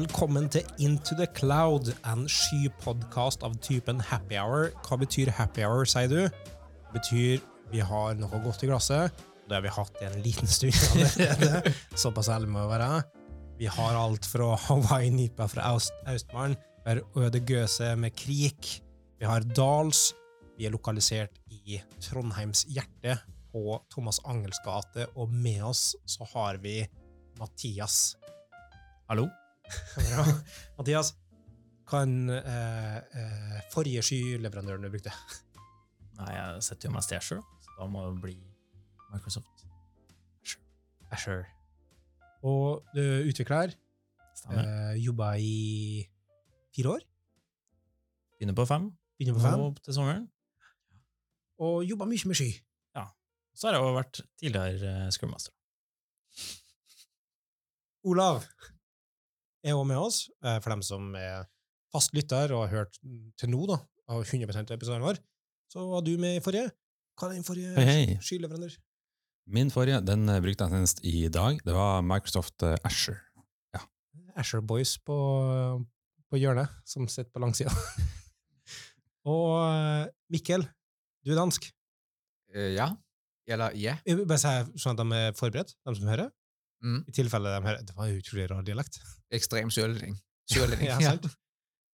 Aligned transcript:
Velkommen 0.00 0.46
til 0.48 0.64
Into 0.80 1.12
the 1.12 1.26
Cloud, 1.36 1.90
en 2.08 2.22
skypodkast 2.24 3.42
av 3.44 3.52
typen 3.60 3.98
happy 4.00 4.38
hour. 4.40 4.70
Hva 4.86 4.96
betyr 4.96 5.28
happy 5.36 5.60
hour, 5.66 5.84
sier 5.84 6.08
du? 6.08 6.22
Det 6.30 6.92
betyr 6.94 7.42
vi 7.68 7.82
har 7.84 8.14
noe 8.16 8.38
godt 8.40 8.64
i 8.64 8.70
glasset. 8.70 9.18
Det 9.44 9.58
har 9.58 9.64
vi 9.66 9.72
hatt 9.74 9.98
i 10.00 10.06
en 10.08 10.22
liten 10.24 10.48
stund 10.48 10.78
allerede. 10.94 11.74
Såpass 12.00 12.30
ærlig 12.32 12.48
må 12.48 12.62
vi 12.62 12.70
være. 12.70 13.02
Vi 13.58 13.68
har 13.68 13.98
alt 14.00 14.28
fra 14.30 14.54
Hawaii-nipa 14.70 15.50
fra 15.52 15.66
Aust 15.74 15.92
Austmann, 16.08 16.56
vi 16.86 16.94
har 16.94 17.02
Øde 17.20 17.44
Gøse 17.44 17.90
med 18.00 18.16
Krik, 18.16 18.70
vi 19.20 19.28
har 19.28 19.44
Dals, 19.52 20.14
vi 20.56 20.64
er 20.64 20.72
lokalisert 20.72 21.42
i 21.52 21.82
Trondheims 22.00 22.64
hjerte, 22.72 23.18
på 23.52 23.76
Thomas 23.92 24.22
Angels 24.24 24.64
gate, 24.64 25.10
og 25.12 25.28
med 25.28 25.60
oss 25.74 25.90
så 26.08 26.24
har 26.32 26.62
vi 26.64 26.78
Mathias. 27.36 28.14
Hallo? 29.10 29.28
Bra. 30.10 30.24
Mathias, 30.78 31.12
hva 31.90 32.02
er 32.06 32.36
eh, 32.38 32.96
eh, 33.20 33.58
forrige 33.72 34.02
skyleverandøren 34.06 34.86
du 34.86 34.90
brukte? 34.92 35.12
Nei, 36.20 36.30
jeg 36.36 36.62
setter 36.66 36.88
jo 36.88 36.94
meg 36.94 37.14
Azure, 37.16 37.42
så 37.64 37.76
da 37.78 37.88
må 37.90 38.04
det 38.08 38.22
bli 38.24 38.36
Microsoft. 39.10 39.66
Asher. 41.10 41.44
Og 42.46 42.84
du 42.94 43.00
er 43.02 43.26
utvikler. 43.26 43.72
Eh, 44.54 44.96
Jobba 45.02 45.32
i 45.42 46.04
fire 46.76 46.96
år. 46.96 47.06
Begynner 48.38 48.56
på 48.56 48.68
fem, 48.70 48.90
Begynner 49.18 49.40
på 49.40 49.44
fem. 49.44 49.58
nå 49.58 49.72
til 49.84 49.96
sommeren. 49.96 50.28
Og 51.60 51.82
jobba 51.84 52.06
mye 52.08 52.30
med 52.30 52.38
sky. 52.38 52.52
Så 53.60 53.68
har 53.68 53.76
jeg 53.76 53.84
jo 53.84 53.96
vært 53.96 54.20
tidligere 54.40 54.90
eh, 55.04 55.10
Olav 58.08 58.46
er 59.64 59.76
også 59.76 59.88
med 59.88 60.00
oss, 60.00 60.20
eh, 60.44 60.58
for 60.62 60.74
dem 60.74 60.84
som 60.86 61.14
er 61.18 61.48
fast 61.92 62.14
lytter 62.16 62.54
og 62.54 62.66
har 62.66 62.80
hørt 62.80 63.00
til 63.40 63.50
nå, 63.52 63.64
da, 63.70 63.80
av 64.10 64.22
100 64.24 64.62
av 64.62 64.76
episoden 64.76 65.04
vår. 65.04 65.20
Så 65.70 65.84
var 65.86 66.04
du 66.06 66.16
med 66.18 66.38
i 66.38 66.44
forrige. 66.44 66.70
Hva 67.18 67.28
er 67.28 67.36
den 67.36 67.46
forrige 67.46 67.74
hey, 67.76 68.06
hey. 68.06 68.20
skyleverandør? 68.24 68.76
Min 69.50 69.72
forrige 69.74 70.00
den 70.06 70.28
eh, 70.30 70.42
brukte 70.42 70.66
jeg 70.66 70.76
senest 70.76 71.04
i 71.06 71.28
dag. 71.32 71.60
Det 71.64 71.74
var 71.76 72.04
Microsoft 72.06 72.62
Asher. 72.62 73.18
Azure. 73.18 73.26
Asher 74.38 74.62
Boys 74.64 74.94
på, 75.04 75.16
på 76.30 76.40
hjørnet, 76.40 76.70
som 76.88 77.08
sitter 77.10 77.30
på 77.34 77.42
langsida. 77.42 77.72
og 79.34 79.60
eh, 79.66 80.08
Mikkel, 80.32 80.64
du 81.26 81.34
er 81.34 81.40
dansk. 81.40 81.68
Ja. 82.54 82.92
Eller 83.50 83.74
ja. 83.78 83.96
Jeg 84.06 84.18
vil 84.18 84.28
Bare 84.28 84.40
si 84.40 84.82
sånn 84.82 84.96
at 84.96 85.02
de 85.02 85.18
er 85.18 85.36
forberedt, 85.38 85.74
de 85.74 85.96
som 85.98 86.10
hører. 86.10 86.30
Mm. 86.84 87.04
I 87.08 87.12
tilfelle 87.12 87.52
de 87.52 87.62
hører 87.66 87.82
Det 87.84 87.96
var 87.96 88.08
jo 88.08 88.18
utrolig 88.22 88.50
rar 88.50 88.64
dialekt. 88.64 89.00
Ekstrem 89.32 89.70
sørlending. 89.70 90.16
Sørlending. 90.52 90.88
ja, 90.88 90.98
sant? 91.00 91.26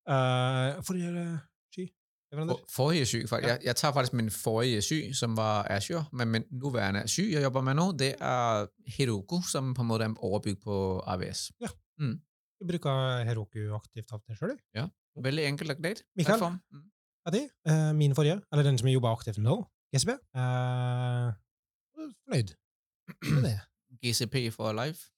Uh, 0.06 0.83
forrige 0.87 1.11
uh, 1.11 1.39
sky? 1.75 1.89
For, 2.34 2.61
forrige 2.70 3.07
syg, 3.07 3.29
faktisk. 3.29 3.48
Jeg, 3.48 3.61
jeg 3.64 3.77
tar 3.77 3.92
faktisk 3.92 4.14
min 4.19 4.31
forrige 4.31 4.83
sky, 4.83 5.01
som 5.14 5.37
var 5.37 5.67
Azure, 5.70 6.05
men 6.12 6.31
min 6.31 6.47
nuværende 6.51 7.05
sky 7.11 7.27
jeg 7.33 7.42
jobber 7.42 7.64
med 7.67 7.79
nå, 7.79 7.91
det 7.98 8.14
er 8.20 8.67
Heroku, 8.97 9.41
som 9.47 9.75
på 9.75 9.84
en 9.84 9.91
måte 9.91 10.09
er 10.09 10.17
overbygd 10.19 10.62
på 10.64 10.79
AVS. 11.07 11.51
Ja. 11.61 11.70
Mm. 12.03 12.19
Du 12.61 12.67
bruker 12.67 13.25
Heroku 13.29 13.61
aktivt 13.77 14.12
av 14.12 14.23
det 14.27 14.39
sjøl, 14.39 14.57
du? 14.75 14.91
Veldig 15.23 15.47
enkelt 15.48 15.77
og 15.77 15.81
greit. 15.81 16.03
Mikael? 16.17 16.59
Mm. 16.73 16.84
er 17.27 17.34
det 17.34 17.45
uh, 17.70 17.92
min 17.97 18.14
forrige, 18.14 18.41
eller 18.53 18.67
den 18.67 18.79
som 18.79 18.89
jeg 18.89 18.98
jobber 18.98 19.17
aktivt 19.17 19.39
med 19.39 19.51
nå, 19.51 19.62
GSB, 19.95 20.17
Uh, 20.37 21.33
fornøyd 22.27 22.55
med 23.33 23.42
det. 23.48 23.59
GCP 24.02 24.50
for 24.55 24.72
life. 24.77 25.11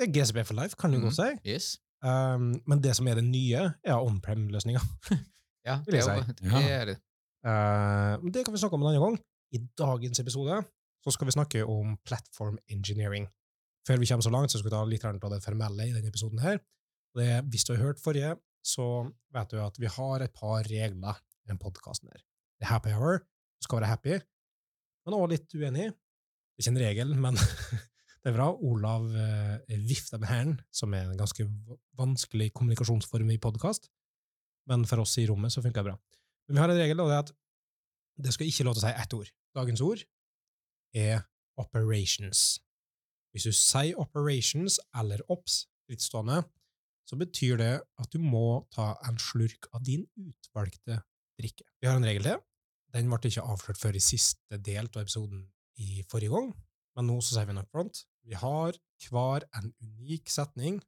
Ja, 0.00 0.08
GCB 0.10 0.44
for 0.48 0.58
life, 0.58 0.76
kan 0.80 0.92
du 0.92 0.98
mm. 0.98 1.04
godt 1.06 1.18
si. 1.20 1.30
Yes. 1.46 1.66
Um, 2.04 2.50
men 2.68 2.82
det 2.84 2.96
som 2.98 3.08
er 3.08 3.20
det 3.20 3.24
nye, 3.24 3.70
er 3.84 3.96
on-prem-løsninga. 4.00 4.82
Ja, 5.64 5.78
det 5.86 5.96
er, 5.96 6.02
si. 6.04 6.32
ja. 6.44 6.58
det 6.60 6.72
er 6.76 6.84
det. 6.90 6.94
Uh, 7.40 8.32
det 8.34 8.42
kan 8.44 8.52
vi 8.52 8.58
snakke 8.60 8.76
om 8.76 8.82
en 8.82 8.90
annen 8.90 9.00
gang. 9.00 9.14
I 9.56 9.62
dagens 9.80 10.20
episode 10.20 10.58
så 11.04 11.12
skal 11.14 11.28
vi 11.30 11.32
snakke 11.32 11.62
om 11.64 11.94
platform 12.04 12.58
engineering. 12.68 13.30
Før 13.88 13.96
vi 14.00 14.08
kommer 14.10 14.26
så 14.26 14.32
langt, 14.34 14.52
så 14.52 14.60
skal 14.60 14.68
vi 14.68 14.74
ta 14.74 14.82
litt 14.88 15.06
av 15.08 15.16
på 15.20 15.30
det 15.32 15.40
formelle 15.44 15.86
i 15.88 15.94
denne 15.94 16.12
episoden. 16.12 16.42
her. 16.44 16.60
Det, 17.16 17.28
hvis 17.48 17.64
du 17.64 17.72
har 17.72 17.80
hørt 17.80 18.02
forrige, 18.02 18.34
så 18.64 19.06
vet 19.32 19.50
du 19.52 19.60
at 19.64 19.80
vi 19.80 19.88
har 19.96 20.24
et 20.24 20.36
par 20.36 20.64
regler 20.68 21.20
i 21.20 21.48
denne 21.48 21.60
podkasten. 21.60 22.12
Det 22.12 22.64
er 22.64 22.72
happy 22.72 22.92
hour. 22.92 23.20
Du 23.60 23.68
skal 23.68 23.80
være 23.80 23.92
happy, 23.92 24.16
men 25.04 25.16
også 25.16 25.32
litt 25.32 25.56
uenig. 25.56 25.90
Det 26.54 26.62
er 26.62 26.70
ikke 26.70 26.74
en 26.76 26.84
regel, 26.86 27.14
men 27.18 27.38
det 28.22 28.30
er 28.30 28.36
bra. 28.36 28.52
Olav 28.62 29.08
eh, 29.10 29.78
vifter 29.88 30.20
med 30.22 30.30
hælen, 30.30 30.60
som 30.70 30.94
er 30.94 31.08
en 31.08 31.18
ganske 31.18 31.46
vanskelig 31.98 32.52
kommunikasjonsform 32.54 33.32
i 33.34 33.40
podkast. 33.42 33.90
Men 34.70 34.86
for 34.86 35.02
oss 35.02 35.16
i 35.18 35.26
rommet 35.26 35.52
så 35.52 35.62
funker 35.64 35.82
det 35.82 35.90
bra. 35.90 35.96
Men 36.46 36.54
vi 36.54 36.62
har 36.62 36.70
en 36.70 36.78
regel, 36.78 37.02
og 37.02 37.10
det 37.10 37.16
er 37.16 37.24
at 37.24 37.32
det 38.24 38.34
skal 38.36 38.46
ikke 38.46 38.66
lov 38.68 38.76
til 38.76 38.84
å 38.84 38.86
si 38.86 38.92
ett 39.02 39.16
ord. 39.18 39.30
Dagens 39.58 39.82
ord 39.82 40.04
er 40.94 41.24
operations. 41.58 42.44
Hvis 43.34 43.48
du 43.48 43.56
sier 43.58 43.98
operations 43.98 44.78
eller 44.94 45.24
ops, 45.34 45.64
frittstående, 45.88 46.44
så 47.04 47.18
betyr 47.18 47.58
det 47.58 47.72
at 47.82 48.14
du 48.14 48.22
må 48.22 48.62
ta 48.72 48.92
en 49.08 49.18
slurk 49.18 49.66
av 49.74 49.82
din 49.84 50.06
utvalgte 50.14 51.00
drikke. 51.40 51.66
Vi 51.82 51.90
har 51.90 51.98
en 51.98 52.06
regel 52.06 52.30
til. 52.30 52.38
Den 52.94 53.10
ble 53.10 53.18
ikke 53.26 53.42
avslørt 53.42 53.80
før 53.80 53.98
i 53.98 54.02
siste 54.02 54.60
del 54.62 54.86
av 54.86 55.02
episoden 55.02 55.42
i 55.80 56.02
forrige 56.10 56.32
gang, 56.34 56.50
men 56.94 57.08
nå 57.10 57.18
så 57.22 57.36
sier 57.36 57.48
vi 57.48 57.56
nok 57.56 57.70
front. 57.72 58.04
Vi 58.24 58.36
har 58.38 58.76
hver 59.04 59.44
en 59.58 59.72
unik 59.82 60.30
setning, 60.32 60.78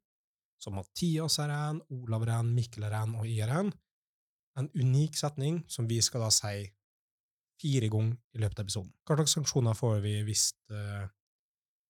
som 0.61 0.77
Mathias 0.77 1.37
er 1.43 1.51
en, 1.53 1.81
Olav 1.93 2.25
er 2.25 2.33
en, 2.39 2.53
Mikkel 2.55 2.87
er 2.87 2.95
en, 2.97 3.17
og 3.19 3.27
jeg 3.29 3.45
er 3.45 3.53
en. 3.59 3.69
En 4.57 4.69
unik 4.73 5.19
setning 5.19 5.59
som 5.69 5.85
vi 5.89 5.99
skal 6.01 6.23
da 6.25 6.31
si 6.33 6.65
fire 7.61 7.89
ganger 7.93 8.17
i 8.33 8.41
løpet 8.41 8.59
av 8.59 8.65
episoden. 8.65 8.93
Hva 9.05 9.17
slags 9.19 9.35
sanksjoner 9.37 9.77
får 9.77 9.99
vi 10.05 10.15
hvis 10.25 10.49
uh, 10.73 11.05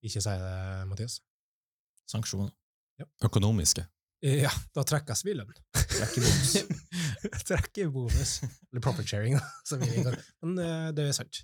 vi 0.02 0.12
ikke 0.12 0.24
sier 0.24 0.44
det, 0.44 0.88
Mathias? 0.90 1.22
Sanksjoner. 2.12 2.52
Økonomiske. 3.24 3.86
Ja, 4.25 4.50
da 4.74 4.84
trekkes 4.88 5.22
vi 5.28 5.36
lønn. 5.38 5.52
Trekker 5.78 6.24
bonus. 6.24 6.53
Trekker 7.50 7.91
bonus. 7.94 8.31
Eller 8.72 8.84
profit 8.84 9.12
sharing, 9.12 9.38
da. 9.38 10.16
Men 10.41 10.57
eh, 10.63 10.88
det 10.97 11.06
er 11.06 11.13
sant. 11.13 11.44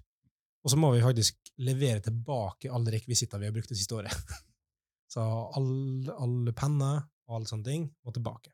Og 0.63 0.71
så 0.71 0.79
må 0.79 0.93
vi 0.93 1.03
faktisk 1.03 1.53
levere 1.63 1.99
tilbake 2.03 2.71
alle 2.71 2.95
rekvisitter 2.95 3.41
vi 3.41 3.49
har 3.49 3.55
brukt 3.55 3.71
det 3.71 3.77
siste 3.79 3.97
året. 3.99 4.33
Så 5.13 5.21
alle, 5.53 6.13
alle 6.17 6.53
penner 6.57 7.03
og 7.27 7.37
alle 7.37 7.49
sånne 7.49 7.67
ting 7.67 7.87
må 8.01 8.13
tilbake. 8.15 8.49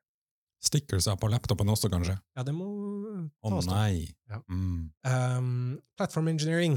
Stickerser 0.59 1.15
på 1.15 1.29
laptopen 1.31 1.69
også, 1.71 1.87
kanskje? 1.91 2.17
Ja, 2.35 2.43
det 2.43 2.51
må 2.51 2.67
Å 2.67 3.47
oh, 3.47 3.59
nei. 3.69 4.09
Ja. 4.27 4.41
Mm. 4.51 4.89
Um, 5.07 5.53
platform 5.95 6.27
engineering. 6.33 6.75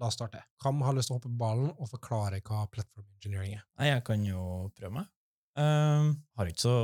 La 0.00 0.10
oss 0.10 0.18
starte. 0.18 0.42
Hvem 0.60 0.82
har 0.84 0.96
lyst 0.96 1.08
til 1.08 1.14
å 1.14 1.20
hoppe 1.20 1.30
på 1.30 1.40
ballen 1.40 1.70
og 1.72 1.88
forklare 1.88 2.42
hva 2.44 2.66
platform 2.72 3.06
engineering 3.16 3.56
er? 3.56 3.64
Nei, 3.80 3.88
jeg 3.94 4.04
kan 4.10 4.26
jo 4.26 4.42
prøve 4.76 4.98
meg. 4.98 5.08
Um, 5.56 6.12
har 6.36 6.48
ikke 6.48 6.64
så 6.64 6.76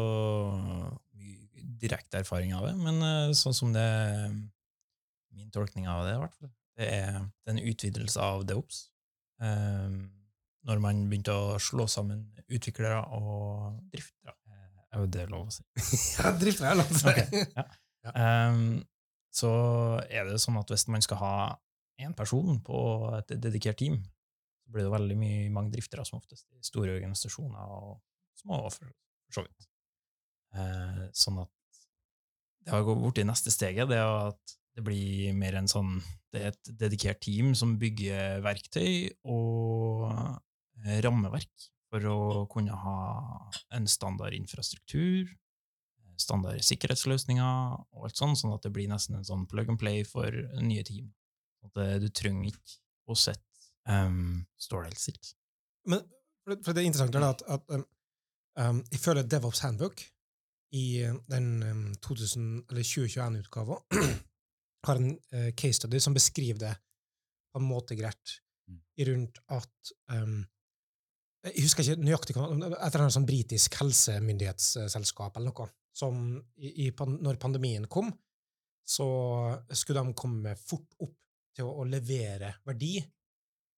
mye 1.18 1.68
direkte 1.80 2.22
erfaring 2.22 2.54
av 2.56 2.68
det, 2.68 2.74
men 2.80 3.04
uh, 3.04 3.36
sånn 3.36 3.56
som 3.56 3.72
det 3.72 3.88
Min 5.38 5.52
tolkning 5.54 5.86
av 5.88 6.02
det, 6.04 6.16
i 6.16 6.20
hvert 6.20 6.34
fall, 6.34 6.50
det 6.78 6.88
er, 6.94 7.18
det 7.42 7.52
er 7.52 7.56
en 7.56 7.66
utvidelse 7.72 8.22
av 8.22 8.44
DeOps. 8.48 8.84
Ehm, 9.42 9.98
når 10.68 10.82
man 10.82 11.04
begynte 11.10 11.34
å 11.34 11.56
slå 11.62 11.86
sammen 11.90 12.26
utviklere 12.48 13.00
og 13.16 13.78
driftere. 13.92 14.34
Eh, 14.48 14.84
Er 14.94 15.02
jo 15.02 15.08
det 15.12 15.24
lov 15.30 15.48
å 15.48 15.54
si? 15.54 15.64
Ja, 16.18 16.32
drifter 16.38 16.70
er 16.70 16.78
lov 16.78 16.92
å 16.92 17.00
si! 17.00 17.14
si. 17.14 17.42
ja. 17.58 18.12
Ehm, 18.14 18.68
så 19.34 19.50
er 20.08 20.30
det 20.30 20.40
sånn 20.42 20.58
at 20.60 20.70
hvis 20.72 20.86
man 20.90 21.04
skal 21.04 21.20
ha 21.22 21.34
én 22.00 22.14
person 22.16 22.60
på 22.64 22.78
et 23.18 23.34
dedikert 23.42 23.78
team, 23.82 23.98
så 24.64 24.72
blir 24.74 24.86
det 24.86 24.94
veldig 24.94 25.16
mye, 25.18 25.48
mange 25.54 25.72
driftere 25.74 26.04
som 26.06 26.20
oftest 26.20 26.46
i 26.54 26.62
store 26.64 26.94
organisasjoner 26.96 27.74
og 27.74 27.98
små, 28.38 28.62
for, 28.70 28.90
for 29.26 29.40
så 29.40 29.44
vidt. 29.46 29.68
Eh, 30.54 31.02
sånn 31.16 31.42
at 31.42 31.52
det 32.64 32.74
har 32.74 32.84
gått 32.86 33.00
bort 33.02 33.18
i 33.20 33.26
neste 33.26 33.52
steget, 33.52 33.88
det 33.90 33.98
er 33.98 34.30
at 34.30 34.56
det 34.76 34.84
blir 34.86 35.34
mer 35.36 35.58
en 35.58 35.68
sånn 35.70 35.98
Det 36.32 36.40
er 36.42 36.52
et 36.52 36.70
dedikert 36.80 37.22
team 37.24 37.54
som 37.56 37.78
bygger 37.80 38.42
verktøy 38.44 39.08
og 39.32 40.08
eh, 40.84 40.98
rammeverk 41.04 41.68
for 41.88 42.04
å 42.04 42.18
kunne 42.52 42.76
ha 42.76 42.98
en 43.76 43.88
standard 43.88 44.36
infrastruktur, 44.36 45.30
standard 46.20 46.60
sikkerhetsløsninger 46.66 47.78
og 47.78 48.08
alt 48.08 48.20
sånt, 48.20 48.40
sånn 48.40 48.52
at 48.56 48.66
det 48.66 48.74
blir 48.74 48.90
nesten 48.90 49.16
en 49.16 49.26
sånn 49.26 49.46
plug 49.48 49.70
and 49.72 49.80
play 49.80 50.04
for 50.04 50.34
nye 50.60 50.84
team. 50.84 51.08
At 51.64 51.80
eh, 51.80 51.96
du 52.02 52.08
trenger 52.12 52.52
ikke 52.52 52.78
å 53.08 53.16
sette 53.16 53.44
um, 53.88 54.44
Står 54.60 54.84
det 54.84 54.92
helt 54.92 55.00
stilt? 55.00 55.32
Men 55.88 56.04
for, 56.44 56.60
for 56.66 56.76
det 56.76 56.82
er 56.82 56.90
interessant 56.90 57.16
er 57.16 57.26
at, 57.30 57.44
at 57.48 57.74
um, 57.74 57.84
um, 58.60 58.80
jeg 58.92 59.00
føler 59.02 59.26
DevOps 59.26 59.64
Handbook 59.64 60.04
i 60.76 60.86
den 61.32 61.48
um, 61.64 61.84
2000, 62.04 62.66
eller 62.68 62.84
2021-utgava 62.84 63.78
har 64.86 64.96
en 65.00 65.10
uh, 65.34 65.50
case 65.58 65.80
study 65.80 65.98
som 66.00 66.14
beskriver 66.14 66.58
det 66.62 66.74
på 67.52 67.58
en 67.62 67.68
måte 67.70 67.96
greit, 67.98 68.38
Mm. 68.68 68.82
rundt 69.08 69.38
at 69.48 69.92
um, 70.12 70.42
Jeg 71.46 71.62
husker 71.64 71.80
ikke 71.86 72.02
nøyaktig 72.04 72.34
hva- 72.36 72.50
et 72.52 72.66
eller 72.68 73.00
annet 73.06 73.14
sånn 73.14 73.24
britisk 73.24 73.78
helsemyndighetsselskap 73.80 75.36
eller 75.38 75.48
noe, 75.54 75.68
som 75.96 76.18
i, 76.60 76.84
i, 76.84 76.90
når 76.92 77.38
pandemien 77.40 77.86
kom, 77.88 78.10
så 78.84 79.06
skulle 79.72 80.02
de 80.04 80.12
komme 80.18 80.52
fort 80.60 80.98
opp 81.00 81.14
til 81.56 81.64
å, 81.64 81.78
å 81.80 81.86
levere 81.88 82.52
verdi, 82.68 82.98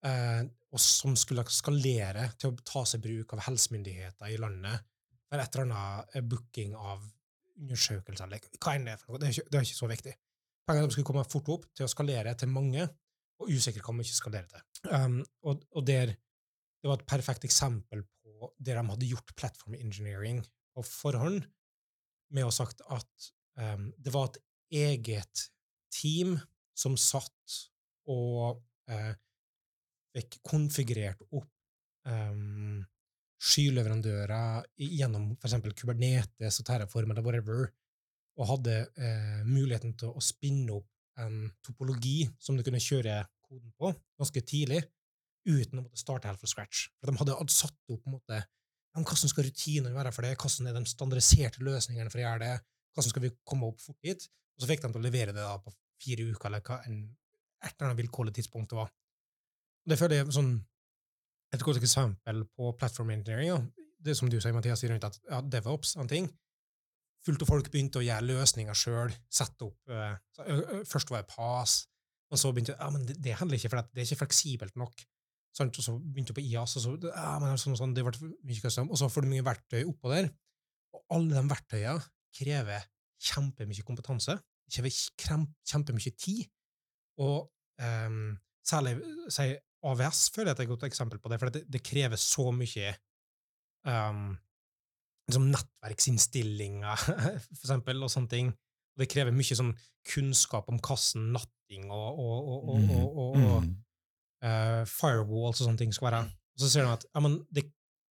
eh, 0.05 0.41
og 0.71 0.79
som 0.83 1.15
skulle 1.15 1.45
skalere 1.47 2.27
til 2.37 2.51
å 2.51 2.59
ta 2.67 2.83
seg 2.87 3.01
bruk 3.03 3.31
av 3.37 3.45
helsemyndigheter 3.47 4.27
i 4.35 4.37
landet 4.41 4.83
for 5.29 5.39
et 5.39 5.55
eller 5.55 5.69
annet 5.71 6.15
eh, 6.19 6.21
booking 6.27 6.75
av 6.75 7.07
undersøkelser, 7.61 8.25
eller 8.27 8.43
hva 8.59 8.75
enn 8.75 8.87
det 8.89 8.97
er 8.97 9.01
for 9.01 9.13
noe. 9.15 9.21
Det 9.23 9.29
er 9.29 9.37
ikke, 9.37 9.47
det 9.51 9.59
er 9.61 9.67
ikke 9.69 9.79
så 9.79 9.89
viktig. 9.95 10.13
Poenget 10.71 10.85
er 10.85 10.91
de 10.91 10.95
skulle 10.95 11.09
komme 11.09 11.27
fort 11.27 11.49
opp 11.51 11.63
til 11.75 11.83
å 11.83 11.91
skalere 11.91 12.31
til 12.39 12.47
mange, 12.47 12.85
og 13.41 13.49
usikkert 13.51 13.83
hva 13.83 13.95
man 13.95 14.05
ikke 14.05 14.15
skalere 14.15 14.47
til. 14.47 14.61
Um, 14.87 15.17
og, 15.43 15.65
og 15.75 15.83
der, 15.83 16.13
det 16.15 16.87
var 16.87 17.01
et 17.01 17.09
perfekt 17.11 17.43
eksempel 17.47 18.05
på 18.07 18.51
der 18.55 18.79
de 18.79 18.93
hadde 18.93 19.09
gjort 19.09 19.33
platform 19.35 19.75
engineering 19.75 20.39
på 20.71 20.85
forhånd, 20.87 21.43
med 22.31 22.45
å 22.45 22.47
ha 22.47 22.55
sagt 22.55 22.79
at 22.87 23.27
um, 23.59 23.89
det 23.99 24.13
var 24.15 24.29
et 24.29 24.39
eget 24.85 25.43
team 25.91 26.37
som 26.77 26.95
satt 26.95 27.57
og 28.07 28.61
uh, 28.87 29.11
fikk 30.15 30.39
konfigurert 30.47 31.19
opp 31.35 31.51
um, 32.07 32.79
skyleverandører 33.43 34.69
gjennom 34.79 35.33
eksempel 35.35 35.75
Kubernetes 35.75 36.61
og 36.61 36.71
Terraform 36.71 37.11
eller 37.11 37.27
whatever, 37.27 37.67
og 38.41 38.49
hadde 38.49 38.77
eh, 38.97 39.43
muligheten 39.45 39.93
til 39.99 40.15
å 40.15 40.23
spinne 40.23 40.79
opp 40.79 41.21
en 41.21 41.45
topologi 41.65 42.25
som 42.41 42.57
du 42.57 42.63
kunne 42.65 42.81
kjøre 42.81 43.19
koden 43.45 43.73
på 43.77 43.91
ganske 44.17 44.43
tidlig, 44.47 44.81
uten 45.45 45.81
å 45.81 45.83
måtte 45.83 46.01
starte 46.01 46.29
helt 46.29 46.41
fra 46.41 46.49
scratch. 46.49 46.87
For 46.99 47.11
de 47.11 47.19
hadde 47.19 47.53
satt 47.53 47.77
opp 47.91 48.01
på 48.01 48.09
en 48.09 48.17
måte, 48.17 48.41
hvordan 48.97 49.31
skal 49.31 49.47
rutinene 49.47 49.95
være 49.95 50.13
for 50.15 50.25
det, 50.25 50.35
hvordan 50.39 50.69
er 50.71 50.77
de 50.77 50.89
standardiserte 50.89 51.63
løsningene 51.65 52.11
for 52.11 52.21
å 52.21 52.25
gjøre 52.25 52.43
det, 52.43 52.55
hvordan 52.91 53.13
skal 53.13 53.25
vi 53.25 53.33
komme 53.47 53.69
opp 53.69 53.81
fort 53.83 53.99
dit, 54.07 54.25
og 54.55 54.63
så 54.63 54.69
fikk 54.71 54.83
de 54.83 54.91
til 54.91 55.01
å 55.01 55.05
levere 55.05 55.35
det 55.35 55.45
da 55.45 55.55
på 55.61 55.73
fire 56.01 56.27
uker, 56.31 56.49
eller 56.49 56.65
hva 56.65 56.81
enn 56.87 56.99
et 57.61 57.75
eller 57.75 57.91
annet 57.91 58.01
vilkårlig 58.01 58.33
tidspunkt 58.35 58.73
det 58.73 58.79
var. 58.79 58.89
Det 59.85 59.97
føler 59.99 60.17
jeg 60.17 60.27
er 60.27 60.35
sånn, 60.35 60.55
et 61.53 61.63
godt 61.65 61.81
eksempel 61.81 62.45
på 62.57 62.71
platform 62.79 63.13
engineering, 63.13 63.51
ja. 63.51 63.59
det 64.01 64.15
som 64.17 64.29
du 64.31 64.39
sier, 64.39 64.55
Mathias, 64.55 64.81
rundt 64.89 65.05
at 65.05 65.19
ja, 65.29 65.41
DevOps, 65.45 65.93
en 66.01 66.09
ting, 66.09 66.29
fullt 67.25 67.45
av 67.45 67.51
folk 67.51 67.69
begynte 67.71 68.01
å 68.01 68.05
gjøre 68.05 68.27
løsninger 68.27 68.77
sjøl, 68.77 69.13
sette 69.31 69.67
opp 69.67 69.93
eh, 69.93 70.83
Først 70.89 71.11
var 71.13 71.23
det 71.23 71.31
PAS, 71.31 71.77
og 72.31 72.39
så 72.39 72.51
begynte 72.53 72.77
ja, 72.77 72.89
men 72.93 73.05
det, 73.07 73.17
det 73.23 73.37
handler 73.39 73.59
ikke, 73.59 73.71
for 73.73 73.83
det 73.91 74.01
er 74.01 74.07
ikke 74.07 74.23
fleksibelt 74.23 74.77
nok. 74.79 75.03
Sant? 75.55 75.77
Og 75.77 75.85
så 75.85 75.97
begynte 75.99 76.31
jeg 76.31 76.39
på 76.39 76.45
IAS, 76.47 76.77
og 76.79 76.85
så 76.85 76.95
ja, 77.09 77.33
men 77.43 77.59
sånn, 77.59 77.77
sånn, 77.79 77.95
det 77.95 78.05
ble 78.07 78.31
mye 78.47 78.63
custom, 78.63 78.91
og 78.91 78.99
så 78.99 79.09
får 79.11 79.25
du 79.25 79.33
mye 79.33 79.45
verktøy 79.45 79.81
oppå 79.83 80.13
der. 80.13 80.31
Og 80.95 81.03
alle 81.17 81.35
de 81.35 81.51
verktøyene 81.51 82.07
krever 82.37 82.87
kjempemye 83.21 83.85
kompetanse, 83.85 84.37
krever 84.71 84.95
kjempemye 85.67 86.13
tid, 86.15 86.47
og 87.21 87.51
um, 87.83 88.31
særlig 88.65 88.95
si, 89.33 89.51
AVS 89.83 90.29
føler 90.33 90.53
jeg 90.53 90.59
er 90.59 90.63
et 90.63 90.71
godt 90.71 90.87
eksempel 90.87 91.19
på 91.21 91.31
det, 91.31 91.39
for 91.41 91.53
det, 91.53 91.65
det 91.69 91.83
krever 91.83 92.19
så 92.21 92.47
mye 92.53 92.93
ehm, 93.89 94.31
liksom 95.31 95.49
nettverksinnstillinger, 95.53 97.05
for 97.57 97.63
eksempel, 97.63 98.03
og 98.03 98.11
sånne 98.13 98.31
ting. 98.31 98.51
Det 98.99 99.07
krever 99.09 99.33
mye 99.33 99.55
sånn 99.57 99.71
kunnskap 100.11 100.67
om 100.69 100.79
kassen, 100.83 101.31
natting 101.33 101.87
og, 101.89 102.19
og, 102.19 102.69
og, 102.75 102.91
og 103.25 103.39
Mm. 103.41 103.71
uh, 104.43 104.83
firewalls 104.89 105.61
og 105.61 105.67
sånne 105.69 105.79
ting 105.79 105.93
skal 105.95 106.09
være. 106.09 106.21
Og 106.57 106.63
så 106.63 106.69
ser 106.73 106.85
de 106.85 106.93
at 106.97 107.05
ja, 107.07 107.21
men 107.23 107.39
det 107.53 107.67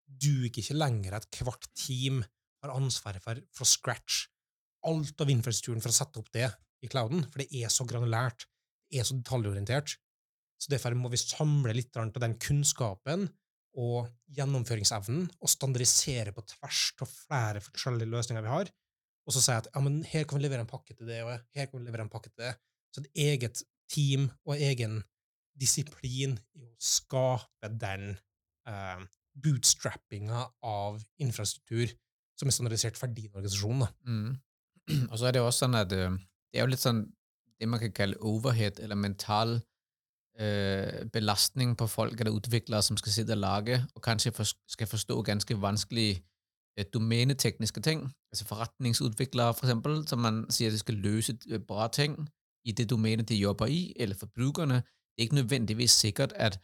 duger 0.08 0.62
ikke 0.62 0.76
lenger 0.76 1.18
at 1.18 1.26
hvert 1.42 1.66
team 1.76 2.22
har 2.62 2.74
ansvaret 2.74 3.22
for 3.22 3.40
fra 3.54 3.66
scratch 3.68 4.26
alt 4.86 5.20
av 5.20 5.30
infrastrukturen 5.32 5.82
for 5.82 5.90
å 5.92 5.96
sette 5.96 6.20
opp 6.20 6.30
det 6.34 6.46
i 6.84 6.88
clouden, 6.90 7.24
for 7.26 7.42
det 7.42 7.48
er 7.58 7.72
så 7.72 7.84
granulært, 7.88 8.46
det 8.88 9.00
er 9.00 9.08
så 9.08 9.16
detaljorientert. 9.18 9.96
Så 10.58 10.70
derfor 10.72 10.94
må 10.98 11.10
vi 11.10 11.18
samle 11.20 11.74
litt 11.74 11.96
av 11.98 12.12
den 12.22 12.36
kunnskapen 12.42 13.28
og 13.78 14.08
gjennomføringsevnen 14.34 15.28
og 15.38 15.52
standardisere 15.52 16.34
på 16.34 16.44
tvers 16.50 16.82
av 16.98 17.10
flere 17.12 17.62
forskjellige 17.62 18.10
løsninger 18.10 18.44
vi 18.44 18.52
har, 18.52 18.70
og 19.28 19.34
så 19.34 19.42
si 19.44 19.52
at 19.54 19.68
ja, 19.70 19.82
men 19.84 20.00
her 20.08 20.24
kan 20.24 20.40
vi 20.40 20.46
levere 20.46 20.64
en 20.64 20.70
pakke 20.70 20.96
til 20.96 21.08
det, 21.08 21.20
og 21.24 21.34
her 21.54 21.68
kan 21.68 21.78
vi 21.78 21.84
levere 21.86 22.06
en 22.06 22.12
pakke 22.12 22.32
til 22.32 22.46
det. 22.46 22.54
Så 22.94 23.04
et 23.04 23.22
eget 23.28 23.62
team 23.92 24.30
og 24.48 24.56
egen 24.56 25.02
disiplin 25.58 26.38
i 26.56 26.64
å 26.64 26.72
skape 26.80 27.70
den 27.80 28.14
eh, 28.68 29.04
bootstrappinga 29.38 30.46
av 30.64 31.02
infrastruktur 31.20 31.92
som 32.38 32.48
er 32.48 32.56
standardisert 32.56 32.98
for 32.98 33.12
din 33.12 33.30
organisasjon. 33.34 33.84
Da. 33.84 33.90
Mm. 34.08 34.32
Og 35.10 35.18
så 35.18 35.28
er 35.28 35.36
det 35.36 35.44
også 35.44 35.66
sånn 35.66 35.78
at 35.78 35.92
øh, 35.92 36.16
det 36.48 36.60
er 36.60 36.64
jo 36.64 36.72
litt 36.72 36.84
sånn 36.84 37.04
det 37.58 37.66
man 37.66 37.82
kan 37.82 37.92
kalle 37.94 38.18
overhead, 38.22 38.78
eller 38.78 38.98
mental 38.98 39.58
øh, 40.40 41.06
belastning 41.12 41.76
på 41.76 41.86
folk 41.86 42.20
eller 42.20 42.32
utviklere 42.32 42.82
som 42.82 42.96
skal 42.96 43.12
sitte 43.12 43.30
og 43.30 43.38
lage, 43.38 43.84
og 43.94 44.02
kanskje 44.02 44.32
for, 44.32 44.44
skal 44.68 44.86
forstå 44.86 45.22
ganske 45.22 45.62
vanskelige 45.62 46.22
eh, 46.78 46.84
domenetekniske 46.94 47.80
ting. 47.80 48.12
Altså 48.32 48.44
forretningsutviklere, 48.44 49.54
for 49.54 49.66
eksempel, 49.66 50.08
som 50.08 50.18
man 50.18 50.46
sier 50.50 50.70
de 50.70 50.78
skal 50.78 50.94
løse 50.94 51.38
øh, 51.48 51.60
bra 51.60 51.88
ting 51.88 52.28
i 52.64 52.72
det 52.72 52.90
domenet 52.90 53.28
de 53.28 53.36
jobber 53.36 53.66
i, 53.66 53.92
eller 53.96 54.16
for 54.16 54.26
brukerne. 54.26 54.74
Det 54.74 55.18
er 55.18 55.22
ikke 55.22 55.34
nødvendigvis 55.34 55.90
sikkert 55.90 56.32
at 56.32 56.60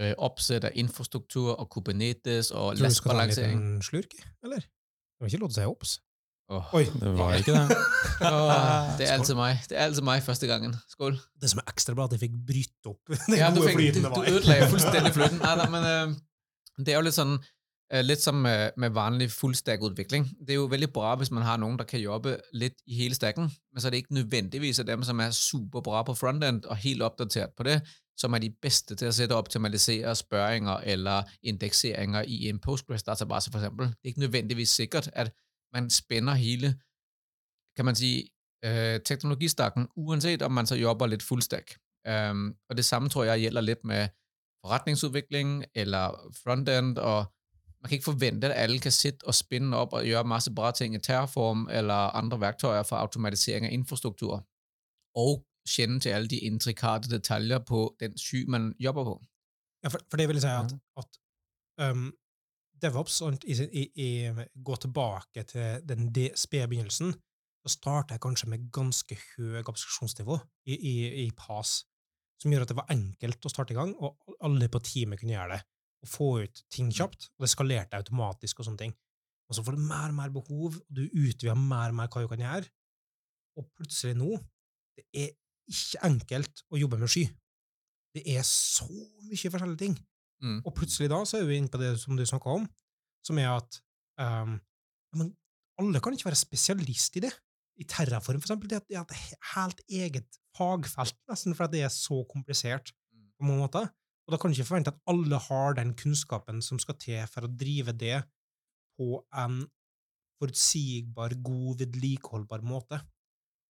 øh, 0.00 0.14
oppsett 0.18 0.64
av 0.64 0.70
infrastruktur 0.74 1.52
og 1.52 1.70
Kubernetes 1.70 2.50
og 2.50 2.76
Tror 2.76 2.86
du 2.86 2.94
skal 2.94 3.10
ta 3.10 3.22
en 3.22 3.28
liten 3.28 3.82
slurk, 3.82 4.14
eller? 4.42 4.60
Det 4.60 5.20
var 5.20 5.26
ikke 5.26 5.38
lov 5.38 5.50
til 5.50 5.60
å 5.60 5.62
si 5.62 5.66
obs. 5.66 6.00
Åh. 6.52 6.74
Oi, 6.76 6.84
Det 6.84 7.12
var 7.16 7.38
ikke 7.38 7.54
det. 7.54 7.76
Åh, 8.28 8.90
det 8.98 9.06
er 9.06 9.14
altid 9.14 9.38
meg. 9.38 9.62
Det 9.68 9.78
er 9.78 9.86
altid 9.88 10.04
meg 10.04 10.20
første 10.26 10.50
gangen. 10.50 10.74
Skål. 10.92 11.16
det 11.40 11.50
som 11.50 11.62
er 11.62 11.72
ekstra 11.72 11.94
bra, 11.96 12.04
at 12.04 12.16
jeg 12.16 12.26
fikk 12.26 12.36
bryte 12.50 12.92
opp 12.92 13.14
den 13.30 13.38
Ja, 13.38 13.48
gode 13.54 13.70
fikk, 13.70 13.80
flyten 13.80 14.04
det 14.04 14.12
var. 14.12 14.20
Du 14.28 14.36
ødelagde 14.36 14.68
fullstendig 14.74 15.14
flytten. 15.18 15.40
Nei, 15.40 15.54
nei, 15.62 15.68
men 15.72 15.88
uh, 15.88 16.84
det 16.84 16.92
er 16.92 17.00
jo 17.00 17.06
litt 17.08 17.16
sånn 17.16 17.34
uh, 17.38 18.02
Litt 18.04 18.24
som 18.24 18.38
med, 18.44 18.76
med 18.80 18.92
vanlig 18.96 19.30
fuldstack-udvikling. 19.32 20.28
Det 20.40 20.54
er 20.54 20.60
jo 20.60 20.68
veldig 20.72 20.90
bra, 20.92 21.14
hvis 21.20 21.32
man 21.32 21.46
har 21.48 21.60
noen 21.60 21.80
der 21.80 21.88
kan 21.88 22.00
jobbe 22.00 22.36
litt 22.56 22.78
i 22.84 23.00
hele 23.00 23.16
stacken, 23.16 23.48
men 23.48 23.80
så 23.80 23.88
er 23.88 23.96
det 23.96 24.04
ikke 24.04 24.18
nødvendigvis 24.20 24.80
af 24.80 24.88
dem, 24.88 25.04
som 25.08 25.20
er 25.24 25.34
superbra 25.36 26.04
på 26.08 26.16
frontend 26.16 26.68
og 26.68 26.80
helt 26.84 27.04
oppdatert 27.04 27.56
på 27.56 27.68
det, 27.68 27.80
som 28.16 28.32
er 28.36 28.44
de 28.44 28.50
beste 28.62 28.96
til 28.96 29.08
å 29.08 29.14
sette 29.14 29.36
og 29.36 29.46
optimalisere 29.46 30.12
spørringer 30.16 30.84
eller 30.94 31.28
indekseringer 31.48 32.28
i 32.28 32.44
en 32.50 32.60
Postgres-database 32.60 33.52
for 33.52 33.60
eksempel. 33.60 33.92
Det 33.96 34.08
er 34.08 34.14
ikke 34.14 34.26
nødvendigvis 34.26 34.76
sikkert, 34.80 35.08
at 35.12 35.32
man 35.72 35.90
spænder 35.90 36.34
hele, 36.34 36.80
kan 37.76 37.84
man 37.84 37.94
sige, 37.94 38.28
øh, 38.64 39.00
teknologistakken, 39.04 39.88
uanset 39.96 40.42
om 40.42 40.52
man 40.52 40.66
så 40.66 40.74
jobber 40.74 41.06
lidt 41.06 41.22
fullstack. 41.22 41.78
Um, 42.30 42.56
og 42.68 42.76
det 42.76 42.84
samme 42.84 43.08
tror 43.08 43.24
jeg 43.24 43.40
gælder 43.40 43.60
lidt 43.60 43.84
med 43.84 44.08
forretningsudvikling 44.64 45.64
eller 45.74 46.32
frontend, 46.44 46.98
og 46.98 47.32
man 47.80 47.88
kan 47.88 47.96
ikke 47.96 48.04
forvente, 48.04 48.46
at 48.46 48.62
alle 48.62 48.78
kan 48.78 48.92
sitte 48.92 49.26
og 49.26 49.34
spænde 49.34 49.76
op 49.76 49.92
og 49.92 50.04
gøre 50.04 50.24
masse 50.24 50.54
bra 50.54 50.72
ting 50.72 50.94
i 50.94 50.98
Terraform 50.98 51.68
eller 51.70 51.94
andre 51.94 52.40
værktøjer 52.40 52.82
for 52.82 52.96
automatisering 52.96 53.66
af 53.66 53.72
infrastruktur, 53.72 54.46
og 55.14 55.46
kende 55.76 56.00
til 56.00 56.08
alle 56.08 56.28
de 56.28 56.38
intrikate 56.38 57.08
detaljer 57.08 57.58
på 57.58 57.96
den 58.00 58.18
syg, 58.18 58.44
man 58.48 58.74
jobber 58.80 59.04
på. 59.04 59.24
Ja, 59.84 59.88
for, 59.88 59.98
for 60.10 60.16
det 60.16 60.28
vil 60.28 60.34
jeg 60.34 60.42
si 60.42 60.48
at, 60.48 60.72
at 61.00 61.90
um, 61.90 62.12
DevOps 62.82 63.20
og 63.24 63.44
i, 63.48 63.54
i, 63.54 63.82
i, 64.04 64.08
gå 64.66 64.76
tilbake 64.82 65.44
til 65.48 65.84
den 65.88 66.10
de- 66.14 66.32
spede 66.38 66.68
begynnelsen, 66.70 67.14
så 67.62 67.70
starter 67.76 68.16
jeg 68.16 68.22
kanskje 68.24 68.48
med 68.50 68.66
ganske 68.74 69.16
høy 69.36 69.60
abstraksjonsnivå 69.60 70.38
i, 70.66 70.74
i, 70.74 70.94
i 71.24 71.26
PAS, 71.38 71.82
som 72.42 72.50
gjør 72.50 72.64
at 72.66 72.72
det 72.72 72.78
var 72.80 72.90
enkelt 72.90 73.46
å 73.46 73.52
starte 73.52 73.74
i 73.74 73.78
gang, 73.78 73.94
og 74.02 74.36
alle 74.42 74.66
på 74.72 74.80
teamet 74.82 75.20
kunne 75.20 75.36
gjøre 75.36 75.56
det, 75.56 75.60
og 76.02 76.10
få 76.10 76.30
ut 76.42 76.62
ting 76.74 76.90
kjapt, 76.90 77.28
og 77.36 77.46
det 77.46 77.52
skalerte 77.52 78.00
automatisk 78.00 78.58
og 78.60 78.66
sånne 78.66 78.82
ting. 78.82 78.96
Og 79.46 79.54
så 79.54 79.62
får 79.62 79.76
du 79.76 79.84
mer 79.86 80.08
og 80.10 80.18
mer 80.18 80.32
behov, 80.34 80.80
og 80.80 80.96
du 80.96 81.04
utvider 81.06 81.58
mer 81.58 81.92
og 81.92 82.00
mer 82.00 82.10
hva 82.10 82.24
du 82.24 82.30
kan 82.32 82.42
gjøre, 82.42 82.66
og 83.60 83.68
plutselig 83.76 84.16
nå, 84.18 84.32
det 84.98 85.06
er 85.22 85.30
ikke 85.70 86.02
enkelt 86.08 86.64
å 86.72 86.80
jobbe 86.80 86.98
med 86.98 87.12
sky. 87.12 87.26
Det 88.16 88.24
er 88.34 88.42
så 88.44 88.88
mye 88.90 89.52
forskjellige 89.52 89.80
ting. 89.84 89.94
Mm. 90.42 90.58
Og 90.66 90.74
plutselig 90.74 91.08
da 91.12 91.20
så 91.28 91.38
er 91.38 91.46
vi 91.48 91.56
inne 91.60 91.70
på 91.70 91.78
det 91.80 91.94
som 92.02 92.18
du 92.18 92.24
snakka 92.26 92.56
om, 92.58 92.66
som 93.22 93.38
er 93.38 93.52
at 93.54 93.78
um, 94.18 94.56
men 95.14 95.32
alle 95.80 96.00
kan 96.02 96.14
ikke 96.16 96.30
være 96.30 96.40
spesialist 96.40 97.16
i 97.16 97.24
det. 97.26 97.32
I 97.80 97.86
Terraform, 97.88 98.40
for 98.40 98.46
eksempel, 98.46 98.68
det 98.68 98.82
er- 98.90 99.00
et 99.00 99.14
helt 99.54 99.80
eget 99.88 100.38
fagfelt, 100.56 101.16
nesten, 101.30 101.54
for 101.56 101.66
det 101.72 101.82
er 101.82 101.88
så 101.88 102.22
komplisert 102.28 102.92
på 103.38 103.46
mange 103.46 103.62
måter. 103.64 103.88
Og 104.26 104.32
da 104.34 104.36
kan 104.36 104.50
du 104.50 104.56
ikke 104.56 104.68
forvente 104.68 104.92
at 104.92 105.00
alle 105.08 105.38
har 105.38 105.74
den 105.74 105.94
kunnskapen 105.94 106.62
som 106.62 106.78
skal 106.78 106.94
til 106.94 107.26
for 107.26 107.46
å 107.46 107.56
drive 107.56 107.92
det 107.96 108.22
på 108.98 109.24
en 109.34 109.64
forutsigbar, 110.38 111.34
god, 111.42 111.78
vedlikeholdbar 111.78 112.62
måte. 112.66 113.00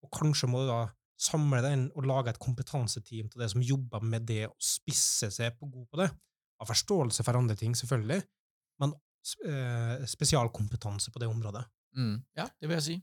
Og 0.03 0.11
kanskje 0.11 0.49
må 0.51 0.65
du 0.65 0.73
da 0.73 0.83
samle 1.21 1.63
den 1.63 1.87
og 1.95 2.07
lage 2.09 2.33
et 2.33 2.41
kompetanseteam 2.43 3.29
til 3.31 3.41
det 3.41 3.51
som 3.53 3.63
jobber 3.63 4.03
med 4.03 4.27
det, 4.27 4.47
og 4.49 4.57
spisse 4.59 5.31
seg 5.31 5.57
på 5.59 5.71
god 5.71 5.87
på 5.93 6.03
det. 6.03 6.11
Har 6.63 6.71
forståelse 6.71 7.25
for 7.27 7.39
andre 7.39 7.55
ting, 7.59 7.75
selvfølgelig, 7.77 8.23
men 8.81 8.93
eh, 9.45 10.07
spesialkompetanse 10.07 11.11
på 11.11 11.19
det 11.19 11.29
området. 11.29 11.65
Mm, 11.97 12.21
ja, 12.37 12.47
det 12.61 12.69
vil 12.69 12.75
jeg 12.79 12.83
si. 12.83 12.97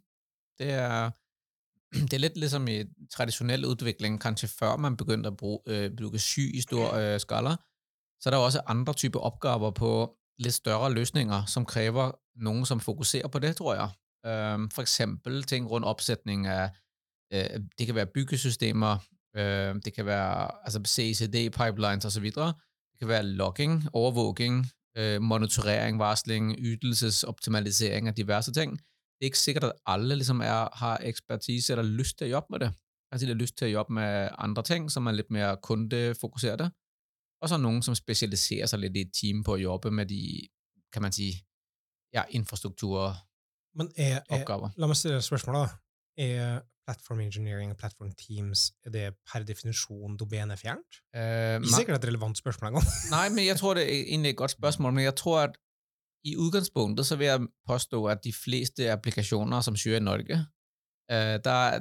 Det 0.59 0.71
er, 0.71 1.11
det 2.09 2.13
er 2.13 2.23
litt 2.23 2.37
liksom 2.39 2.67
i 2.71 2.77
tradisjonell 3.11 3.67
utvikling, 3.67 4.15
kanskje 4.21 4.47
før 4.47 4.77
man 4.79 4.95
begynte 4.97 5.33
å 5.33 5.35
bruke, 5.35 5.67
øh, 5.67 5.89
bruge 5.91 6.23
sky 6.23 6.47
i 6.55 6.63
stor 6.63 6.95
øh, 6.95 7.19
skala, 7.19 7.57
så 8.19 8.29
er 8.29 8.35
det 8.35 8.39
også 8.39 8.65
andre 8.67 8.93
typer 8.93 9.19
oppgaver 9.19 9.71
på 9.75 9.91
litt 10.39 10.55
større 10.55 10.91
løsninger, 10.93 11.45
som 11.51 11.67
krever 11.67 12.15
noen 12.39 12.65
som 12.65 12.79
fokuserer 12.79 13.27
på 13.27 13.39
det, 13.43 13.57
tror 13.59 13.75
jeg. 13.75 13.89
For 14.75 14.81
eksempel 14.81 15.43
ting 15.47 15.67
rundt 15.71 15.87
oppsetning 15.87 16.47
av 16.47 16.69
øh, 17.33 17.59
det 17.79 17.85
kan 17.87 17.95
være 17.95 18.05
byggesystemer, 18.05 18.97
øh, 19.35 19.75
det 19.85 19.93
kan 19.93 20.05
være 20.05 20.65
altså 20.65 20.79
CICD-pipelines 20.87 22.05
osv., 22.05 22.31
det 22.99 23.07
kan 23.07 23.13
være 23.13 23.31
logging, 23.39 23.83
overvåging, 23.93 24.65
øh, 24.97 25.21
monitorering, 25.21 25.99
varsling, 25.99 26.55
ytelsesoptimalisering 26.59 28.07
av 28.07 28.13
diverse 28.13 28.53
ting. 28.53 28.71
Det 28.71 29.25
er 29.25 29.31
ikke 29.31 29.37
sikkert, 29.37 29.63
at 29.63 29.73
alle 29.85 30.15
liksom 30.15 30.41
er, 30.41 30.67
har 30.73 30.97
ekspertise 31.03 31.73
eller 31.73 31.83
lyst 31.83 32.17
til 32.17 32.27
å 32.27 32.29
jobbe 32.29 32.47
med 32.49 32.59
det. 32.59 32.71
Altså, 33.11 33.25
de 33.25 33.31
har 33.31 33.39
lyst 33.39 33.57
til 33.57 33.67
å 33.67 33.71
jobbe 33.71 33.93
med 33.93 34.29
andre 34.37 34.63
ting, 34.63 34.89
som 34.91 35.07
er 35.07 35.17
litt 35.17 35.31
mer 35.31 35.55
kundefokuserte. 35.63 36.69
Og 37.41 37.49
så 37.49 37.57
noen 37.57 37.81
som 37.81 37.95
specialiserer 37.95 38.67
seg 38.67 38.83
litt 38.83 38.95
i 38.95 39.05
et 39.07 39.13
team 39.15 39.43
på 39.43 39.55
å 39.55 39.61
jobbe 39.61 39.91
med 39.91 40.11
de, 40.11 40.47
kan 40.93 41.03
man 41.05 41.15
si, 41.15 41.31
ja, 42.13 42.25
infrastrukturoppgaver. 42.35 43.25
Men 43.79 43.91
er, 43.95 44.19
er, 44.27 44.43
la 44.75 44.89
meg 44.89 44.99
stille 44.99 45.21
et 45.21 45.27
spørsmål, 45.27 45.55
da. 45.55 45.67
Er 46.19 46.61
platform 46.89 47.19
engineering 47.21 47.69
og 47.71 47.77
platform 47.77 48.09
teams 48.17 48.65
er 48.85 48.89
det 48.95 49.05
per 49.29 49.43
definisjon 49.45 50.17
domenefjernt? 50.17 50.99
Uh, 51.13 51.21
Ikke 51.21 51.59
ma- 51.69 51.75
sikkert 51.77 52.01
et 52.03 52.07
relevant 52.09 52.37
spørsmål 52.41 52.71
engang. 52.73 52.87
nei, 53.15 53.27
men 53.29 53.45
jeg 53.45 53.57
tror, 53.61 53.77
det 53.77 53.83
er 53.85 53.93
egentlig 54.09 54.29
et 54.33 54.41
godt 54.41 54.51
spørsmål, 54.57 54.93
men 54.97 55.03
jeg 55.05 55.15
tror, 55.21 55.39
at 55.47 55.57
i 56.25 56.33
utgangspunktet 56.35 57.05
så 57.07 57.15
vil 57.15 57.27
jeg 57.29 57.45
påstå, 57.67 58.01
at 58.11 58.23
de 58.25 58.33
fleste 58.33 58.89
applikasjoner 58.91 59.61
som 59.61 59.75
syrer 59.79 60.01
i 60.01 60.03
Norge, 60.03 60.39
uh, 61.11 61.37
der 61.45 61.51
er, 61.51 61.79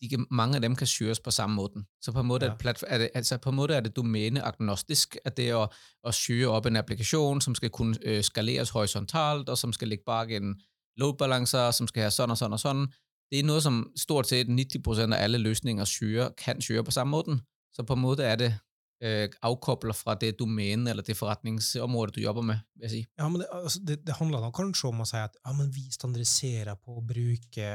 de, 0.00 0.08
de, 0.10 0.18
mange 0.30 0.56
av 0.56 0.62
dem 0.62 0.74
kan 0.76 0.86
syres 0.90 1.20
på 1.20 1.30
samme 1.30 1.54
måten. 1.58 1.84
Så 2.02 2.12
på 2.12 2.20
en 2.20 2.26
måte, 2.26 2.46
Ja. 2.46 2.54
er, 2.70 2.84
er 2.88 2.98
det, 2.98 3.10
altså 3.14 3.36
på 3.38 3.50
en 3.52 3.56
måte 3.58 3.74
er 3.76 3.80
det 3.84 3.92
domeneagnostisk. 3.96 5.16
at 5.24 5.36
det 5.36 5.48
er 5.50 5.54
å 5.60 5.66
kjøre 6.02 6.12
syre 6.14 6.48
op 6.56 6.66
en 6.66 6.76
applikasjon 6.80 7.40
som 7.44 7.54
skal 7.54 7.70
kunne 7.70 7.98
øh, 8.04 8.22
skaleres 8.22 8.70
horisontalt, 8.74 9.48
og 9.48 9.58
som 9.58 9.72
skal 9.72 9.88
ligge 9.92 10.04
bak 10.06 10.30
en 10.30 10.56
loadbalancer 10.98 11.70
som 11.70 11.86
skal 11.88 12.02
ha 12.08 12.10
sånn 12.10 12.30
og 12.34 12.38
sånn 12.40 12.52
og 12.56 12.60
sådan. 12.62 12.88
Det 13.30 13.38
er 13.38 13.44
noget, 13.44 13.62
som 13.62 13.92
stort 13.96 14.26
set 14.28 14.46
90% 14.48 15.14
af 15.14 15.22
alle 15.22 15.38
løsninger 15.38 15.84
syre, 15.84 16.30
kan 16.38 16.60
syre 16.60 16.84
på 16.84 16.90
samme 16.90 17.10
måten. 17.10 17.40
Så 17.72 17.82
på 17.82 17.92
en 17.92 18.00
måte 18.00 18.24
er 18.24 18.36
det 18.36 18.58
øh, 19.02 19.28
afkobler 19.42 19.92
fra 19.92 20.14
det 20.14 20.38
domæne 20.38 20.90
eller 20.90 21.02
det 21.02 21.16
forretningsområde, 21.16 22.12
du 22.12 22.20
jobber 22.20 22.42
med, 22.42 22.58
vil 22.74 22.82
jeg 22.82 22.90
sige. 22.90 23.06
Ja, 23.18 23.28
men 23.28 23.40
det, 23.40 23.46
altså, 23.52 23.80
det, 23.88 24.06
det 24.06 24.14
handler 24.16 24.40
da 24.40 24.50
kanskje 24.50 24.88
om 24.88 25.04
å 25.04 25.08
si 25.08 25.16
at 25.20 25.36
ja, 25.46 25.52
men 25.52 25.70
vi 25.74 25.84
standardiserer 25.92 26.74
på 26.80 26.98
å 26.98 27.06
bruke 27.06 27.68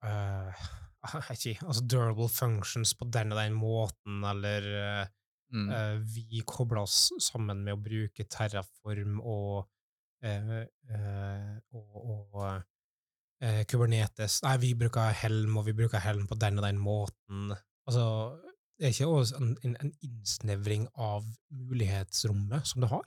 jeg 1.10 1.22
vet 1.28 1.46
ikke, 1.46 1.66
altså 1.66 1.82
durable 1.84 2.28
functions 2.28 2.94
på 2.96 3.04
den 3.12 3.32
og 3.32 3.38
den 3.42 3.56
måten, 3.56 4.24
eller 4.24 5.08
Mm. 5.52 5.70
eh, 5.70 5.98
vi 6.14 6.42
kobler 6.46 6.84
oss 6.84 7.10
sammen 7.18 7.64
med 7.64 7.74
å 7.74 7.82
bruke 7.82 8.26
Terraform 8.30 9.18
og, 9.20 9.66
eh, 10.22 10.60
eh, 10.94 11.56
og, 11.74 11.96
og 12.04 12.62
eh, 13.42 13.62
Kubernetes. 13.68 14.40
Nei, 14.46 14.56
vi 14.62 14.70
bruker 14.78 15.12
Helm, 15.22 15.56
og 15.60 15.66
vi 15.68 15.74
bruker 15.76 16.00
Helm 16.04 16.26
på 16.30 16.38
den 16.40 16.60
og 16.60 16.64
den 16.66 16.78
måten. 16.80 17.50
Altså, 17.88 18.04
det 18.78 18.84
er 18.88 18.94
ikke 18.94 19.08
også 19.08 19.40
en, 19.40 19.50
en, 19.64 19.74
en 19.84 19.92
innsnevring 20.06 20.86
av 20.96 21.26
mulighetsrommet 21.50 22.68
som 22.68 22.84
det 22.84 22.90
har? 22.92 23.06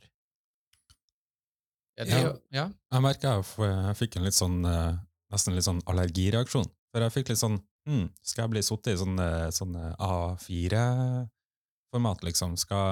Ja, 1.98 2.04
det 2.04 2.20
Ja. 2.20 2.32
ja. 2.52 2.66
Jeg 2.92 3.02
merka 3.06 3.36
jeg, 3.38 3.46
jeg 3.62 3.96
fikk 4.00 4.16
en 4.18 4.26
litt 4.26 4.38
sånn 4.38 4.66
eh, 4.66 4.94
nesten 5.34 5.56
litt 5.58 5.66
sånn 5.68 5.82
allergireaksjon. 5.90 6.68
For 6.94 7.00
jeg 7.02 7.14
fikk 7.16 7.28
litt 7.34 7.42
sånn 7.42 7.58
hm, 7.90 8.06
Skal 8.22 8.44
jeg 8.46 8.52
bli 8.54 8.62
sittet 8.66 8.94
i 8.94 9.02
sånn, 9.02 9.18
eh, 9.22 9.50
sånn 9.54 9.74
eh, 9.80 9.94
A4-format, 10.08 12.20
liksom? 12.28 12.52
Skal, 12.62 12.86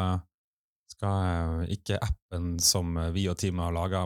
skal 1.01 1.65
eh, 1.65 1.73
ikke 1.73 1.97
appen 1.97 2.59
som 2.61 2.93
eh, 2.97 3.11
vi 3.15 3.25
og 3.31 3.39
teamet 3.41 3.65
har 3.65 3.73
laga, 3.73 4.05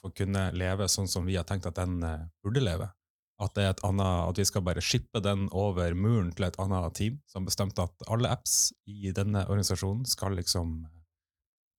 få 0.00 0.12
kunne 0.12 0.50
leve 0.52 0.88
sånn 0.88 1.08
som 1.08 1.24
vi 1.24 1.38
har 1.38 1.48
tenkt 1.48 1.70
at 1.70 1.80
den 1.80 2.02
eh, 2.04 2.26
burde 2.44 2.60
leve? 2.60 2.90
At, 3.40 3.56
annet, 3.56 4.04
at 4.04 4.36
vi 4.36 4.44
skal 4.44 4.60
bare 4.60 4.82
shippe 4.84 5.22
den 5.24 5.46
over 5.56 5.94
muren 5.96 6.28
til 6.36 6.44
et 6.44 6.58
annet 6.60 6.92
team 6.92 7.22
som 7.24 7.46
bestemte 7.48 7.86
at 7.86 8.02
alle 8.12 8.28
apps 8.28 8.74
i 8.84 9.14
denne 9.16 9.46
organisasjonen 9.46 10.04
skal 10.04 10.36
liksom 10.36 10.82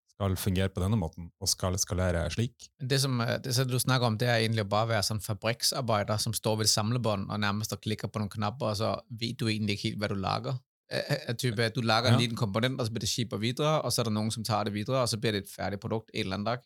skal 0.10 0.34
fungere 0.42 0.74
på 0.74 0.82
denne 0.82 0.98
måten 0.98 1.30
og 1.38 1.50
skal 1.50 1.78
skalere 1.78 2.24
slik. 2.34 2.66
Det 2.82 2.98
som 3.02 3.22
det, 3.22 3.54
som, 3.54 3.70
du 3.70 3.78
snakker 3.78 4.10
om, 4.10 4.18
det 4.18 4.30
er 4.30 4.42
egentlig 4.42 4.66
bare 4.74 4.90
å 4.90 4.92
være 4.96 5.06
sånn 5.06 5.22
fabrikksarbeider 5.22 6.18
som 6.22 6.34
står 6.34 6.64
ved 6.64 6.74
samlebånd 6.74 7.30
og 7.30 7.42
nærmest 7.46 7.78
klikker 7.78 8.10
på 8.10 8.22
noen 8.22 8.34
knapper, 8.34 8.74
og 8.74 8.82
så 8.82 8.92
vet 9.22 9.38
du 9.38 9.46
egentlig 9.46 9.78
ikke 9.78 9.92
helt, 9.92 10.02
hva 10.02 10.10
du 10.10 10.18
lager. 10.18 10.60
Af 10.92 11.38
type, 11.40 11.70
du 11.76 11.82
lager 11.82 12.10
Ja. 12.10 12.14
en 12.16 12.20
liten 12.22 12.36
komponent, 12.36 12.80
og 12.80 12.86
så 12.88 12.92
blir 12.92 13.00
det 13.00 13.10
shipper 13.10 13.38
videre, 13.40 13.82
og 13.82 13.92
så 13.94 14.02
er 14.02 14.10
det 14.10 14.14
noen 14.14 14.32
som 14.32 14.44
tar 14.44 14.66
det 14.68 14.74
videre, 14.74 15.02
og 15.02 15.08
så 15.10 15.18
blir 15.18 15.32
det 15.32 15.44
et 15.46 15.50
ferdig 15.50 15.80
produkt 15.80 16.10
en 16.14 16.20
eller 16.20 16.36
annen 16.36 16.46
dag. 16.46 16.60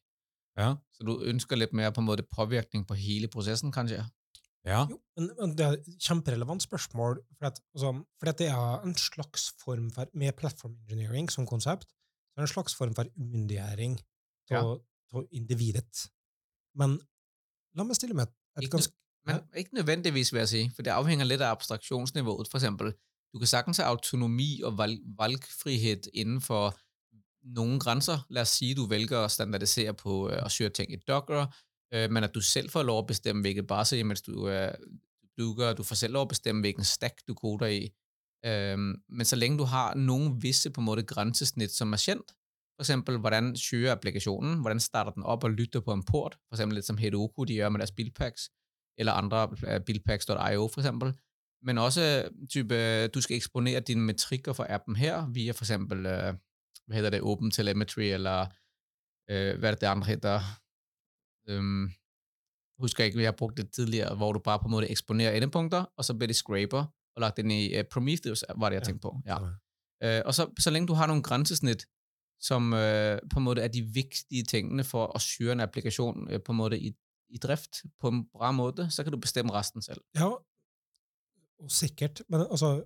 Ja, 0.57 0.75
Så 0.95 1.03
du 1.05 1.19
ønsker 1.27 1.55
litt 1.59 1.73
mer 1.73 1.91
på 1.91 2.01
en 2.01 2.07
måte 2.07 2.23
påvirkning 2.23 2.85
på 2.87 2.95
hele 2.95 3.27
prosessen, 3.27 3.71
kanskje? 3.71 4.05
ja. 4.65 4.87
Jo, 4.89 4.97
men, 5.17 5.29
men 5.39 5.55
det 5.55 5.65
er 5.65 5.71
et 5.73 5.85
kjemperelevant 6.01 6.63
spørsmål, 6.63 7.19
for 7.37 7.45
at, 7.45 7.59
altså, 7.75 7.91
for 8.19 8.29
at 8.29 8.37
det 8.39 8.47
er 8.47 8.81
en 8.87 8.95
slags 8.95 9.51
form 9.63 9.91
for, 9.91 10.07
med 10.13 10.31
platform 10.39 10.73
engineering 10.81 11.29
som 11.29 11.45
konsept, 11.45 11.85
så 11.85 12.39
er 12.39 12.41
det 12.41 12.49
en 12.49 12.53
slags 12.53 12.75
form 12.75 12.95
for 12.95 13.05
umyndiggjøring 13.17 13.99
av 14.51 14.81
ja. 15.13 15.21
individet. 15.31 16.09
Men 16.75 16.97
la 17.75 17.83
meg 17.83 17.95
stille 17.95 18.15
med 18.17 18.27
et, 18.57 18.69
ganske 18.71 18.91
Ikke 18.91 19.01
Men 19.25 19.41
ikke 19.55 19.75
nødvendigvis, 19.75 20.33
vil 20.33 20.39
jeg 20.39 20.47
si, 20.47 20.69
for 20.75 20.83
det 20.83 20.91
avhenger 20.93 21.25
litt 21.25 21.41
av 21.41 21.55
abstraksjonsnivået, 21.57 22.47
For 22.47 22.57
eksempel, 22.57 22.93
du 23.35 23.39
kan 23.39 23.47
sagtens 23.47 23.77
have 23.77 23.87
autonomi 23.87 24.61
og 24.63 24.77
valg, 24.77 24.99
valgfrihed 25.19 26.01
inden 26.13 26.41
for 26.41 26.79
nogle 27.43 27.79
grænser. 27.79 28.25
Lad 28.29 28.41
os 28.41 28.49
sige, 28.49 28.75
du 28.75 28.85
vælger 28.85 29.19
at 29.19 29.31
standardisere 29.31 29.93
på 29.93 30.29
øh, 30.29 30.45
at 30.45 30.51
søge 30.51 30.69
ting 30.69 30.93
i 30.93 30.95
Docker, 31.07 31.45
øh, 31.93 32.11
men 32.11 32.23
at 32.23 32.35
du 32.35 32.41
selv 32.41 32.69
får 32.69 32.83
lov 32.83 32.99
at 32.99 33.07
bestemme, 33.07 33.41
hvilket 33.41 33.67
base 33.67 34.03
mens 34.03 34.21
du 34.21 34.49
øh, 34.49 34.73
bygger, 35.37 35.73
du 35.73 35.83
får 35.83 35.95
selv 35.95 36.13
lov 36.13 36.21
at 36.21 36.27
bestemme, 36.27 36.61
hvilken 36.61 36.83
stack 36.83 37.27
du 37.27 37.33
koder 37.33 37.65
i. 37.65 37.89
Øhm, 38.45 38.95
men 39.09 39.25
så 39.25 39.35
længe 39.35 39.57
du 39.57 39.63
har 39.63 39.93
nogle 39.93 40.35
visse 40.41 40.69
på 40.69 40.81
en 40.81 40.85
måde 40.85 41.03
grænsesnit, 41.03 41.71
som 41.71 41.93
er 41.93 42.03
kendt, 42.05 42.31
for 42.75 42.81
eksempel, 42.81 43.17
hvordan 43.17 43.55
søger 43.55 43.91
applikationen, 43.91 44.61
hvordan 44.61 44.79
starter 44.79 45.11
den 45.11 45.23
op 45.23 45.43
og 45.43 45.51
lytter 45.51 45.79
på 45.79 45.93
en 45.93 46.03
port, 46.03 46.37
for 46.47 46.55
eksempel 46.55 46.75
lidt 46.75 46.85
som 46.85 46.97
Heroku, 46.97 47.43
de 47.43 47.55
gør 47.55 47.69
med 47.69 47.79
deres 47.79 47.91
buildpacks, 47.91 48.49
eller 48.97 49.13
andre 49.13 49.49
uh, 49.51 49.85
buildpacks.io 49.85 50.67
for 50.73 50.79
eksempel, 50.79 51.13
men 51.63 51.77
også 51.77 52.29
type, 52.49 53.07
du 53.07 53.21
skal 53.21 53.35
eksponere 53.35 53.79
dine 53.79 54.01
metrikker 54.01 54.53
for 54.53 54.65
appen 54.69 54.95
her, 54.95 55.27
via 55.27 55.51
for 55.51 55.63
eksempel, 55.63 55.97
uh, 55.97 56.35
hvad 56.87 56.95
hedder 56.95 57.09
det, 57.09 57.21
Open 57.21 57.51
Telemetry, 57.51 58.01
eller 58.01 58.41
uh, 59.31 59.59
hvad 59.59 59.63
er 59.63 59.71
det, 59.71 59.81
det 59.81 59.87
andre 59.87 60.07
heter. 60.07 60.39
um, 61.51 61.91
husker 62.79 63.03
ikke, 63.03 63.17
vi 63.17 63.23
har 63.23 63.31
brugt 63.31 63.57
det 63.57 63.71
tidligere, 63.73 64.15
hvor 64.15 64.33
du 64.33 64.39
bare 64.39 64.59
på 64.59 64.65
en 64.65 64.71
måde 64.71 64.89
eksponerer 64.89 65.31
endepunkter, 65.31 65.85
og 65.97 66.05
så 66.05 66.13
bliver 66.13 66.27
det 66.27 66.35
scraper, 66.35 66.85
og 67.15 67.21
lagt 67.21 67.39
ind 67.39 67.51
i 67.51 67.79
uh, 67.79 67.85
Prometheus, 67.91 68.43
var 68.57 68.69
det 68.69 68.73
jeg 68.75 68.81
Ja. 68.81 68.85
tænkte 68.85 69.01
på. 69.01 69.21
Ja. 69.25 69.37
Ja. 70.01 70.17
Øh, 70.19 70.23
og 70.25 70.33
så, 70.33 70.53
så 70.59 70.69
længe 70.69 70.87
du 70.87 70.93
har 70.93 71.07
nogle 71.07 71.23
grænsesnit, 71.23 71.85
som 72.39 72.73
øh, 72.73 73.19
på 73.33 73.39
en 73.39 73.43
måde 73.43 73.61
er 73.61 73.67
de 73.67 73.81
vigtige 73.81 74.43
tingene 74.43 74.83
for 74.83 75.11
at 75.15 75.21
syre 75.21 75.51
en 75.53 75.59
applikation 75.59 76.31
øh, 76.31 76.39
på 76.45 76.51
en 76.51 76.57
måde 76.57 76.79
i, 76.79 76.93
i 77.29 77.37
drift 77.37 77.71
på 77.99 78.07
en 78.07 78.25
bra 78.33 78.51
måde, 78.51 78.91
så 78.91 79.03
kan 79.03 79.11
du 79.11 79.17
bestemme 79.19 79.53
resten 79.53 79.81
selv. 79.81 80.01
Ja, 80.15 80.29
og 81.63 81.71
sikkert. 81.71 82.23
Men 82.31 82.45
altså, 82.45 82.77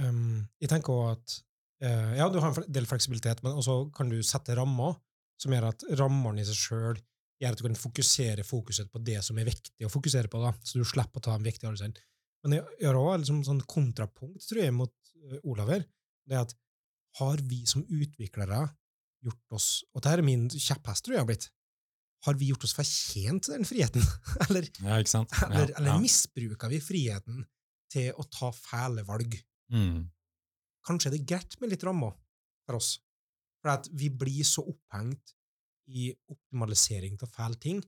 um, 0.00 0.44
jeg 0.62 0.70
tenker 0.72 0.94
også 0.94 1.16
at 1.16 1.34
uh, 1.86 2.12
ja, 2.18 2.28
du 2.30 2.38
har 2.42 2.60
en 2.60 2.70
del 2.76 2.88
fleksibilitet, 2.88 3.42
men 3.44 3.58
også 3.58 3.80
kan 3.96 4.12
du 4.12 4.20
sette 4.26 4.56
rammer 4.58 4.96
som 5.40 5.54
gjør 5.54 5.70
at 5.72 5.84
rammene 5.98 6.42
i 6.42 6.46
seg 6.48 6.58
sjøl 6.58 7.00
gjør 7.42 7.56
at 7.56 7.60
du 7.60 7.66
kan 7.66 7.78
fokusere 7.78 8.44
fokuset 8.46 8.90
på 8.92 9.02
det 9.04 9.18
som 9.26 9.38
er 9.40 9.48
viktig 9.48 9.86
å 9.86 9.92
fokusere 9.92 10.30
på, 10.30 10.40
da, 10.42 10.52
så 10.62 10.78
du 10.78 10.86
slipper 10.86 11.20
å 11.20 11.24
ta 11.26 11.34
en 11.34 11.46
viktig 11.46 11.66
avgjørelse. 11.66 12.06
Men 12.44 12.58
jeg 12.58 12.78
gjør 12.84 13.00
også 13.00 13.18
liksom 13.22 13.42
sånn 13.48 13.64
kontrapunkt, 13.68 14.46
tror 14.46 14.62
jeg, 14.62 14.76
mot 14.76 14.94
uh, 15.24 15.40
Olav 15.50 15.72
her. 15.74 15.84
Det 16.28 16.40
at 16.40 16.54
har 17.20 17.42
vi 17.46 17.62
som 17.68 17.84
utviklere 17.84 18.64
gjort 19.24 19.56
oss 19.56 19.68
Og 19.94 20.02
dette 20.02 20.18
er 20.18 20.24
min 20.26 20.48
kjepphest, 20.50 21.04
tror 21.06 21.14
jeg 21.14 21.22
har 21.22 21.28
blitt. 21.28 21.46
Har 22.26 22.36
vi 22.40 22.48
gjort 22.50 22.64
oss 22.66 22.74
fortjent 22.76 23.46
til 23.46 23.54
den 23.56 23.68
friheten? 23.68 24.04
eller 24.48 24.66
Ja? 24.80 24.98
Ja, 25.32 25.48
eller, 25.48 25.72
eller 25.78 25.92
ja. 25.94 25.98
misbruker 26.02 26.72
vi 26.72 26.80
friheten 26.84 27.44
til 27.94 28.10
å 28.18 28.26
ta 28.28 28.50
fæle 28.54 29.06
valg? 29.06 29.38
Mm. 29.72 30.04
Kanskje 30.84 31.10
er 31.10 31.16
det 31.16 31.26
greit 31.28 31.56
med 31.62 31.72
litt 31.72 31.86
rammer 31.86 32.12
for 32.66 32.80
oss, 32.80 32.96
for 33.62 33.76
at 33.76 33.88
vi 33.92 34.10
blir 34.12 34.44
så 34.46 34.64
opphengt 34.66 35.34
i 35.88 36.10
optimalisering 36.32 37.16
av 37.22 37.32
fæle 37.32 37.60
ting 37.60 37.82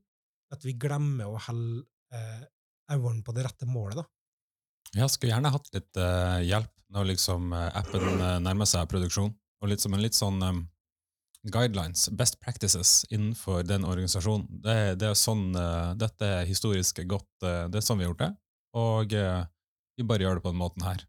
at 0.54 0.62
vi 0.66 0.76
glemmer 0.78 1.30
å 1.30 1.40
holde 1.48 1.84
eh, 2.14 2.44
øynene 2.94 3.24
på 3.26 3.34
det 3.36 3.46
rette 3.46 3.68
målet. 3.68 4.00
da. 4.00 4.06
Jeg 4.94 5.10
skulle 5.12 5.34
gjerne 5.34 5.52
hatt 5.52 5.68
litt 5.74 6.00
eh, 6.00 6.46
hjelp 6.46 6.72
når 6.94 7.10
liksom 7.12 7.52
eh, 7.56 7.68
appen 7.80 8.24
nærmer 8.44 8.68
seg 8.68 8.88
produksjon. 8.90 9.34
Og 9.62 9.70
litt 9.72 9.82
som 9.82 9.96
en 9.96 10.02
litt 10.04 10.14
sånn 10.14 10.36
um, 10.44 10.58
guidelines, 11.48 12.10
best 12.12 12.36
practices, 12.42 13.06
innenfor 13.08 13.64
den 13.66 13.86
organisasjonen. 13.88 14.44
Det, 14.62 14.76
det 15.00 15.08
er 15.08 15.16
sånn, 15.16 15.46
Dette 15.96 16.28
er 16.42 16.48
historisk 16.48 17.00
godt, 17.08 17.30
det 17.40 17.78
er 17.80 17.84
sånn 17.86 17.96
vi 17.96 18.04
har 18.04 18.10
gjort 18.10 18.24
det, 18.26 18.28
og 18.76 19.14
vi 19.96 20.06
bare 20.06 20.26
gjør 20.26 20.38
det 20.38 20.44
på 20.44 20.52
den 20.52 20.60
måten 20.60 20.84
her. 20.86 21.04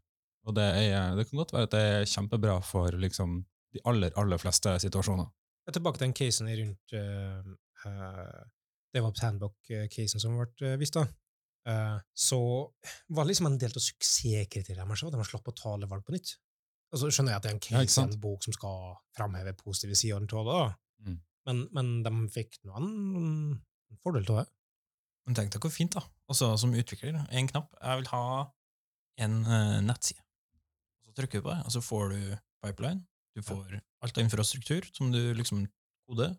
Og 0.48 0.56
det, 0.56 0.64
er, 0.64 1.14
det 1.18 1.26
kan 1.28 1.42
godt 1.42 1.52
være 1.52 1.68
at 1.68 1.74
det 1.74 1.84
er 1.92 2.08
kjempebra 2.08 2.58
for 2.64 2.94
liksom, 2.96 3.40
de 3.76 3.82
aller, 3.88 4.14
aller 4.20 4.40
fleste 4.40 4.72
situasjoner. 4.86 5.28
Jeg 5.66 5.74
er 5.74 5.76
tilbake 5.76 6.00
til 6.00 6.06
den 6.06 6.16
casen 6.16 6.48
rundt 6.48 6.94
uh, 6.96 7.48
uh, 7.84 8.38
DevOps 8.96 9.24
Handbook-casen 9.26 10.22
som 10.22 10.38
ble 10.40 10.72
vist. 10.80 10.96
da. 10.96 11.04
Uh, 11.68 11.98
så 12.16 12.40
var 13.12 13.26
det 13.26 13.34
liksom 13.34 13.50
en 13.50 13.58
del 13.60 13.74
av 13.76 13.84
suksesskriteriene 13.84 14.88
deres 14.88 15.04
at 15.04 15.12
de 15.12 15.20
har 15.20 15.28
slapp 15.28 15.50
å 15.52 15.56
tale 15.58 15.90
valg 15.90 16.06
på 16.06 16.16
nytt. 16.16 16.38
Og 16.88 17.02
så 17.02 17.10
skjønner 17.12 17.34
jeg 17.34 17.42
at 17.42 17.44
det 17.44 17.50
er 17.50 17.56
en 17.58 17.64
case, 17.66 18.00
ja, 18.00 18.06
en 18.08 18.20
bok 18.22 18.46
som 18.46 18.56
skal 18.56 18.94
framheve 19.16 19.52
positive 19.60 19.98
sider 19.98 20.24
av 20.24 20.48
det, 20.48 20.54
da. 20.54 20.68
Mm. 21.04 21.18
Men, 21.48 21.64
men 21.76 21.90
de 22.06 22.12
fikk 22.32 22.56
noen 22.68 22.88
fordel 24.00 24.24
av 24.32 24.40
det. 24.40 24.46
Men 25.28 25.36
tenk 25.36 25.52
deg 25.52 25.60
hvor 25.60 25.72
fint, 25.74 25.92
da. 25.92 26.00
Altså, 26.32 26.54
som 26.56 26.72
utvikler. 26.72 27.20
En 27.28 27.50
knapp. 27.50 27.74
Jeg 27.76 28.00
vil 28.00 28.08
ha 28.14 28.24
en 29.24 29.38
eh, 29.44 29.78
nettside. 29.84 30.22
Så 31.04 31.14
trykker 31.16 31.40
du 31.40 31.48
på 31.48 31.54
det, 31.54 31.62
og 31.64 31.74
så 31.74 31.82
får 31.84 32.12
du 32.14 32.20
pipeline. 32.64 33.02
Du 33.36 33.42
får 33.46 33.78
alt 34.02 34.18
av 34.18 34.24
infrastruktur 34.24 34.86
som 34.92 35.12
du 35.14 35.20
liksom 35.34 35.66
koder. 36.08 36.36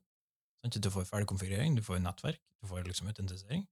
Sånn 0.60 0.84
Du 0.84 0.92
får 0.92 1.08
ferdigkonfigurering, 1.08 1.76
du 1.78 1.84
får 1.84 2.02
nettverk, 2.04 2.42
du 2.60 2.68
får 2.68 2.84
liksom 2.88 3.08
autentisering. 3.08 3.64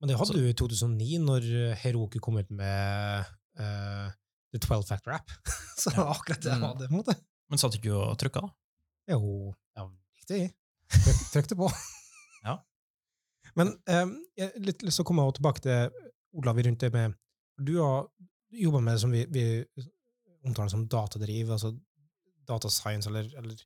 Men 0.00 0.10
det 0.10 0.18
hadde 0.20 0.36
du 0.36 0.44
i 0.46 0.54
2009, 0.54 1.18
når 1.24 1.46
Heroku 1.80 2.20
kom 2.22 2.36
ut 2.38 2.50
med 2.54 3.30
uh, 3.58 4.12
The 4.52 4.60
12 4.60 4.84
Factor 4.90 5.16
App. 5.16 5.32
så 5.80 5.90
det 5.90 5.98
var 5.98 6.12
akkurat 6.12 6.44
det 6.44 6.52
jeg 6.52 6.60
på 6.60 6.84
en 6.86 6.98
måte. 7.00 7.16
Men 7.48 7.60
satt 7.60 7.78
ikke 7.78 7.88
du 7.88 7.96
og 7.96 8.18
trykka, 8.20 8.44
da? 8.44 8.52
Jo, 9.16 9.54
ja, 9.76 9.86
riktig. 10.20 10.42
Trykk, 10.92 11.24
trykte 11.34 11.58
på. 11.58 11.70
Ja. 12.44 12.58
Men 13.58 13.72
um, 13.88 14.14
jeg 14.38 14.64
litt 14.64 14.84
til 14.84 14.92
å 14.92 15.06
komme 15.08 15.24
tilbake 15.36 15.64
til 15.64 16.04
Olav 16.38 16.60
rundt 16.60 16.84
det 16.84 16.92
med 16.94 17.16
Du 17.58 17.78
har 17.80 18.06
jobba 18.50 18.80
med 18.80 18.94
det 18.94 19.00
som 19.00 19.10
vi, 19.12 19.24
vi 19.26 19.42
omtaler 20.46 20.68
som 20.72 20.86
datadriv, 20.88 21.50
altså 21.50 21.72
data 22.48 22.68
science 22.72 23.08
eller, 23.10 23.28
eller 23.36 23.56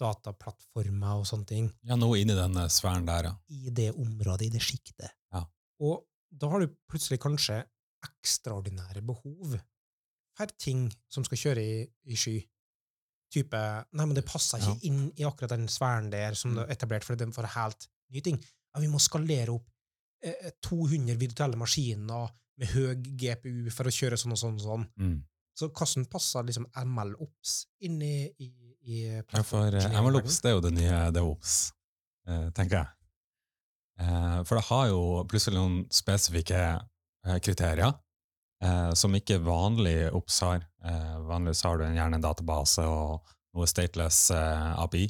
dataplattformer 0.00 1.20
og 1.22 1.26
sånne 1.28 1.46
ting, 1.48 1.70
Ja, 1.88 1.96
noe 1.96 2.18
inni 2.20 2.34
den 2.36 2.56
eh, 2.60 2.68
sfæren 2.72 3.06
der, 3.08 3.30
ja. 3.30 3.34
i 3.48 3.70
det 3.74 3.90
området, 3.94 4.46
i 4.48 4.52
det 4.52 4.60
sjiktet. 4.64 5.08
Ja. 5.32 5.44
Og 5.80 6.04
da 6.30 6.50
har 6.52 6.60
du 6.60 6.68
plutselig 6.90 7.18
kanskje 7.22 7.62
ekstraordinære 8.06 9.02
behov 9.06 9.56
for 10.36 10.52
ting 10.60 10.90
som 11.08 11.24
skal 11.24 11.40
kjøre 11.40 11.62
i, 11.64 11.78
i 12.12 12.16
sky. 12.18 12.36
Type 13.32 13.56
Nei, 13.96 14.04
men 14.06 14.14
det 14.14 14.26
passer 14.28 14.60
ikke 14.60 14.74
Ja. 14.76 14.82
inn 14.90 15.06
i 15.16 15.24
akkurat 15.26 15.54
den 15.56 15.64
sfæren 15.72 16.10
der 16.12 16.34
som 16.34 16.50
Mm. 16.52 16.54
du 16.54 16.60
har 16.60 16.68
etablert 16.76 17.04
for 17.04 17.16
den 17.16 17.32
for 17.32 17.42
helt 17.46 17.88
nye 18.12 18.20
ting. 18.22 18.36
Ja, 18.74 18.80
vi 18.80 18.86
må 18.92 18.98
skalere 19.00 19.50
opp 19.56 19.66
eh, 20.22 20.50
200 20.62 21.16
virtuelle 21.18 21.56
maskiner 21.56 22.28
med 22.58 22.70
høy 22.72 22.94
GPU 23.20 23.70
for 23.74 23.88
å 23.88 23.94
kjøre 23.94 24.16
sånn 24.20 24.32
og 24.36 24.40
sånn 24.40 24.54
og 24.58 24.64
sånn. 24.64 24.84
Mm. 25.00 25.16
Så 25.56 25.70
hvordan 25.72 26.04
passer 26.12 26.44
liksom 26.44 26.66
ML-ops 26.76 27.54
inn 27.86 28.00
i, 28.04 28.28
i, 28.44 28.50
i 28.86 28.98
Ja, 29.16 29.42
for 29.46 29.72
uh, 29.72 30.00
MLOps 30.04 30.40
det 30.44 30.50
er 30.50 30.56
jo 30.58 30.64
det 30.66 30.74
nye 30.76 30.98
DevOps, 31.16 31.54
uh, 32.28 32.48
tenker 32.56 32.82
jeg. 32.82 32.92
Uh, 34.00 34.42
for 34.44 34.58
det 34.60 34.66
har 34.68 34.88
jo 34.92 35.00
plutselig 35.30 35.56
noen 35.56 35.78
spesifikke 35.88 36.58
eh, 37.26 37.38
kriterier 37.40 37.94
eh, 38.60 38.90
som 38.98 39.14
ikke 39.16 39.38
vanlig 39.44 40.10
OPS 40.14 40.40
har. 40.44 40.66
Eh, 40.84 41.14
vanligvis 41.26 41.62
har 41.64 41.78
du 41.80 41.86
en- 41.86 41.96
gjerne 41.96 42.18
en 42.20 42.26
database 42.26 42.84
og 42.84 43.24
noe 43.56 43.66
stateless 43.70 44.26
eh, 44.36 44.74
API. 44.84 45.06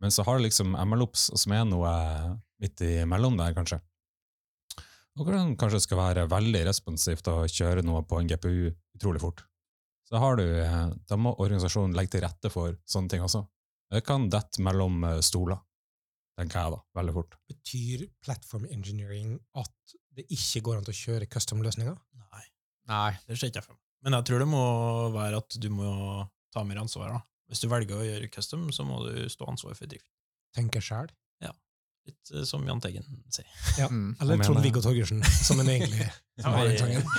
Men 0.00 0.10
så 0.12 0.24
har 0.24 0.38
du 0.40 0.46
liksom 0.46 0.72
MLOps 0.88 1.28
som 1.36 1.52
er 1.52 1.64
noe 1.68 1.92
midt 2.64 2.80
imellom 2.88 3.36
der, 3.38 3.52
kanskje. 3.56 3.78
Og 5.14 5.26
hvor 5.26 5.36
det 5.36 5.58
kanskje 5.60 5.82
skal 5.84 6.00
være 6.00 6.24
veldig 6.30 6.64
responsivt 6.66 7.28
å 7.30 7.44
kjøre 7.46 7.84
noe 7.86 8.02
på 8.08 8.18
en 8.18 8.30
GPU 8.30 8.72
utrolig 8.96 9.22
fort. 9.22 9.44
Så 10.08 10.18
har 10.20 10.36
du, 10.36 10.44
eh, 10.44 10.88
da 11.08 11.16
må 11.16 11.32
organisasjonen 11.38 11.94
legge 11.96 12.16
til 12.16 12.24
rette 12.26 12.50
for 12.52 12.74
sånne 12.84 13.12
ting 13.12 13.22
også. 13.22 13.44
Det 13.94 14.02
kan 14.04 14.26
dette 14.28 14.62
mellom 14.64 15.04
eh, 15.06 15.20
stoler, 15.24 15.60
tenker 16.38 16.60
jeg 16.60 16.74
da, 16.74 16.80
veldig 16.98 17.14
fort. 17.14 17.38
Betyr 17.48 18.08
platform 18.26 18.66
engineering 18.66 19.38
at 19.60 19.96
det 20.14 20.26
ikke 20.34 20.64
går 20.66 20.80
an 20.80 20.88
til 20.88 20.94
å 20.94 21.00
kjøre 21.00 21.30
custom-løsninger? 21.30 21.96
Nei, 22.26 22.44
Nei. 22.90 23.10
det 23.28 23.38
ser 23.38 23.52
ikke 23.52 23.62
jeg 23.62 23.68
for 23.68 23.78
meg. 23.78 23.82
Men 24.04 24.18
jeg 24.18 24.28
tror 24.28 24.42
det 24.42 24.50
må 24.50 24.64
være 25.14 25.40
at 25.40 25.56
du 25.62 25.70
må 25.72 25.90
ta 26.52 26.66
mer 26.66 26.82
ansvar. 26.82 27.14
da. 27.14 27.22
Hvis 27.48 27.62
du 27.62 27.70
velger 27.70 27.96
å 27.96 28.04
gjøre 28.04 28.30
custom, 28.34 28.66
så 28.74 28.84
må 28.86 29.00
du 29.06 29.24
stå 29.32 29.46
ansvar 29.48 29.78
for 29.78 29.88
drift. 29.88 30.10
Tenke 30.54 30.82
sjæl. 30.84 31.08
Litt 32.04 32.32
eh, 32.34 32.44
som 32.48 32.66
Jahn 32.68 32.80
Teigen 32.84 33.06
sier. 33.32 33.48
Ja. 33.78 33.88
Mm. 33.88 34.14
Eller 34.20 34.44
Trond-Viggo 34.44 34.82
Torgersen, 34.84 35.24
som 35.24 35.60
en 35.62 35.68
egentlig 35.72 36.08
som 36.42 36.52
har 36.52 36.68
den 36.68 36.78
sangen. 36.78 37.02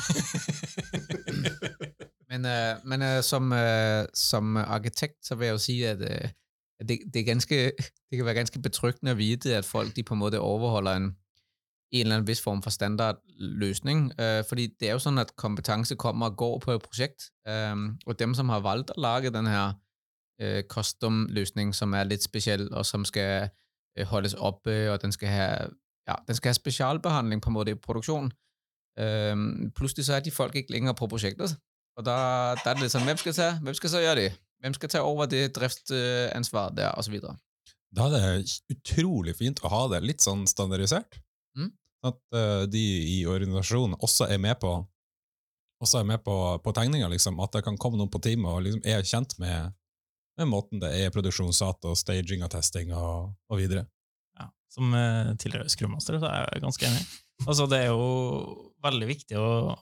Men, 2.30 2.46
øh, 2.50 2.76
men 2.84 3.24
som, 3.24 3.54
som 4.14 4.58
arkitekt, 4.58 5.22
så 5.24 5.36
vil 5.36 5.46
jeg 5.46 5.54
jo 5.54 5.58
si 5.62 5.76
at, 5.84 6.00
det, 6.80 7.00
det, 7.14 7.20
er 7.20 7.24
ganske, 7.24 7.56
det 8.10 8.18
kan 8.18 8.26
være 8.26 8.42
ganske 8.42 8.62
betryggende 8.62 9.16
å 9.16 9.20
vite 9.20 9.56
at 9.58 9.68
folk 9.68 9.96
de 9.96 10.04
på 10.04 10.16
en 10.16 10.24
måte 10.24 10.42
overholder 10.42 11.00
en, 11.00 11.08
en 11.92 12.02
eller 12.02 12.18
annen 12.18 12.28
vis 12.28 12.42
form 12.42 12.62
for 12.64 12.74
standardløsning. 12.74 14.12
Øh, 14.20 14.44
fordi 14.48 14.68
det 14.80 14.90
er 14.90 14.98
jo 14.98 15.04
sånn 15.06 15.22
at 15.22 15.36
kompetanse 15.40 15.96
kommer 15.96 16.34
og 16.34 16.38
går 16.42 16.60
på 16.66 16.76
et 16.76 16.84
prosjekt. 16.84 17.30
øh, 17.48 17.76
og 18.06 18.20
dem, 18.20 18.36
som 18.36 18.50
har 18.50 18.66
valgt 18.66 18.92
å 18.96 19.02
lage 19.02 19.32
den 19.32 19.48
her 19.48 19.78
øh, 20.42 20.64
custom-løsning, 20.64 21.74
som 21.76 21.94
er 21.94 22.10
litt 22.10 22.24
spesiell, 22.24 22.68
og 22.74 22.86
som 22.86 23.06
skal 23.06 23.50
holdes 24.04 24.34
oppe, 24.34 24.92
og 24.92 25.02
den 25.02 25.12
skal 25.12 25.28
have, 25.28 25.70
ja, 26.08 26.16
den 26.28 26.36
skal 26.36 26.50
have 26.50 26.54
specialbehandling 26.54 27.42
på 27.42 27.50
en 27.50 27.54
måte 27.54 27.72
i 27.72 27.76
produktion. 27.76 28.32
Øh, 29.00 29.36
pludselig 29.76 30.06
så 30.06 30.14
er 30.14 30.20
de 30.20 30.32
folk 30.32 30.56
ikke 30.56 30.72
længere 30.72 30.96
på 30.96 31.08
projektet, 31.08 31.58
og 31.98 32.06
der, 32.06 32.56
der 32.56 32.70
er 32.70 32.74
det 32.74 32.82
lidt 32.82 32.92
sådan, 32.92 33.08
hvem 33.08 33.18
skal, 33.18 33.34
tage, 33.34 33.60
hvem 33.60 33.74
skal 33.74 33.90
så 33.90 34.00
gøre 34.00 34.16
det? 34.16 34.42
Hvem 34.60 34.74
skal 34.74 34.90
tage 34.90 35.02
over 35.02 35.26
det 35.26 35.56
driftsansvar 35.56 36.70
der, 36.70 36.88
og 36.88 37.04
så 37.04 37.12
videre. 37.12 37.38
Da 37.96 38.02
er 38.02 38.38
det 38.38 38.52
utrolig 38.72 39.36
fint 39.36 39.62
å 39.64 39.72
ha 39.72 39.86
det 39.94 40.02
litt 40.04 40.24
sånn 40.24 40.44
standardisert. 40.50 41.20
Mm. 41.56 41.72
At 42.04 42.20
uh, 42.36 42.64
de 42.68 42.84
i 43.16 43.26
organisasjonen 43.26 43.96
også 44.04 44.28
er 44.28 44.42
med 44.42 44.60
på 44.60 44.74
også 45.84 46.00
er 46.02 46.08
med 46.08 46.24
på, 46.24 46.36
på 46.64 46.72
tegninga, 46.76 47.08
liksom. 47.12 47.40
At 47.44 47.56
det 47.56 47.64
kan 47.66 47.78
komme 47.78 48.00
noen 48.00 48.12
på 48.12 48.22
teamet 48.24 48.52
og 48.52 48.64
liksom 48.66 48.86
er 48.88 49.04
kjent 49.06 49.36
med, 49.42 49.76
med 50.40 50.50
måten 50.52 50.82
det 50.84 50.92
er 51.00 51.14
produksjonsdata 51.16 51.92
og 51.92 52.00
staging 52.00 52.44
og 52.46 52.52
testing 52.54 52.94
og, 52.96 53.34
og 53.50 53.60
videre. 53.60 53.86
Ja, 54.40 54.50
som 54.72 54.94
eh, 54.98 55.34
tidligere 55.40 55.72
skrummaster 55.72 56.20
så 56.20 56.32
er 56.32 56.50
jeg 56.50 56.66
ganske 56.66 56.90
enig. 56.90 57.04
Altså, 57.46 57.68
det 57.72 57.82
er 57.84 57.92
jo 57.92 58.08
veldig 58.86 59.08
viktig 59.10 59.40
å, 59.40 59.76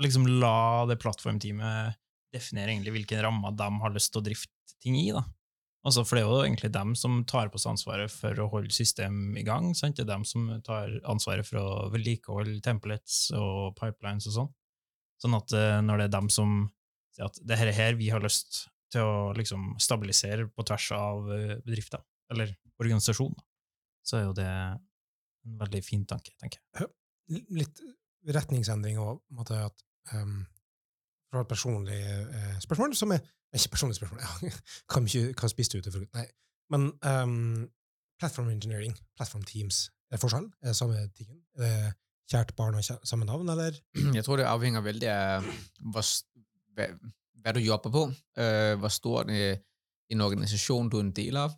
liksom 0.00 0.26
la 0.40 0.86
det 0.88 1.00
plattformteamet 1.00 1.98
definere 2.34 2.74
egentlig 2.74 2.94
hvilken 2.94 3.22
rammer 3.24 3.54
de 3.58 3.68
har 3.82 3.94
lyst 3.94 4.12
til 4.14 4.22
å 4.22 4.26
drifte 4.28 4.76
ting 4.80 4.96
i. 5.00 5.10
da. 5.14 5.24
Altså, 5.86 6.04
for 6.04 6.16
det 6.16 6.22
er 6.22 6.28
jo 6.28 6.40
egentlig 6.44 6.70
dem 6.74 6.92
som 6.98 7.22
tar 7.28 7.48
på 7.52 7.60
seg 7.60 7.72
ansvaret 7.72 8.12
for 8.12 8.36
å 8.42 8.48
holde 8.52 8.72
system 8.74 9.36
i 9.40 9.44
gang. 9.46 9.70
Sant? 9.76 9.96
Det 9.96 10.04
er 10.04 10.12
dem 10.12 10.26
som 10.28 10.50
tar 10.64 10.92
ansvaret 11.08 11.48
for 11.48 11.60
å 11.60 11.68
vedlikeholde 11.94 12.60
templates 12.64 13.30
og 13.36 13.72
pipelines 13.80 14.28
og 14.28 14.36
sånn. 14.36 14.50
Sånn 15.20 15.36
at 15.36 15.56
eh, 15.56 15.78
når 15.84 16.02
det 16.02 16.08
er 16.08 16.14
dem 16.18 16.28
som 16.32 16.60
sier 17.16 17.28
at 17.28 17.40
det 17.44 17.58
her 17.60 17.72
er 17.72 17.76
her 17.76 17.98
vi 17.98 18.12
har 18.12 18.22
lyst 18.24 18.66
til 18.90 19.06
å 19.06 19.32
liksom 19.36 19.74
stabilisere 19.80 20.48
på 20.50 20.64
tvers 20.66 20.88
av 20.96 21.28
eh, 21.34 21.56
bedrifter, 21.66 22.02
eller 22.32 22.52
organisasjon, 22.80 23.32
da, 23.36 23.44
så 24.06 24.16
er 24.20 24.24
jo 24.28 24.32
det 24.38 24.46
en 24.50 25.58
veldig 25.60 25.80
fin 25.86 26.02
tanke, 26.08 26.32
tenker 26.40 26.60
jeg. 26.78 26.88
Litt 27.54 27.80
retningsendring 28.34 28.98
og 29.00 29.20
på 29.22 29.32
en 29.34 29.38
måte 29.40 29.58
at 29.64 29.84
um, 30.16 30.40
fra 31.30 31.44
et 31.44 31.50
personlig 31.52 31.98
eh, 32.02 32.56
spørsmål, 32.64 32.96
som 32.98 33.14
er 33.14 33.22
Ikke 33.54 33.72
personlig 33.76 33.96
spørsmål, 33.98 34.20
ja. 34.46 34.50
hva, 34.90 35.00
ikke, 35.06 35.22
hva 35.40 35.48
spiste 35.50 35.78
du 35.78 35.82
til 35.86 35.94
frokost? 35.94 36.14
Nei. 36.18 36.26
Men 36.70 36.90
um, 37.02 37.64
platform 38.20 38.50
engineering, 38.52 38.92
platform 39.18 39.42
teams, 39.48 39.88
er 40.10 40.18
det 40.18 40.22
forskjell? 40.22 40.46
Er 40.62 40.70
det 40.72 40.76
samme 40.78 41.00
tingen? 41.18 41.40
Er 41.58 41.64
det 41.64 41.94
kjært 42.30 42.52
barn 42.58 42.76
og 42.78 42.84
samme 42.86 43.26
navn, 43.26 43.48
eller? 43.50 43.74
Jeg 44.14 44.22
tror, 44.26 44.38
det 44.38 44.46
avhenger 44.46 44.84
veldig 44.86 45.08
av 45.10 45.48
hvor, 45.94 46.04
s- 46.06 46.26
hvad, 47.42 47.54
du 47.54 47.60
jobber 47.60 47.90
på, 47.90 48.02
øh, 48.38 48.78
hvor 48.78 48.88
stor 48.88 49.24
øh, 49.28 49.56
en 50.10 50.20
organisation 50.20 50.90
du 50.90 50.96
er 50.96 51.00
en 51.00 51.12
del 51.12 51.36
af. 51.36 51.50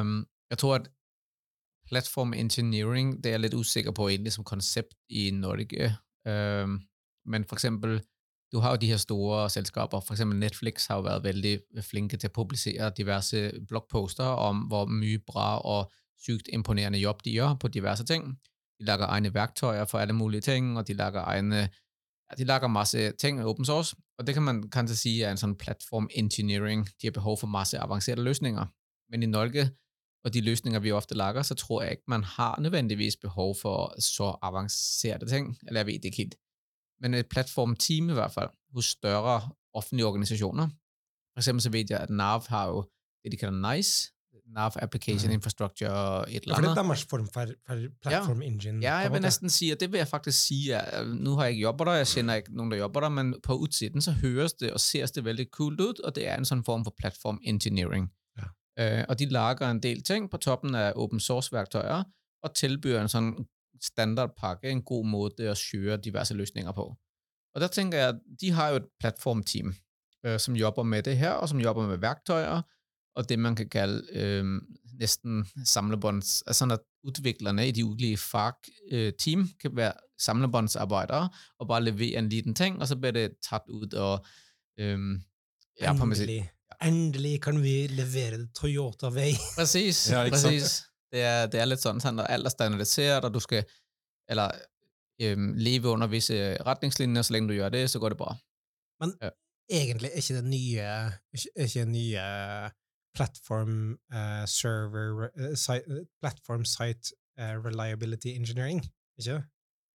Um, 0.00 0.26
jeg 0.50 0.58
tror, 0.58 0.74
at 0.74 0.90
platform 1.86 2.32
engineering, 2.32 3.16
det 3.16 3.26
er 3.26 3.30
jeg 3.30 3.40
lidt 3.40 3.54
usikker 3.54 3.90
på 3.90 4.08
egentlig 4.08 4.32
som 4.32 4.44
koncept 4.44 4.94
i 5.08 5.30
Norge. 5.30 5.96
Um, 6.62 6.80
men 7.26 7.44
for 7.44 7.56
eksempel, 7.56 8.02
du 8.52 8.58
har 8.58 8.70
jo 8.70 8.76
de 8.76 8.86
her 8.86 8.96
store 8.96 9.50
selskaber, 9.50 10.00
for 10.00 10.14
eksempel 10.14 10.38
Netflix 10.38 10.86
har 10.86 10.96
jo 10.96 11.02
været 11.02 11.24
vældig 11.24 11.60
flinke 11.80 12.16
til 12.16 12.26
at 12.26 12.32
publicere 12.32 12.92
diverse 12.96 13.52
blogposter 13.68 14.24
om, 14.24 14.58
hvor 14.58 14.86
mye 14.86 15.18
bra 15.26 15.58
og 15.58 15.92
sygt 16.18 16.48
imponerende 16.52 16.98
job 16.98 17.24
de 17.24 17.36
gør 17.36 17.54
på 17.60 17.68
diverse 17.68 18.04
ting. 18.04 18.38
De 18.78 18.84
lager 18.84 19.06
egne 19.06 19.34
værktøjer 19.34 19.84
for 19.84 19.98
alle 19.98 20.12
mulige 20.12 20.40
ting, 20.40 20.78
og 20.78 20.88
de 20.88 20.94
lager 20.94 21.22
egne 21.22 21.68
de 22.38 22.44
lager 22.44 22.68
masse 22.68 23.12
ting 23.18 23.40
i 23.40 23.44
open 23.44 23.64
source, 23.64 23.96
og 24.18 24.26
det 24.26 24.34
kan 24.34 24.42
man 24.42 24.62
kanskje 24.70 24.96
si 24.96 25.12
er 25.20 25.32
en 25.32 25.40
sånn 25.40 25.56
platform 25.58 26.08
engineering. 26.16 26.86
De 27.00 27.08
har 27.08 27.16
behov 27.16 27.40
for 27.42 27.50
masse 27.50 27.78
avanserte 27.78 28.22
løsninger. 28.22 28.66
Men 29.10 29.22
i 29.22 29.30
Norge 29.30 29.70
og 30.24 30.34
de 30.34 30.40
løsninger, 30.40 30.80
vi 30.80 30.92
ofte 30.94 31.16
lager, 31.18 31.42
så 31.42 31.54
tror 31.58 31.82
jeg 31.82 31.98
ikke, 31.98 32.08
man 32.08 32.24
har 32.24 32.60
nødvendigvis 32.60 33.16
behov 33.16 33.56
for 33.58 33.94
så 33.98 34.36
avanserte 34.42 35.26
ting. 35.26 35.56
Eller 35.66 35.80
jeg 35.80 35.86
vet 35.86 36.04
ikke 36.04 36.16
helt. 36.16 36.36
Men 37.02 37.14
et 37.14 37.28
platformteam 37.28 38.10
i 38.10 38.12
hvert 38.12 38.32
fall, 38.32 38.50
hos 38.74 38.94
større 38.94 39.50
offentlige 39.74 40.06
organisasjoner. 40.06 40.68
For 41.34 41.42
eksempel 41.42 41.62
så 41.62 41.70
vet 41.70 41.90
jeg, 41.90 42.00
at 42.00 42.10
NAV 42.10 42.46
har 42.48 42.68
jo 42.68 42.82
det, 43.24 43.32
de 43.32 43.36
kalder 43.36 43.74
NICE, 43.74 44.12
NAV 44.54 44.72
Application 44.82 45.30
mm. 45.30 45.34
Infrastructure, 45.34 46.28
et 46.28 46.42
eller 46.42 46.54
Ja, 46.54 46.54
for 46.54 46.62
det 46.62 46.70
er 46.70 46.82
deres 46.82 47.04
form 47.04 47.28
for, 47.34 47.46
for 47.66 47.76
platform 48.02 48.42
engine. 48.42 48.82
Ja, 48.82 48.94
jeg 48.94 49.12
vil 49.12 49.22
nesten 49.22 49.50
si, 49.50 49.70
og 49.70 49.80
det 49.80 49.92
vil 49.92 49.98
jeg 49.98 50.08
faktisk 50.08 50.46
sige, 50.46 50.76
at 50.76 51.06
nå 51.06 51.36
har 51.36 51.44
jeg 51.44 51.52
ikke 51.52 51.62
jobber 51.62 51.84
der, 51.84 51.92
jeg 51.92 52.06
kjenner 52.06 52.34
ikke 52.34 52.56
noen 52.56 52.70
der 52.70 52.76
jobber 52.76 53.00
der, 53.00 53.08
men 53.08 53.34
på 53.42 53.54
utsiden 53.54 54.02
så 54.02 54.12
høres 54.12 54.52
det 54.52 54.72
og 54.72 54.80
ser 54.80 55.06
det 55.06 55.24
veldig 55.24 55.50
kult 55.50 55.80
ut, 55.80 56.00
og 56.00 56.14
det 56.16 56.28
er 56.28 56.36
en 56.36 56.48
sånn 56.48 56.64
form 56.64 56.84
for 56.84 56.94
platform 56.98 57.40
engineering. 57.44 58.10
Ja. 58.38 58.50
Uh, 58.80 59.04
og 59.08 59.18
de 59.18 59.28
lager 59.30 59.70
en 59.70 59.80
del 59.80 60.02
ting 60.02 60.28
på 60.30 60.40
toppen 60.42 60.74
av 60.74 60.96
open 60.96 61.20
source-verktøyer 61.20 62.04
og 62.42 62.54
tilbyr 62.58 63.00
en 63.00 63.12
sånn 63.12 63.32
standardpakke, 63.82 64.70
en 64.70 64.84
god 64.86 65.08
måte 65.08 65.48
å 65.50 65.56
kjøre 65.58 65.98
diverse 66.02 66.34
løsninger 66.34 66.72
på. 66.76 66.84
Og 67.54 67.60
der 67.60 67.68
tænker 67.68 67.98
jeg, 67.98 68.20
de 68.40 68.52
har 68.56 68.70
jo 68.70 68.82
et 68.82 68.92
plattformteam 69.00 69.74
uh, 70.26 70.36
som 70.38 70.56
jobber 70.56 70.82
med 70.82 71.08
det 71.08 71.16
her, 71.16 71.40
og 71.40 71.48
som 71.48 71.60
jobber 71.60 71.88
med 71.88 72.00
værktøjer, 72.04 72.62
og 73.16 73.28
det 73.28 73.38
man 73.38 73.54
kan 73.56 73.68
kalle 73.68 74.02
øh, 74.12 74.44
nesten 75.00 75.44
samlebånds, 75.64 76.42
sådan 76.56 76.72
at 76.72 76.80
utviklerne 77.04 77.68
i 77.68 77.70
de 77.72 77.84
ulike 77.84 78.16
fagteam 78.16 79.40
øh, 79.40 79.48
kan 79.60 79.76
være 79.76 79.92
samlebåndsarbeidere 80.18 81.28
og 81.58 81.68
bare 81.68 81.82
levere 81.84 82.18
en 82.18 82.28
liten 82.28 82.54
ting, 82.54 82.80
og 82.80 82.88
så 82.88 82.96
blir 82.96 83.10
det 83.10 83.32
tatt 83.50 83.68
ut 83.68 83.94
og 83.94 84.24
øh, 84.78 84.98
ja, 85.80 85.92
Endelig. 85.92 86.50
Endelig 86.82 87.40
kan 87.42 87.62
vi 87.62 87.86
levere 87.86 88.38
det 88.38 88.50
Toyota 88.54 89.08
Way. 89.08 89.32
Præcis, 89.58 90.10
Ja, 90.10 90.22
ja. 90.22 90.30
Det 91.12 91.20
er, 91.22 91.46
det 91.46 91.60
er 91.60 91.66
litt 91.68 91.82
sånn, 91.82 91.98
sådan, 92.00 92.22
at 92.24 92.30
alt 92.32 92.48
er 92.48 92.50
standardiseret, 92.54 93.24
og 93.24 93.34
du 93.34 93.40
skal 93.40 93.66
eller, 94.32 94.54
leve 95.60 95.88
under 95.92 96.06
visse 96.08 96.56
retningslinjer, 96.66 97.22
så 97.22 97.32
lenge 97.34 97.48
du 97.50 97.54
gjør 97.58 97.68
det, 97.68 97.90
så 97.90 97.98
går 98.00 98.08
det 98.14 98.18
bra. 98.18 98.32
Men 99.00 99.12
Egentlig 99.70 100.08
er 100.10 100.16
ikke 100.22 100.34
det 100.34 100.44
nye, 100.44 100.78
er 100.78 101.10
ikke- 101.34 101.52
ikke 101.64 101.84
nye 101.84 102.18
platform 103.14 103.98
uh, 104.14 104.44
server 104.46 105.30
uh, 105.38 105.54
site, 105.56 105.84
eh, 105.90 106.04
Platform 106.20 106.64
site 106.64 107.12
reliability 107.38 108.28
engineering, 108.36 108.82
ikke 109.18 109.30
det? 109.32 109.44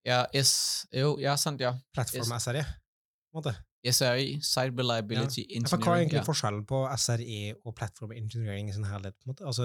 Ja, 0.06 0.25
S, 0.43 0.86
jo, 0.93 1.17
ja, 1.19 1.36
sant, 1.36 1.62
ja. 1.62 1.73
Platform. 1.93 2.39
SRE, 2.39 2.63
på 2.63 3.38
en 3.38 3.43
måte. 3.43 3.53
SRE, 3.91 4.41
Site 4.41 4.73
Reliability 4.80 5.43
Ja, 5.45 5.56
Engineering. 5.60 5.84
hva 5.84 5.91
er 5.91 6.01
egentlig 6.01 6.17
Ja. 6.17 6.23
forskjellen 6.23 6.65
på 6.65 6.80
SRE 6.97 7.53
og 7.65 7.75
platform 7.75 8.12
engineering 8.12 8.69
i 8.69 8.73
sin 8.73 8.84
helhet? 8.84 9.13
på 9.13 9.23
en 9.25 9.30
måte? 9.32 9.45
Altså, 9.45 9.63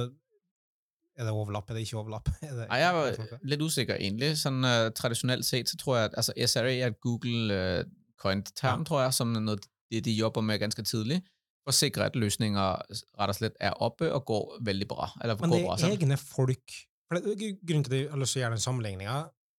er 1.18 1.24
det 1.24 1.32
overlapp, 1.32 1.70
er 1.70 1.74
det 1.74 1.80
ikke 1.80 1.96
overlapp? 1.96 2.28
Er 2.42 2.54
det, 2.54 2.66
Ej, 2.70 2.78
jeg 2.78 2.94
var 2.94 3.38
litt 3.42 3.60
usikker 3.62 3.94
egentlig. 3.96 4.30
Sånn, 4.38 4.64
uh, 4.64 4.90
tradisjonelt 4.90 5.44
sett 5.44 5.68
så 5.68 5.76
tror 5.80 5.96
jeg, 5.96 6.04
at 6.04 6.14
altså, 6.16 6.32
SRE 6.46 6.72
er 6.78 6.86
et 6.92 7.00
Google 7.00 7.56
uh, 7.80 7.84
coined 8.18 8.52
term, 8.54 8.80
Ja. 8.80 8.84
tror 8.84 9.02
jeg, 9.02 9.14
som 9.14 9.34
er 9.36 9.40
noget, 9.40 9.66
det 9.90 10.04
de 10.04 10.12
jobber 10.12 10.40
med 10.40 10.58
ganske 10.60 10.82
tidligt, 10.82 11.24
for 11.62 11.76
sikre, 11.76 12.08
at 12.10 12.16
løsninger 12.18 12.80
rett 12.90 13.34
og 13.34 13.38
slett 13.38 13.60
er 13.62 13.76
oppe 13.84 14.08
og 14.10 14.24
går 14.26 14.56
veldig 14.66 14.88
bra. 14.90 15.10
Eller 15.22 15.38
Men 15.40 15.54
det 15.54 15.60
bra 15.62 15.76
er 15.76 15.84
sådan. 15.84 15.94
egne 15.98 16.18
folk 16.18 16.78
for 17.12 17.18
det, 17.18 17.36
Grunnen 17.60 17.84
til 17.84 17.92
at 17.92 17.98
jeg 18.00 18.10
har 18.10 18.20
lyst 18.22 18.34
til 18.34 18.40
å 18.40 18.42
gjøre 18.42 18.56
den 18.56 18.64
sammenligninga 18.64 19.16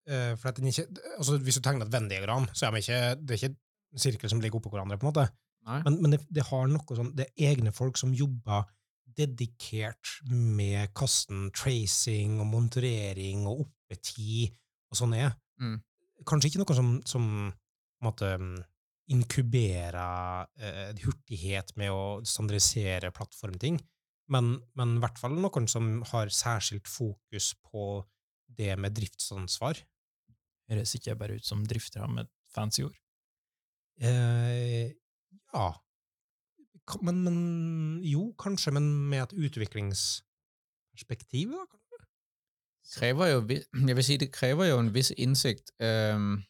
eh, 0.10 0.32
for 0.40 0.50
at 0.50 0.58
den 0.58 0.72
ikke, 0.72 0.88
altså 1.20 1.38
Hvis 1.38 1.60
du 1.60 1.62
tegner 1.62 1.86
et 1.86 1.94
Venn-diagram, 1.94 2.48
så 2.54 2.66
er 2.68 2.74
de 2.74 2.82
ikke, 2.82 3.02
det 3.22 3.36
er 3.36 3.42
ikke 3.42 3.56
en 3.94 4.04
sirkel 4.06 4.32
som 4.34 4.42
ligger 4.42 4.58
oppå 4.58 4.72
hverandre. 4.74 4.98
på 4.98 5.06
en 5.06 5.12
måte. 5.14 5.28
Nei. 5.68 5.80
Men, 5.86 6.00
men 6.02 6.16
det, 6.16 6.22
det 6.34 6.48
har 6.50 6.66
noe 6.68 6.98
sånn, 6.98 7.14
det 7.16 7.30
er 7.30 7.54
egne 7.54 7.72
folk 7.76 8.00
som 8.02 8.16
jobber 8.18 8.66
dedikert 9.14 10.16
med 10.26 10.90
kasten 10.98 11.52
tracing 11.54 12.40
og 12.42 12.50
monitorering 12.50 13.46
og 13.46 13.68
oppetid 13.68 14.56
og 14.90 14.98
sånn 14.98 15.14
er. 15.18 15.36
Mm. 15.62 15.78
Kanskje 16.26 16.50
ikke 16.50 16.64
noe 16.64 16.78
som, 16.78 16.90
som 17.08 17.28
på 18.04 18.16
inkuberer 19.14 20.48
eh, 20.60 20.92
hurtighet 21.04 21.76
med 21.80 21.94
å 21.94 22.04
standardisere 22.28 23.14
plattformting, 23.16 23.80
men, 24.34 24.56
men 24.80 24.98
i 24.98 25.02
hvert 25.04 25.20
fall 25.22 25.36
noen 25.38 25.68
som 25.70 26.02
har 26.14 26.28
særskilt 26.34 26.88
fokus 26.90 27.54
på 27.70 28.04
det 28.58 28.74
med 28.80 28.96
driftsansvar. 28.98 29.76
Høres 30.72 30.96
ikke 30.98 31.20
bare 31.20 31.36
ut 31.40 31.46
som 31.46 31.66
driftere 31.68 32.08
med 32.12 32.28
fancy 32.54 32.84
ord. 32.88 32.98
Eh, 34.02 34.92
ja. 35.54 35.70
Men, 37.02 37.24
men 37.24 38.02
jo, 38.04 38.34
kanskje, 38.40 38.72
men 38.76 39.10
med 39.10 39.24
et 39.24 39.34
utviklingsperspektiv, 39.48 41.50
da? 41.54 41.66
kanskje? 41.70 41.98
jo, 43.32 43.38
jeg 43.88 43.96
vil 43.96 44.06
si 44.06 44.18
det 44.20 44.36
krever 44.36 44.66
jo 44.72 44.78
en 44.82 44.96
viss 44.96 45.12
innsikt. 45.16 45.68
øhm, 45.80 46.44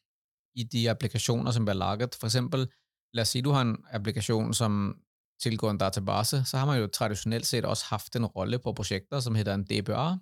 i 0.55 0.63
de 0.63 0.89
applikationer, 0.89 1.51
som 1.51 1.65
bliver 1.65 1.75
laget. 1.77 2.15
For 2.19 2.27
eksempel, 2.27 2.67
lad 3.13 3.21
os 3.21 3.27
sige, 3.27 3.41
du 3.41 3.51
har 3.51 3.61
en 3.61 3.77
applikation, 3.91 4.53
som 4.53 4.95
tilgår 5.43 5.71
en 5.71 5.77
database, 5.77 6.45
så 6.45 6.57
har 6.57 6.65
man 6.65 6.79
jo 6.79 6.87
traditionelt 6.87 7.45
set 7.45 7.65
også 7.65 7.85
haft 7.89 8.15
en 8.15 8.25
rolle 8.25 8.59
på 8.59 8.73
projekter, 8.73 9.19
som 9.19 9.35
hedder 9.35 9.53
en 9.55 9.63
DBA, 9.63 10.15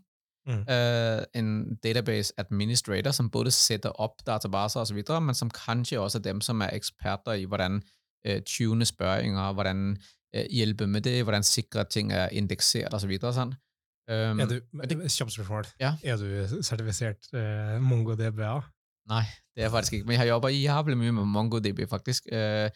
Mm. 0.48 0.54
øh, 0.54 1.24
en 1.36 1.76
database 1.76 2.34
administrator, 2.38 3.12
som 3.12 3.30
både 3.30 3.52
sætter 3.52 3.90
op 3.90 4.12
databaser 4.28 4.80
osv., 4.80 5.04
men 5.22 5.36
som 5.36 5.50
kanskje 5.50 6.00
også 6.00 6.18
er 6.18 6.22
dem, 6.22 6.42
som 6.42 6.62
er 6.62 6.70
eksperter 6.74 7.32
i, 7.34 7.44
hvordan 7.44 7.82
øh, 8.28 8.42
tune 8.46 8.86
spørginger, 8.86 9.54
hvordan 9.54 9.98
øh, 10.36 10.46
hjælpe 10.52 10.88
med 10.88 11.02
det, 11.02 11.24
hvordan 11.24 11.44
sikre 11.44 11.84
ting 11.84 12.14
er 12.14 12.30
indekseret 12.30 12.94
osv. 12.94 13.20
Sådan. 13.22 13.54
Øhm, 14.10 14.40
Er 14.40 14.46
du, 14.46 14.54
det- 14.54 15.12
Kjapt 15.18 15.32
spørsmål. 15.32 15.66
Ja. 15.80 15.96
Er 16.04 16.16
du 16.18 16.64
sertifisert 16.64 17.16
uh, 17.34 17.82
MongoDBA? 17.82 18.60
Nej, 19.12 19.26
det 19.54 19.62
er 19.62 19.66
jeg 19.68 19.72
faktisk 19.72 19.94
ikke. 19.94 20.06
Men 20.06 20.12
jeg 20.12 20.20
har 20.20 20.28
jobbet 20.28 20.62
Jable 20.64 20.96
mye 20.96 21.12
med 21.12 21.26
MongoDB 21.26 21.80
faktisk. 21.90 22.24
Øh, 22.32 22.70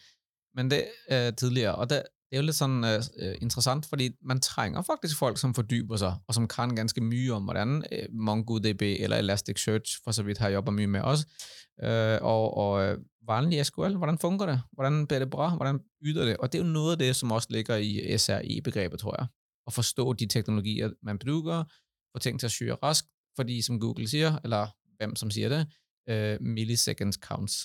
men 0.56 0.70
det 0.70 0.84
øh, 1.12 1.32
tidligere. 1.32 1.74
Og 1.74 1.90
det, 1.90 2.02
det 2.30 2.36
er 2.36 2.40
jo 2.42 2.46
litt 2.46 2.56
sådan 2.56 2.84
øh, 2.84 3.34
interessant, 3.40 3.86
fordi 3.86 4.10
man 4.22 4.40
trenger 4.40 4.82
faktisk 4.82 5.18
folk, 5.18 5.38
som 5.38 5.54
fordyber 5.54 5.96
seg, 5.96 6.12
og 6.28 6.34
som 6.34 6.48
kan 6.48 6.76
ganske 6.76 7.00
mye 7.00 7.32
om, 7.32 7.42
hvordan 7.42 7.84
MongoDB 8.12 8.82
eller 8.82 9.16
Elasticsearch 9.16 10.00
for 10.04 10.10
så 10.10 10.22
vidt 10.22 10.38
har 10.38 10.48
jobba 10.48 10.70
mye 10.70 10.86
med. 10.86 11.24
Øh, 11.82 12.18
og 12.22 12.56
og 12.56 12.96
vanlig 13.26 13.66
SQL, 13.66 13.96
hvordan 13.96 14.18
funker 14.18 14.46
det? 14.46 14.62
Hvordan 14.72 15.06
blir 15.06 15.18
det 15.18 15.30
bra? 15.30 15.56
Hvordan 15.56 15.80
yter 16.04 16.24
det? 16.24 16.36
Og 16.36 16.52
det 16.52 16.60
er 16.60 16.64
jo 16.64 16.70
noe 16.70 16.92
av 16.92 16.98
det, 16.98 17.16
som 17.16 17.32
også 17.32 17.48
ligger 17.50 17.76
i 17.76 18.18
SRE 18.18 18.60
begrepet 18.64 19.00
tror 19.00 19.16
jeg. 19.18 19.26
At 19.66 19.72
forstå 19.72 20.12
de 20.12 20.26
teknologier, 20.26 20.90
man 21.02 21.18
bruker, 21.18 21.64
få 22.12 22.18
ting 22.18 22.40
til 22.40 22.46
å 22.46 22.50
syre 22.50 22.76
raskt, 22.82 23.08
fordi 23.36 23.62
som 23.62 23.80
Google 23.80 24.08
sier, 24.08 24.38
eller 24.44 24.70
hvem 24.98 25.16
som 25.16 25.30
sier 25.30 25.48
det, 25.48 25.66
uh, 26.10 26.36
milliseconds 26.40 27.18
counts. 27.22 27.64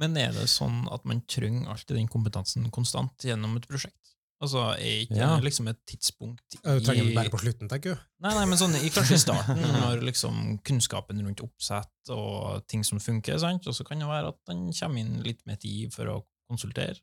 Men 0.00 0.16
er 0.16 0.32
det 0.32 0.46
sånn 0.48 0.86
at 0.92 1.04
man 1.04 1.20
trenger 1.28 1.68
alltid 1.68 1.98
den 1.98 2.08
kompetansen 2.08 2.70
konstant 2.72 3.26
gjennom 3.26 3.58
et 3.60 3.68
prosjekt? 3.68 3.96
Altså, 4.40 4.62
er 4.80 5.02
ikke 5.04 5.18
Ja. 5.20 5.34
liksom 5.36 5.68
et 5.68 5.76
tidspunkt 5.84 6.54
i 6.56 6.60
Du 6.62 6.80
trenger 6.86 7.04
den 7.04 7.14
bare 7.14 7.28
på 7.28 7.40
slutten, 7.42 7.68
tenker 7.68 7.92
du? 7.92 8.00
Nei, 8.24 8.32
nei, 8.38 8.46
men 8.48 8.56
sånn, 8.56 8.72
i, 8.78 8.88
kanskje 8.88 9.18
i 9.18 9.20
starten, 9.26 9.60
når 9.60 10.00
liksom 10.08 10.58
kunnskapen 10.64 11.20
rundt 11.26 11.42
oppsett 11.44 12.08
og 12.14 12.64
ting 12.66 12.80
som 12.82 12.98
funker, 12.98 13.36
sant? 13.38 13.66
og 13.68 13.76
så 13.76 13.84
kan 13.84 14.00
det 14.00 14.08
være 14.08 14.32
at 14.32 14.40
den 14.48 14.70
kommer 14.72 15.02
inn 15.04 15.20
litt 15.26 15.44
med 15.44 15.60
tid 15.60 15.92
for 15.92 16.08
å 16.08 16.18
konsultere. 16.48 16.96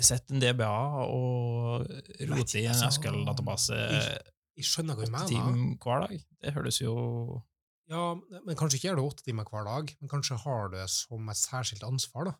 Sett 0.00 0.30
en 0.32 0.40
DBA 0.40 0.72
og 1.04 1.84
rote 2.32 2.58
i 2.58 2.64
en 2.66 2.80
SQL-database 2.88 3.76
Jeg 3.76 4.64
åtte 4.64 5.26
timer 5.28 5.76
hver 5.84 6.06
dag. 6.06 6.14
Det 6.40 6.54
høres 6.56 6.80
jo 6.80 6.94
Ja, 7.92 8.04
men 8.16 8.56
kanskje 8.56 8.78
ikke 8.78 8.88
gjør 8.90 9.00
det 9.00 9.04
åtte 9.10 9.26
timer 9.26 9.48
hver 9.50 9.66
dag, 9.68 9.92
men 10.00 10.10
kanskje 10.10 10.38
har 10.42 10.70
du 10.72 10.78
det 10.78 10.86
som 10.90 11.28
et 11.28 11.36
særskilt 11.40 11.84
ansvar, 11.86 12.30
da. 12.30 12.34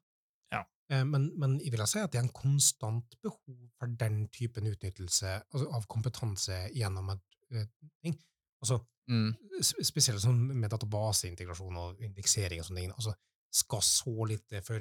Ja. 0.56 0.62
Eh, 0.90 1.04
Men, 1.04 1.28
men 1.38 1.58
jeg 1.60 1.72
vil 1.74 1.84
si 1.90 2.00
at 2.00 2.12
det 2.14 2.20
er 2.22 2.26
en 2.26 2.32
konstant 2.36 3.18
behov 3.22 3.58
for 3.78 3.86
den 4.00 4.24
typen 4.32 4.66
utnyttelse 4.70 5.34
altså 5.52 5.68
av 5.76 5.86
kompetanse 5.92 6.62
gjennom 6.76 7.12
et 7.16 7.68
ting. 8.02 8.16
Altså, 8.62 8.80
Mm. 9.10 9.32
spesielt 9.60 10.22
sånn 10.22 10.38
med 10.54 10.70
databaseintegrasjon 10.70 11.76
og 11.76 11.98
indeksering 12.00 12.60
og 12.62 12.66
sånne 12.68 12.84
ting, 12.84 12.92
altså, 12.94 13.12
skal 13.52 13.80
så 13.82 14.26
lite 14.30 14.60
for 14.64 14.78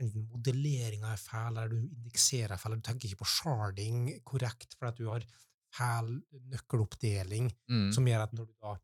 enten 0.00 0.24
modelleringa 0.32 1.12
er 1.12 1.20
feil, 1.20 1.52
eller 1.52 1.68
du 1.68 1.76
indekserer 1.76 2.56
feil, 2.58 2.72
eller 2.72 2.80
du 2.80 2.86
tenker 2.88 3.08
ikke 3.10 3.20
på 3.20 3.28
sharding 3.28 4.08
korrekt, 4.24 4.74
fordi 4.78 4.88
at 4.88 4.96
du 4.96 5.10
har 5.10 5.26
feil 5.78 6.10
nøkkeloppdeling, 6.52 7.48
Mm. 7.70 7.88
som 7.94 8.06
gjør 8.06 8.26
at 8.26 8.32
når 8.36 8.46
du 8.50 8.54
da 8.62 8.76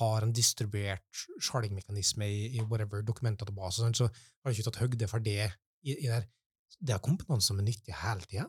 har 0.00 0.22
en 0.24 0.32
distribuert 0.32 1.24
sharding-mekanisme 1.44 2.24
i, 2.24 2.46
i 2.56 2.62
whatever 2.64 3.02
dokumentdatabase, 3.04 3.90
så 3.96 4.06
har 4.08 4.48
du 4.48 4.54
ikke 4.56 4.64
tatt 4.70 4.80
høgde 4.80 5.08
for 5.10 5.20
det 5.20 5.50
i, 5.84 5.96
i 5.98 6.06
der. 6.08 6.24
Det 6.80 6.94
er 6.94 7.02
kompetanse 7.04 7.50
som 7.50 7.58
er 7.60 7.66
nyttig 7.66 7.92
hele 8.00 8.24
tida. 8.24 8.46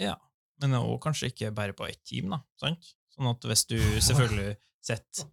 Ja, 0.00 0.16
men 0.60 0.74
også 0.74 0.98
kanskje 1.06 1.30
ikke 1.30 1.52
bare 1.54 1.72
på 1.76 1.86
ett 1.86 2.02
team, 2.04 2.30
da. 2.34 2.40
Sant? 2.60 2.94
Sånn 3.14 3.30
at 3.30 3.46
hvis 3.46 3.66
du 3.70 3.76
selvfølgelig 3.78 4.56
sitter 4.90 5.28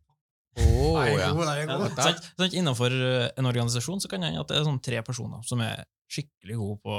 Åh, 0.57 0.95
Nei, 0.97 1.09
ja. 1.19 1.27
god, 1.37 1.45
nei, 1.45 1.57
ja, 1.61 1.89
sant, 2.01 2.23
sant, 2.39 2.53
Innenfor 2.57 2.89
eh, 2.89 3.27
en 3.37 3.45
organisasjon 3.45 3.99
så 4.01 4.09
kan 4.09 4.23
det 4.23 4.31
hende 4.31 4.41
at 4.41 4.49
det 4.49 4.55
er 4.57 4.63
sånn 4.65 4.79
tre 4.81 5.01
personer 5.05 5.43
som 5.45 5.61
er 5.61 5.83
skikkelig 6.09 6.55
gode 6.57 6.79
på 6.81 6.95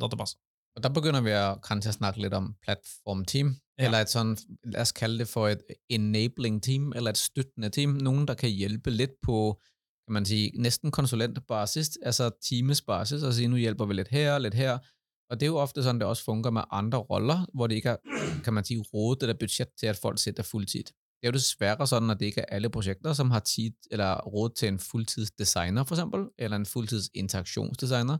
databaser. 0.00 0.38
Og 0.76 0.82
der 0.84 0.92
begynner 0.94 1.22
vi 1.24 1.32
å, 1.34 1.58
kanskje 1.66 1.90
å 1.90 1.96
snakke 1.98 2.22
litt 2.22 2.34
om 2.36 2.52
platformteam, 2.62 3.56
Ja. 3.78 3.86
eller 3.86 4.00
et 4.04 4.12
sånn, 4.12 4.36
la 4.70 4.82
oss 4.84 4.92
kalle 4.92 5.18
det 5.18 5.28
for 5.28 5.48
et 5.48 5.62
enabling 5.90 6.60
team, 6.62 6.92
eller 6.94 7.10
et 7.10 7.16
støttende 7.18 7.70
team, 7.72 7.96
nogen, 7.98 8.26
der 8.26 8.34
kan 8.38 8.50
hjelpe 8.50 8.90
litt 8.94 9.16
på, 9.24 9.56
kan 10.06 10.14
man 10.14 10.24
si, 10.26 10.52
næsten 10.58 10.90
konsulentbasis, 10.90 11.98
altså 12.04 12.30
teamesbasis, 12.42 13.22
og 13.22 13.34
sige, 13.34 13.48
nå 13.48 13.56
hjelper 13.56 13.86
vi 13.86 13.94
litt 13.94 14.08
her, 14.14 14.38
litt 14.38 14.54
her, 14.54 14.78
og 15.30 15.38
det 15.38 15.46
er 15.46 15.52
jo 15.52 15.58
ofte 15.62 15.82
sånn 15.82 15.98
det 15.98 16.06
også 16.06 16.24
fungerer 16.26 16.52
med 16.52 16.64
andre 16.70 16.98
roller, 16.98 17.46
hvor 17.54 17.68
det 17.70 17.76
ikke 17.80 17.96
er, 17.96 18.40
kan 18.44 18.54
man 18.54 18.64
si, 18.64 18.76
rådet 18.94 19.22
eller 19.28 19.38
budsjett 19.38 19.70
til, 19.78 19.88
at 19.92 19.98
folk 19.98 20.18
sitter 20.18 20.42
fuldtid. 20.42 20.90
Det 21.20 21.28
er 21.28 21.32
jo 21.32 21.38
desværre 21.38 21.86
sånn 21.86 22.10
at 22.10 22.18
det 22.18 22.30
ikke 22.32 22.42
er 22.48 22.56
alle 22.56 22.70
projekter, 22.72 23.12
som 23.12 23.30
har 23.30 23.40
tid 23.44 23.74
eller 23.92 24.22
råd 24.26 24.54
til 24.56 24.68
en 24.72 24.78
fuldtidsdesigner, 24.78 25.84
for 25.84 25.94
eksempel, 25.94 26.28
eller 26.38 26.56
en 26.56 26.66
fuldtidsinteraktionsdesigner, 26.66 28.18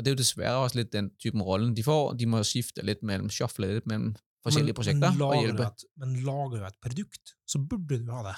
og 0.00 0.04
det 0.04 0.10
er 0.10 0.16
jo 0.16 0.22
dessverre 0.22 0.64
også 0.64 0.80
litt 0.80 0.92
den 0.94 1.10
typen 1.20 1.44
rollen, 1.44 1.74
de 1.76 1.84
får. 1.84 2.14
De 2.18 2.26
må 2.32 2.40
skifte 2.48 2.82
litt 2.86 3.02
mellom, 3.06 3.28
shuffle 3.32 3.68
mellom 3.84 4.14
forskjellige 4.44 4.72
men, 4.72 4.78
prosjekter. 4.80 5.10
men 5.12 5.20
lager 5.20 5.52
og 5.52 5.64
et, 5.66 5.84
men 6.00 6.14
lager 6.24 6.54
du 6.62 6.68
et 6.70 6.78
produkt, 6.80 7.34
så 7.44 7.60
burde 7.60 8.00
du 8.00 8.12
ha 8.14 8.22
det. 8.30 8.36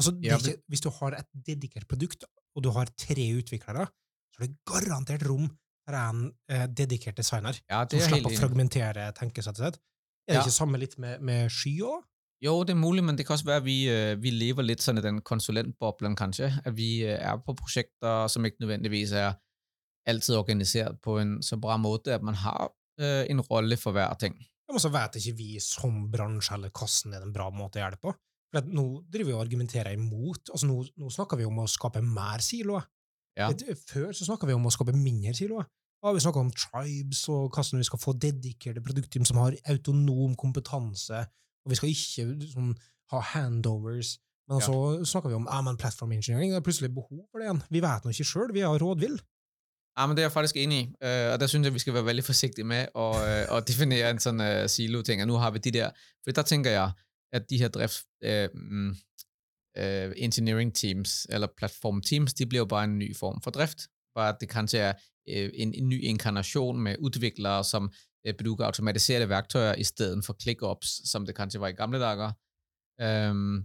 Altså, 0.00 0.14
Ja, 0.24 0.38
det 0.40 0.54
ikke, 0.54 0.62
hvis 0.72 0.80
du 0.80 0.88
har 0.98 1.18
et 1.18 1.28
dedikert 1.46 1.88
produkt, 1.90 2.24
og 2.56 2.64
du 2.64 2.70
har 2.72 2.88
tre 2.96 3.26
utviklere, 3.36 3.84
så 4.32 4.40
er 4.40 4.46
det 4.48 4.56
garantert 4.68 5.26
rom 5.28 5.50
for 5.84 5.98
en 5.98 6.30
eh, 6.48 6.64
dedikert 6.70 7.18
designer, 7.20 7.58
Ja, 7.68 7.82
som 7.84 7.98
er 8.00 8.08
slipper 8.08 8.32
å 8.32 8.38
fragmentere 8.40 9.10
tenkesettet 9.18 9.66
sitt. 9.66 9.76
Er 10.28 10.32
det 10.32 10.38
Ja. 10.38 10.46
ikke 10.46 10.54
samme 10.54 10.78
litt 10.80 10.96
med, 11.02 11.20
med 11.20 11.50
sky 11.52 11.74
òg? 11.84 12.00
Jo, 12.42 12.56
det 12.66 12.72
er 12.74 12.80
mulig, 12.80 13.04
men 13.04 13.14
det 13.18 13.26
kan 13.26 13.36
også 13.36 13.46
være, 13.46 13.62
vi, 13.68 13.76
øh, 13.90 14.16
vi 14.22 14.30
lever 14.34 14.64
litt 14.64 14.80
sånn 14.82 14.98
i 14.98 15.04
den 15.04 15.20
konsulentboblen 15.22 16.16
kanskje, 16.18 16.48
at 16.64 16.74
vi 16.74 17.04
øh, 17.04 17.18
er 17.20 17.36
på 17.44 17.54
prosjekter 17.54 18.26
som 18.32 18.46
ikke 18.48 18.64
nødvendigvis 18.64 19.12
er 19.12 19.36
altid 20.08 20.36
organiseret 20.36 21.00
på 21.04 21.18
en 21.20 21.36
så 21.42 21.58
bra 21.60 21.76
måte 21.80 22.14
at 22.14 22.24
man 22.26 22.34
har 22.34 22.70
øh, 23.00 23.24
en 23.30 23.40
rolle 23.40 23.76
for 23.76 23.94
hver 23.96 24.14
ting. 24.20 24.34
Men 24.72 24.80
så 24.80 24.88
vet 24.92 25.18
ikke 25.20 25.36
vi 25.36 25.50
som 25.60 26.06
bransje 26.12 26.54
eller 26.56 26.72
hvordan 26.72 27.14
er 27.16 27.26
en 27.26 27.34
bra 27.34 27.50
måte 27.52 27.78
å 27.78 27.82
gjøre 27.84 27.96
det 27.98 28.02
på. 28.02 28.14
For 28.52 28.68
nå 28.68 28.86
driver 29.12 29.28
vi 29.30 29.36
og 29.36 29.44
argumenterer 29.44 29.94
imot. 29.96 30.50
Altså 30.52 30.68
nå, 30.68 30.78
nå 31.00 31.10
snakker 31.12 31.40
vi 31.40 31.46
om 31.48 31.60
å 31.62 31.68
skape 31.70 32.02
mer 32.04 32.42
siloer. 32.44 32.84
Ja. 33.38 33.48
Før 33.88 34.10
så 34.12 34.26
snakka 34.28 34.48
vi 34.48 34.56
om 34.56 34.66
å 34.68 34.72
skape 34.72 34.92
mindre 34.96 35.32
siloer. 35.36 35.68
Da 36.02 36.10
har 36.10 36.16
vi 36.16 36.24
snakka 36.24 36.40
om 36.42 36.50
tribes 36.50 37.20
og 37.30 37.54
hvordan 37.54 37.78
vi 37.80 37.86
skal 37.86 38.00
få 38.02 38.12
dedikerte 38.18 38.82
produktteam 38.84 39.24
som 39.28 39.38
har 39.38 39.54
autonom 39.70 40.34
kompetanse, 40.40 41.20
og 41.62 41.70
vi 41.70 41.78
skal 41.78 41.92
ikke 41.92 42.50
sånn, 42.50 42.72
ha 43.12 43.20
handovers. 43.36 44.16
Men 44.50 44.58
Ja. 44.58 44.66
så 44.66 45.04
snakker 45.06 45.30
vi 45.30 45.36
om 45.38 45.46
ah, 45.48 45.60
men 45.62 45.76
platform 45.78 46.12
engineering. 46.16 46.50
Det 46.50 46.58
er 46.58 46.66
plutselig 46.66 46.90
behov 46.94 47.22
for 47.30 47.38
det 47.38 47.46
igjen. 47.46 47.62
Vi 47.70 47.80
vet 47.84 48.04
nå 48.04 48.10
ikke 48.10 48.26
sjøl, 48.26 48.52
vi 48.52 48.64
er 48.66 48.82
rådvill. 48.82 49.20
Ja, 49.98 50.06
men 50.06 50.16
det 50.16 50.22
er 50.22 50.24
jeg 50.24 50.32
faktisk 50.32 50.56
enig 50.56 50.78
i, 50.78 50.88
Uh, 51.04 51.32
og 51.32 51.40
der 51.40 51.46
synes 51.46 51.64
jeg, 51.64 51.74
vi 51.74 51.78
skal 51.78 51.94
være 51.94 52.04
veldig 52.04 52.24
forsiktige 52.24 52.64
med 52.64 52.76
at, 52.76 53.48
uh, 53.50 53.56
at 53.56 53.66
definere 53.70 54.10
en 54.10 54.20
sånn 54.22 54.40
uh, 54.40 54.66
silo-ting, 54.66 55.20
og 55.20 55.28
nu 55.28 55.34
har 55.42 55.50
vi 55.50 55.58
de 55.58 55.70
der, 55.70 55.90
for 56.24 56.32
der 56.32 56.42
tænker 56.42 56.70
jeg, 56.70 56.92
at 57.32 57.50
de 57.50 57.58
her 57.58 57.68
drift, 57.68 58.06
øh, 58.24 58.48
mm, 58.54 58.94
øh, 59.76 60.12
engineering 60.16 60.74
teams, 60.74 61.26
eller 61.30 61.46
platform 61.56 62.00
teams, 62.00 62.34
de 62.34 62.46
blir 62.46 62.58
jo 62.58 62.64
bare 62.64 62.84
en 62.84 62.98
ny 62.98 63.16
form 63.16 63.40
for 63.42 63.50
drift, 63.50 63.88
bare 64.14 64.28
at 64.28 64.36
det 64.40 64.48
kanskje 64.48 64.78
er 64.78 64.92
øh, 65.28 65.50
en, 65.54 65.74
en 65.74 65.88
ny 65.88 66.02
inkarnation 66.02 66.80
med 66.80 66.96
utviklere 66.98 67.64
som 67.64 67.92
bruker 68.22 68.64
automatiserte 68.64 68.66
automatiserede 68.66 69.28
værktøjer 69.28 69.74
i 69.74 69.84
stedet 69.84 70.24
for 70.24 70.36
ClickOps, 70.42 71.10
som 71.10 71.26
det 71.26 71.34
kanskje 71.34 71.60
var 71.60 71.68
i 71.68 71.72
gamle 71.72 72.00
dager. 72.00 72.32
Øh, 73.00 73.64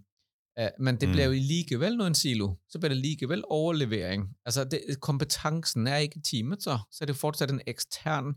men 0.79 0.97
det 0.97 1.09
blir 1.09 1.13
bliver 1.13 1.33
jo 1.33 1.47
likevel 1.47 1.97
noe 1.97 2.09
en 2.09 2.17
silo. 2.17 2.47
Så 2.69 2.79
blir 2.81 2.89
det 2.89 2.97
likevel 2.97 3.43
overlevering. 3.53 4.23
Altså, 4.45 4.63
det, 4.63 4.81
kompetansen 5.01 5.87
er 5.87 6.07
ikke 6.07 6.21
teamet, 6.25 6.63
så. 6.63 6.79
Så 6.91 7.03
er 7.03 7.11
det 7.11 7.17
fortsatt 7.17 7.53
en 7.53 7.61
ekstern 7.69 8.33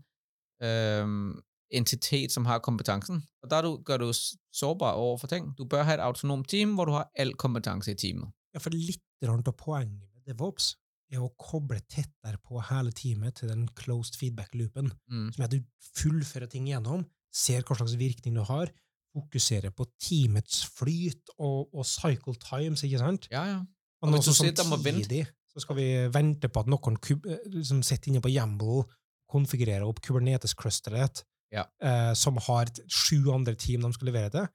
øhm, 0.61 1.39
entitet, 1.71 2.31
som 2.31 2.45
har 2.45 2.59
kompetansen. 2.59 3.23
Og 3.43 3.49
der 3.49 3.57
er 3.57 3.61
du, 3.61 3.81
gør 3.85 3.97
du 3.97 4.11
sårbar 4.53 4.91
overfor 4.91 5.27
ting. 5.27 5.57
Du 5.57 5.65
bør 5.65 5.83
ha 5.83 5.93
et 5.93 6.03
autonomt 6.03 6.49
team, 6.49 6.75
hvor 6.75 6.85
du 6.85 6.91
har 6.91 7.09
all 7.15 7.33
kompetanse 7.33 7.91
i 7.91 7.97
teamet. 7.97 8.29
Ja, 8.53 8.59
for 8.59 8.75
litt 8.75 9.03
grann 9.23 9.43
av 9.47 9.57
poenget 9.57 10.09
med 10.11 10.27
DevOps 10.27 10.75
er 11.11 11.23
å 11.23 11.31
koble 11.39 11.79
tettere 11.91 12.39
på 12.43 12.61
hele 12.69 12.93
teamet 12.95 13.39
til 13.39 13.51
den 13.51 13.65
closed 13.75 14.15
feedback-loopen. 14.19 14.91
Mm. 15.11 15.31
som 15.33 15.43
er 15.43 15.49
at 15.49 15.55
du 15.55 15.63
fullfører 15.97 16.51
ting 16.51 16.69
igjennom, 16.69 17.05
ser 17.33 17.65
hva 17.67 17.79
slags 17.79 17.97
virkning 17.99 18.37
du 18.37 18.43
har, 18.47 18.71
fokuserer 19.13 19.73
på 19.75 19.85
teamets 20.01 20.61
flyt 20.77 21.29
og, 21.39 21.69
og 21.75 21.85
cycle 21.85 22.35
times, 22.39 22.83
ikke 22.87 22.99
sant? 23.01 23.27
Ja, 23.31 23.43
ja. 23.49 23.59
Og, 24.01 24.09
Og 24.09 24.17
også 24.19 24.33
samtidig 24.33 25.27
så 25.51 25.59
skal 25.59 25.75
vi 25.75 25.85
vente 26.13 26.47
på 26.49 26.59
at 26.63 26.67
noen 26.71 26.95
eh, 26.95 27.41
liksom 27.51 27.81
sitter 27.83 28.09
inne 28.13 28.21
på 28.23 28.29
Yamble, 28.31 28.85
konfigurerer 29.31 29.83
opp 29.87 29.99
Kubernetes-clusteret, 30.05 31.23
Ja. 31.51 31.63
eh, 31.83 32.13
som 32.15 32.37
har 32.37 32.71
sju 32.87 33.31
andre 33.33 33.53
team 33.55 33.81
de 33.83 33.91
skal 33.93 34.07
levere 34.07 34.29
til. 34.31 34.47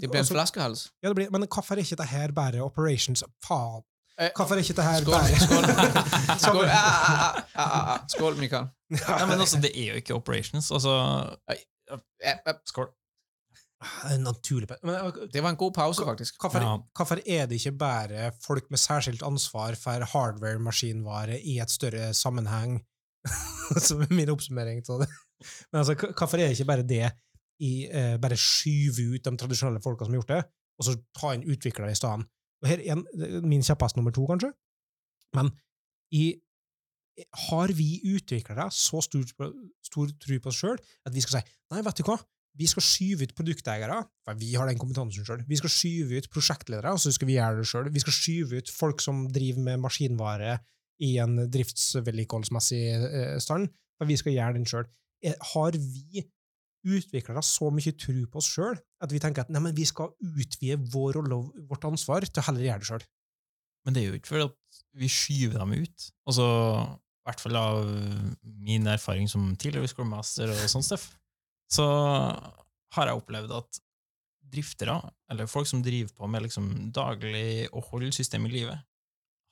Det 0.00 0.08
blir 0.08 0.20
en 0.20 0.24
Altså, 0.24 0.34
flaskehals. 0.34 0.82
ja, 1.02 1.08
det 1.08 1.16
blir, 1.16 1.30
men 1.30 1.44
hvorfor 1.48 1.74
er 1.74 1.82
ikke 1.84 1.96
det 2.00 2.06
her 2.08 2.32
bare 2.32 2.62
operations? 2.62 3.24
Faen! 3.44 3.82
Øh, 4.20 4.28
Hvorfor 4.36 4.54
er 4.54 4.58
ikke 4.64 4.76
det 4.76 4.84
her 4.84 5.00
Skål, 5.00 5.12
bare 5.12 5.38
skål. 5.44 5.64
Skål. 6.44 6.64
Ah, 6.64 6.74
ah, 6.74 7.42
ah, 7.54 7.94
ah. 7.94 8.00
Skål, 8.08 8.36
Mikael. 8.36 8.66
Ja, 9.08 9.26
men 9.26 9.40
altså, 9.40 9.60
det 9.60 9.70
er 9.74 9.86
jo 9.88 9.94
ikke 10.00 10.14
operations. 10.14 10.70
Altså 10.70 10.92
Skål. 12.66 12.88
Ah, 13.80 14.10
En 14.12 14.26
naturlig 14.26 14.68
men, 14.84 14.96
det 15.32 15.40
var 15.40 15.54
en 15.54 15.56
god 15.56 15.72
pause, 15.72 16.04
faktisk. 16.04 16.36
Hvorfor, 16.42 16.60
Ja. 16.60 16.74
hvorfor 16.98 17.20
er 17.24 17.46
det 17.48 17.56
ikke 17.56 17.78
bare 17.80 18.32
folk 18.44 18.66
med 18.70 18.78
særskilt 18.78 19.22
ansvar 19.24 19.74
for 19.80 20.04
hardware-maskinvare 20.12 21.38
i 21.40 21.58
et 21.62 21.70
større 21.72 22.10
sammenheng? 22.14 22.80
Som 23.86 24.02
er 24.04 24.12
min 24.12 24.28
oppsummering 24.32 24.82
av 24.88 25.00
det. 25.04 25.08
Men 25.72 25.80
altså, 25.80 25.94
hvorfor 25.96 26.36
er 26.40 26.48
det 26.50 26.58
ikke 26.58 26.68
bare 26.68 26.84
det 26.86 27.06
i 27.60 27.86
eh, 27.88 28.16
bare 28.20 28.36
skyve 28.40 29.14
ut 29.14 29.24
de 29.24 29.32
tradisjonelle 29.36 29.80
folka 29.84 30.04
som 30.04 30.12
har 30.14 30.20
gjort 30.22 30.34
det, 30.34 30.42
og 30.80 30.84
så 30.86 30.94
ta 31.16 31.32
inn 31.36 31.44
utviklere 31.48 31.92
i 31.92 31.96
stedet? 31.98 32.26
Og 32.60 32.68
her 32.68 32.80
er 32.84 32.92
en, 32.98 33.04
min 33.48 33.64
kjepphest 33.64 33.96
nummer 33.96 34.12
to, 34.12 34.26
kanskje. 34.28 34.52
Men 35.36 35.48
i, 36.12 36.34
har 37.48 37.72
vi 37.76 38.00
utviklere 38.12 38.68
så 38.72 39.00
stor, 39.04 39.24
stor 39.84 40.12
tro 40.20 40.38
på 40.40 40.52
oss 40.52 40.60
sjøl 40.60 40.76
at 41.06 41.14
vi 41.16 41.20
skal 41.24 41.38
si 41.40 41.42
nei, 41.72 41.80
vet 41.86 42.00
du 42.00 42.04
hva, 42.08 42.16
vi 42.58 42.66
skal 42.68 42.84
skyve 42.84 43.26
ut 43.26 43.34
produkteiere, 43.38 44.00
for 44.26 44.38
vi 44.40 44.50
har 44.58 44.68
den 44.68 44.80
kompetansen 44.80 45.26
sjøl. 45.26 45.44
Vi 45.48 45.58
skal 45.60 45.72
skyve 45.72 46.18
ut 46.18 46.28
prosjektledere, 46.32 46.96
så 46.98 47.12
skal 47.14 47.30
vi 47.30 47.36
gjøre 47.38 47.60
det 47.60 47.68
sjøl. 47.70 47.90
Vi 47.94 48.02
skal 48.02 48.16
skyve 48.16 48.60
ut 48.60 48.72
folk 48.74 49.04
som 49.04 49.22
driver 49.32 49.62
med 49.68 49.84
maskinvare 49.84 50.58
i 51.00 51.14
en 51.22 51.38
driftsvedlikeholdsmessig 51.52 52.82
eh, 52.90 53.38
stand, 53.42 53.70
for 53.98 54.10
vi 54.10 54.18
skal 54.20 54.36
gjøre 54.36 54.58
den 54.58 54.68
sjøl. 54.68 54.88
Har 55.52 55.76
vi 55.76 56.24
utviklere 56.88 57.42
så 57.44 57.68
mye 57.72 57.92
tro 58.00 58.16
på 58.32 58.40
oss 58.40 58.48
sjøl 58.54 58.78
at 59.04 59.12
vi 59.12 59.20
tenker 59.20 59.44
at 59.44 59.52
nei, 59.52 59.72
vi 59.76 59.84
skal 59.88 60.14
utvide 60.24 60.78
vår 60.92 61.18
rolle 61.18 61.36
og 61.36 61.66
vårt 61.68 61.84
ansvar 61.88 62.24
til 62.24 62.40
å 62.40 62.46
heller 62.48 62.66
gjøre 62.66 62.82
det 62.82 62.90
sjøl? 62.90 63.06
Men 63.84 63.96
det 63.96 64.02
er 64.02 64.10
jo 64.10 64.18
ikke 64.18 64.32
fordi 64.32 64.48
at 64.48 64.82
vi 65.00 65.08
skyver 65.12 65.60
dem 65.60 65.76
ut. 65.84 66.10
Altså, 66.28 66.46
I 67.20 67.28
hvert 67.28 67.44
fall 67.44 67.60
av 67.60 67.80
min 68.42 68.88
erfaring 68.90 69.28
som 69.30 69.52
tidligere 69.56 69.92
scoremaster 69.92 70.48
Master 70.50 70.66
og 70.66 70.72
sånn 70.72 70.84
stuff, 70.84 71.06
så 71.70 71.86
har 72.96 73.10
jeg 73.10 73.20
opplevd 73.20 73.54
at 73.54 73.80
driftere, 74.50 74.96
eller 75.30 75.50
folk 75.50 75.68
som 75.70 75.82
driver 75.84 76.12
på 76.16 76.28
med 76.30 76.42
liksom 76.48 76.70
daglig 76.94 77.68
å 77.70 77.82
holde 77.92 78.10
systemet 78.14 78.50
i 78.50 78.60
livet, 78.60 78.86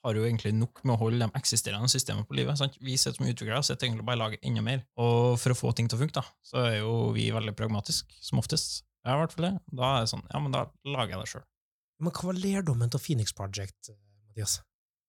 har 0.06 0.14
jo 0.14 0.24
egentlig 0.24 0.52
nok 0.54 0.82
med 0.86 0.94
å 0.94 1.00
holde 1.00 1.20
de 1.22 1.38
eksisterende 1.38 1.90
systemene 1.90 2.26
på 2.26 2.36
livet. 2.38 2.58
Sant? 2.58 2.76
Vi 2.82 2.96
sitter 2.98 3.18
som 3.18 3.28
utviklere 3.28 3.62
sitter 3.66 3.88
egentlig 3.88 4.06
bare 4.06 4.18
og 4.18 4.24
lager 4.24 4.46
enda 4.46 4.62
mer. 4.64 4.84
Og 5.00 5.38
for 5.42 5.54
å 5.54 5.58
få 5.58 5.72
ting 5.76 5.90
til 5.90 5.98
å 5.98 6.02
funke, 6.02 6.20
da, 6.20 6.24
så 6.46 6.62
er 6.64 6.76
jo 6.80 6.92
vi 7.16 7.28
veldig 7.34 7.54
pragmatiske, 7.58 8.18
som 8.22 8.42
oftest. 8.42 8.84
Er 9.06 9.16
i 9.16 9.22
hvert 9.22 9.34
fall 9.34 9.48
det. 9.48 9.54
Da 9.74 9.92
er 9.96 10.06
det 10.06 10.12
sånn, 10.12 10.26
ja, 10.30 10.42
men 10.42 10.54
da 10.54 10.66
lager 10.86 11.16
jeg 11.16 11.22
det 11.22 11.32
sjøl. 11.32 11.46
Men 11.98 12.14
hva 12.14 12.30
var 12.30 12.38
lærdommen 12.38 12.94
til 12.94 13.02
Phoenix 13.02 13.34
Project, 13.34 13.90
Mathias? 14.28 14.60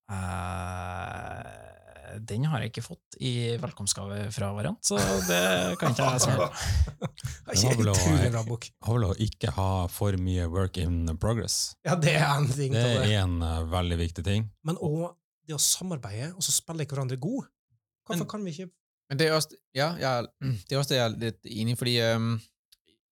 Eh, 0.10 1.88
den 2.19 2.43
har 2.50 2.60
jeg 2.63 2.72
ikke 2.72 2.84
fått 2.86 3.17
i 3.22 3.32
velkomstgave 3.62 4.32
fra 4.34 4.50
Variant, 4.56 4.80
så 4.86 4.98
det 5.28 5.78
kan 5.80 5.93
ikke 5.93 6.08
jeg 6.10 6.22
svare 6.26 6.48
på. 6.50 7.08
Er 7.50 7.78
vel 7.78 9.06
å- 9.10 9.15
ikke 9.19 9.52
ha 9.56 9.88
for 9.91 10.17
mye 10.17 10.48
work 10.52 10.78
in 10.82 11.06
progress. 11.22 11.76
Ja, 11.86 11.95
det 11.95 12.15
er 12.17 12.26
en 12.38 12.48
ting. 12.48 12.74
Det 12.74 12.84
er 12.84 13.24
en 13.24 13.41
eh, 13.41 13.63
veldig 13.72 13.98
viktig 14.02 14.24
ting. 14.26 14.50
Men 14.63 14.78
òg 14.78 15.15
det 15.48 15.56
å 15.58 15.62
samarbeide, 15.62 16.34
og 16.36 16.43
så 16.45 16.52
spille 16.54 16.86
hverandre 16.86 17.17
god. 17.19 17.48
Hvorfor 18.08 18.24
Men- 18.26 18.28
kan 18.28 18.43
vi 18.45 18.52
ikke 18.52 18.69
Men 19.10 19.17
det 19.17 19.28
er 19.28 19.34
også, 19.34 19.56
ja, 19.74 19.88
jeg, 19.98 20.28
det 20.69 20.72
er 20.76 20.80
også 20.80 20.89
det, 20.89 20.98
jeg 21.00 21.06
er 21.12 21.15
litt 21.24 21.45
enig 21.50 21.72
i, 21.74 21.76
fordi 21.76 21.95
um, 22.13 22.28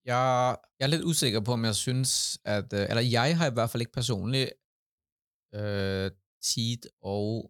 jeg, 0.06 0.58
jeg 0.80 0.86
er 0.86 0.92
litt 0.94 1.06
usikker 1.10 1.42
på, 1.42 1.54
om 1.58 1.66
jeg 1.66 1.74
synes, 1.76 2.12
at, 2.46 2.72
øh, 2.74 2.86
eller 2.90 3.02
jeg 3.02 3.38
har 3.38 3.50
i 3.50 3.56
hvert 3.58 3.72
fall 3.72 3.82
ikke 3.82 3.98
personlig 3.98 4.44
uh, 5.58 6.10
tid 6.44 6.86
og, 7.02 7.50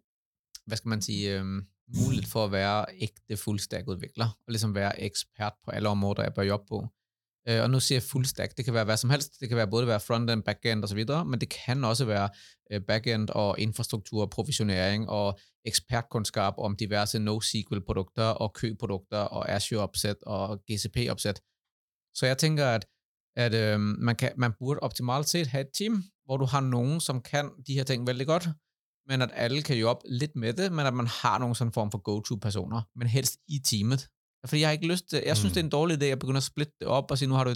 hvad 0.68 0.80
skal 0.80 0.88
man 0.94 1.02
si, 1.02 1.18
um, 1.34 1.58
mulighet 1.96 2.28
for 2.28 2.46
å 2.46 2.52
være 2.52 3.00
ekte 3.08 3.36
fuldstærk 3.40 3.88
udvikler, 3.88 4.28
og 4.46 4.52
ligesom 4.52 4.74
være 4.74 5.00
ekspert 5.02 5.56
på 5.64 5.70
alle 5.70 5.88
områder, 5.88 6.28
jeg 6.28 6.34
bør 6.34 6.42
jobbe 6.52 6.66
på. 6.68 6.82
Uh, 7.48 7.60
og 7.62 7.70
nå 7.72 7.80
sier 7.80 7.96
jeg 7.96 8.04
full 8.04 8.26
det 8.28 8.64
kan 8.64 8.74
være 8.74 8.84
hva 8.84 8.96
som 8.96 9.10
helst, 9.10 9.40
det 9.40 9.48
kan 9.48 9.56
være 9.56 9.70
både 9.70 9.86
være 9.86 10.00
frontend, 10.00 10.42
backend 10.44 10.84
osv., 10.84 11.04
men 11.26 11.40
det 11.40 11.48
kan 11.48 11.84
også 11.84 12.04
være 12.04 12.28
øh, 12.72 12.80
backend 12.80 13.30
og 13.30 13.58
infrastruktur, 13.58 14.26
profesjonering 14.26 15.08
og 15.08 15.38
ekspertkunnskap 15.64 16.54
om 16.58 16.76
diverse 16.76 17.18
NoSQL-produkter 17.18 18.24
og 18.24 18.52
køprodukter 18.54 19.18
og 19.18 19.48
Azure-oppsett 19.50 20.22
og 20.26 20.60
GCP-oppsett. 20.70 21.40
Så 22.14 22.26
jeg 22.26 22.38
tænker, 22.38 22.66
at, 22.66 22.86
at 23.36 23.54
øh, 23.54 23.80
man, 23.80 24.16
kan, 24.16 24.32
man 24.36 24.52
burde 24.58 24.80
optimalt 24.80 25.28
sett 25.28 25.48
ha 25.48 25.60
et 25.60 25.72
team, 25.78 26.04
hvor 26.24 26.36
du 26.36 26.44
har 26.44 26.60
noen 26.60 27.00
som 27.00 27.22
kan 27.22 27.50
de 27.66 27.74
her 27.74 27.84
ting 27.84 28.06
veldig 28.06 28.26
godt, 28.26 28.48
men 29.08 29.22
at 29.22 29.30
alle 29.34 29.62
kan 29.62 29.76
jobbe 29.78 30.08
litt 30.08 30.36
med 30.36 30.56
det, 30.58 30.70
men 30.72 30.86
at 30.86 30.94
man 30.94 31.06
har 31.06 31.38
noen 31.40 31.54
sånn 31.56 31.72
form 31.72 31.90
for 31.90 32.02
go-to-personer, 32.04 32.82
men 32.96 33.08
helst 33.08 33.40
i 33.48 33.58
teamet. 33.64 34.08
Fordi 34.46 34.60
jeg 34.60 34.68
har 34.68 34.76
ikke 34.78 34.92
lyst 34.92 35.08
til, 35.10 35.22
jeg 35.26 35.36
synes, 35.36 35.50
Mm. 35.50 35.54
det 35.54 35.60
er 35.60 35.64
en 35.66 35.70
dårlig 35.76 35.96
idé 35.98 36.12
at 36.12 36.18
begynne 36.18 36.42
å 36.42 36.50
splitte 36.50 36.76
det 36.80 36.88
opp 36.88 37.10
og 37.10 37.18
si 37.18 37.26
nå 37.26 37.34
har 37.34 37.44
du 37.44 37.54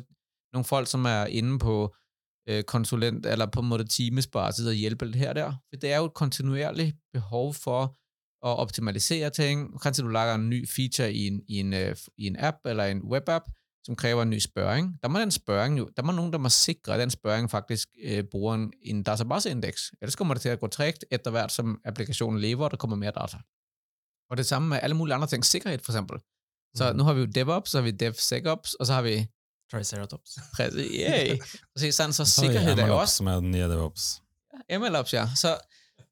noen 0.54 0.64
folk, 0.64 0.88
som 0.88 1.04
er 1.06 1.26
inne 1.26 1.58
på 1.58 1.92
øh, 2.48 2.62
konsulent, 2.64 3.26
eller 3.26 3.46
på 3.46 3.60
en 3.60 3.68
måte 3.68 3.84
teamesbasis 3.86 4.66
og 4.66 4.74
hjelpe 4.74 5.06
litt 5.06 5.16
her 5.20 5.28
og 5.30 5.34
der. 5.36 5.52
For 5.70 5.76
det 5.80 5.92
er 5.92 5.96
jo 5.98 6.08
et 6.10 6.14
kontinuerlig 6.14 6.92
behov 7.14 7.54
for 7.54 7.94
å 8.42 8.56
optimalisere 8.58 9.30
ting. 9.30 9.68
Kanskje 9.78 10.02
du 10.02 10.10
lager 10.10 10.34
en 10.34 10.48
ny 10.50 10.66
feature 10.66 11.12
i 11.12 11.26
en, 11.28 11.40
i 11.48 11.60
en, 11.60 11.72
øh, 11.72 11.94
i 12.18 12.26
en 12.26 12.36
app 12.36 12.66
eller 12.66 12.84
en 12.90 13.02
webapp, 13.04 13.46
som 13.86 13.96
krever 13.96 14.22
en 14.22 14.30
ny 14.30 14.38
spørring. 14.38 14.92
Der 15.02 15.08
må 15.08 15.18
den 15.18 15.30
spørring 15.30 15.78
jo, 15.78 15.88
der 15.96 16.02
må 16.02 16.12
noen 16.12 16.32
der 16.32 16.38
må 16.38 16.48
sikre, 16.48 16.94
at 16.94 17.00
den 17.00 17.10
spørring 17.10 17.50
faktisk 17.50 17.88
eh, 18.02 18.24
bruger 18.24 18.54
en, 18.54 18.72
en 18.82 19.02
database-indeks. 19.02 19.92
Ellers 20.00 20.16
kommer 20.16 20.34
det 20.38 20.42
til 20.42 20.54
å 20.54 20.60
gå 20.60 20.70
tregt 20.70 21.04
etter 21.10 21.34
hvert, 21.34 21.52
som 21.52 21.80
applikasjonen 21.84 22.40
lever, 22.40 22.64
og 22.64 22.76
det 22.76 22.78
kommer 22.82 22.96
mer 22.96 23.14
data. 23.16 23.42
Og 24.30 24.36
det 24.36 24.46
samme 24.46 24.68
med 24.68 24.80
alle 24.82 24.96
mulige 24.96 25.14
andre 25.14 25.26
ting. 25.28 25.44
Sikkerhet, 25.44 25.82
for 25.82 25.92
eksempel. 25.92 26.22
Så 26.76 26.92
mm. 26.92 26.96
nå 26.96 27.04
har 27.04 27.14
vi 27.14 27.26
jo 27.26 27.32
DevOps, 27.34 27.70
så 27.70 27.78
har 27.78 27.84
vi 27.84 27.90
DevSecOps, 27.90 28.74
og 28.74 28.86
så 28.86 28.92
har 28.92 29.02
vi 29.02 29.16
Triceratops. 29.72 30.38
yay. 30.76 31.38
Præcis, 31.74 31.94
sådan, 31.94 32.12
så 32.12 32.24
Så 32.24 32.52
har 32.52 32.78
er 32.78 32.86
jo 32.86 33.00
også 33.00 33.16
som 33.16 33.26
er 33.26 33.40
den 33.40 33.50
nye 33.50 33.68
DevOps. 33.68 34.22
MLOps, 34.78 35.12
ja. 35.12 35.28
Så, 35.36 35.58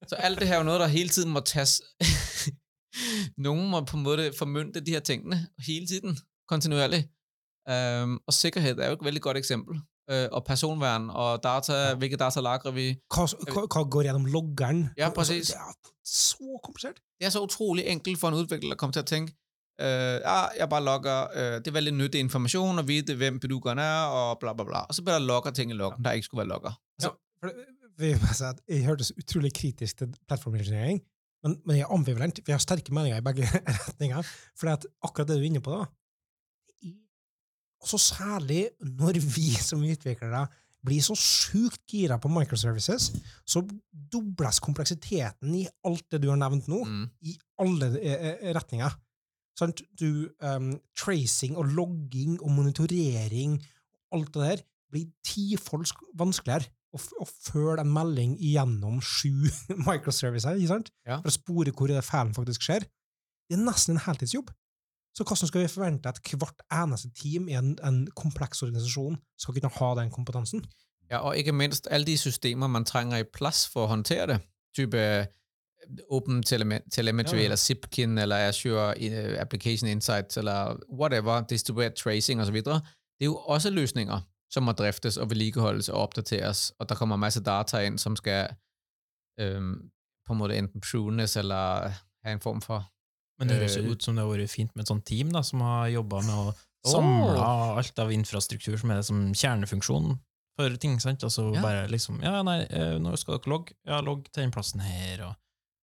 så 0.08 0.14
alt 0.14 0.38
det 0.40 0.48
her 0.48 0.54
er 0.54 0.58
jo 0.58 0.64
noe 0.64 0.78
der 0.78 0.86
hele 0.86 1.08
tiden 1.08 1.32
må 1.32 1.40
tas 1.40 1.82
Nogen 3.46 3.70
må 3.70 3.84
på 3.84 3.96
en 3.96 4.02
måte 4.02 4.32
formynde 4.38 4.80
de 4.80 4.90
her 4.90 5.00
tingene 5.00 5.46
hele 5.66 5.86
tiden, 5.86 6.18
kontinuerligt. 6.48 7.08
Um, 7.70 8.18
og 8.26 8.34
sikkerhed 8.34 8.78
er 8.78 8.90
jo 8.90 8.98
et 8.98 9.04
veldig 9.04 9.22
godt 9.22 9.36
eksempel. 9.36 9.80
Uh, 10.10 10.26
og 10.32 10.44
personvern 10.44 11.10
og 11.10 11.42
data, 11.42 11.72
ja. 11.72 11.94
hvilke 11.94 12.16
data 12.18 12.40
lagrer 12.42 12.74
vi. 12.74 12.86
Hva, 13.14 13.26
hva, 13.52 13.66
hva 13.70 13.82
går 13.94 14.08
gjennom 14.08 14.26
loggeren? 14.26 14.88
Ja, 14.98 15.06
Altså, 15.06 15.18
præcis. 15.20 15.52
Det 15.52 15.56
er 15.56 15.92
så 16.04 16.58
komplisert. 16.64 16.98
Det 17.20 17.26
er 17.26 17.30
så 17.30 17.42
utrolig 17.46 17.84
enkelt 17.86 18.18
for 18.18 18.32
en 18.32 18.40
utvikler 18.42 18.74
å 18.74 18.80
komme 18.80 18.96
til 18.96 19.04
å 19.04 19.10
tenke 19.10 19.36
uh, 19.80 20.18
ja, 20.18 20.38
jeg 20.58 20.68
bare 20.72 20.84
logger, 20.84 21.30
uh, 21.36 21.58
det 21.60 21.70
er 21.70 21.76
veldig 21.78 21.94
nyttig 21.94 22.24
informasjon 22.26 22.82
å 22.82 22.86
vite 22.88 23.14
hvem 23.20 23.38
bedugeren 23.42 23.82
er, 23.84 24.16
og 24.16 24.40
bla 24.42 24.56
bla 24.56 24.66
bla. 24.66 24.82
Og 24.88 24.98
så 24.98 25.06
bare 25.06 25.22
logger 25.22 25.54
ting 25.54 25.70
i 25.70 25.78
loggen, 25.78 26.02
der 26.04 26.18
ikke 26.18 26.30
skulle 26.30 26.44
være 26.46 26.54
logger. 26.56 26.74
Vi 28.00 28.14
må 28.16 28.34
Jeg 28.68 28.84
hørtes 28.86 29.12
utrolig 29.12 29.52
kritisk 29.52 29.98
til 30.00 30.12
plattformingeniering, 30.26 31.02
men, 31.44 31.56
men 31.66 31.76
jeg 31.76 31.84
er 31.84 31.94
ambivalent. 31.94 32.40
Vi 32.46 32.52
har 32.52 32.58
sterke 32.58 32.94
meninger 32.96 33.20
i 33.20 33.24
begge 33.24 33.48
retninger. 33.86 34.26
For 34.58 34.72
akkurat 34.72 35.28
det 35.28 35.36
du 35.36 35.42
er 35.44 35.50
inne 35.52 35.62
på, 35.64 35.76
da 35.76 35.84
også 37.82 37.98
særlig 37.98 38.66
når 38.80 39.18
vi 39.24 39.50
som 39.60 39.82
utviklere 39.86 40.46
blir 40.86 41.02
så 41.04 41.12
sjukt 41.18 41.82
gira 41.92 42.16
på 42.20 42.30
microservices, 42.32 43.10
så 43.44 43.60
dobles 44.12 44.60
kompleksiteten 44.64 45.52
i 45.58 45.66
alt 45.84 46.06
det 46.12 46.22
du 46.22 46.30
har 46.32 46.38
nevnt 46.40 46.68
nå, 46.72 46.78
Mm. 46.86 47.10
i 47.22 47.34
alle 47.60 47.90
eh, 48.00 48.30
eh, 48.40 48.54
retninger. 48.56 48.94
Sant? 49.58 49.82
Du, 50.00 50.30
um, 50.40 50.70
tracing 50.96 51.56
og 51.60 51.66
logging 51.76 52.38
og 52.40 52.50
monitorering, 52.56 53.58
alt 54.12 54.32
det 54.32 54.42
der, 54.46 54.62
blir 54.90 55.06
tifolds 55.22 55.92
sk- 55.92 56.08
vanskeligere 56.16 56.70
å, 56.96 56.98
føle 56.98 57.28
følge 57.28 57.80
en 57.84 57.92
melding 57.92 58.32
gjennom 58.40 59.02
sju 59.04 59.50
microservices? 59.88 60.64
Ja. 61.06 61.20
For 61.20 61.28
å 61.28 61.34
spore 61.36 61.72
hvor 61.76 61.92
det 61.92 62.00
feilen 62.08 62.32
faktisk 62.34 62.64
skjer. 62.66 62.88
Det 63.50 63.58
er 63.58 63.62
nesten 63.66 63.96
en 63.98 64.04
heltidsjobb. 64.06 64.48
Så 65.14 65.24
hvordan 65.24 65.48
skal 65.48 65.60
vi 65.60 65.68
forvente 65.68 66.08
at 66.08 66.20
hvert 66.38 66.62
eneste 66.72 67.10
team 67.22 67.48
i 67.48 67.56
en, 67.58 67.78
en 67.84 68.06
kompleks 68.16 68.62
organisasjon 68.62 69.18
skal 69.38 69.54
kunne 69.54 69.72
ha 69.78 69.94
den 70.02 70.10
kompetansen? 70.10 70.64
Ja, 71.10 71.18
og 71.18 71.36
ikke 71.36 71.52
minst 71.52 71.88
alle 71.90 72.06
de 72.06 72.18
systemer, 72.18 72.66
man 72.66 72.84
trenger 72.84 73.16
i 73.16 73.26
plass 73.34 73.68
for 73.68 73.84
å 73.84 73.90
håndtere 73.90 74.26
det. 74.26 74.38
Type 74.76 74.96
øh, 74.96 75.26
Open 76.10 76.42
Telemetry, 76.42 77.36
Ja, 77.36 77.38
ja. 77.38 77.44
eller 77.44 77.56
Zipkin, 77.56 78.18
eller 78.18 78.36
Azure 78.36 78.94
øh, 79.10 79.40
Application 79.40 79.88
Insights, 79.88 80.36
eller 80.36 80.76
whatever, 80.92 81.40
distribuert 81.40 81.94
Tracing 81.94 82.40
osv. 82.40 82.54
Det 82.54 82.74
er 83.20 83.24
jo 83.24 83.36
også 83.36 83.70
løsninger, 83.70 84.20
som 84.50 84.62
må 84.62 84.72
driftes 84.72 85.16
og 85.16 85.30
vedlikeholdes 85.30 85.88
og 85.88 86.02
oppdateres, 86.02 86.72
og 86.78 86.88
der 86.88 86.94
kommer 86.94 87.16
masse 87.16 87.42
data 87.42 87.82
inn 87.82 87.98
som 87.98 88.16
skal 88.16 88.48
øhm, 89.40 89.90
på 90.26 90.32
en 90.32 90.38
måte 90.38 90.56
enten 90.56 90.80
prunes, 90.80 91.36
eller 91.36 91.90
ha 92.24 92.32
en 92.32 92.40
form 92.40 92.60
for 92.62 92.86
Men 93.40 93.48
det 93.48 93.56
høres 93.62 93.76
Eh, 93.78 93.84
jo 93.86 93.94
ut 93.96 94.02
som 94.04 94.14
det 94.16 94.22
har 94.24 94.30
vært 94.30 94.50
fint 94.52 94.74
med 94.76 94.84
et 94.84 94.88
sånt 94.92 95.04
team 95.08 95.30
da, 95.32 95.40
som 95.42 95.62
har 95.64 95.88
jobba 95.88 96.20
med 96.22 96.34
å 96.36 96.54
samle 96.86 97.36
alt 97.40 97.98
av 97.98 98.10
infrastruktur 98.12 98.76
som 98.80 98.90
er 98.92 99.02
som 99.02 99.32
kjernefunksjon 99.32 100.18
for 100.58 100.76
ting. 100.76 100.98
sant? 101.00 101.20
Altså 101.24 101.54
Ja. 101.54 101.62
bare 101.62 101.88
liksom 101.88 102.20
Ja, 102.22 102.42
nei, 102.42 102.62
eh, 102.68 102.98
nå 102.98 103.16
skal 103.18 103.38
dere 103.38 103.48
logge. 103.50 103.72
Ja, 103.86 104.00
logg 104.00 104.24
til 104.30 104.42
den 104.44 104.52
plassen 104.52 104.80
her, 104.80 105.24
og 105.24 105.36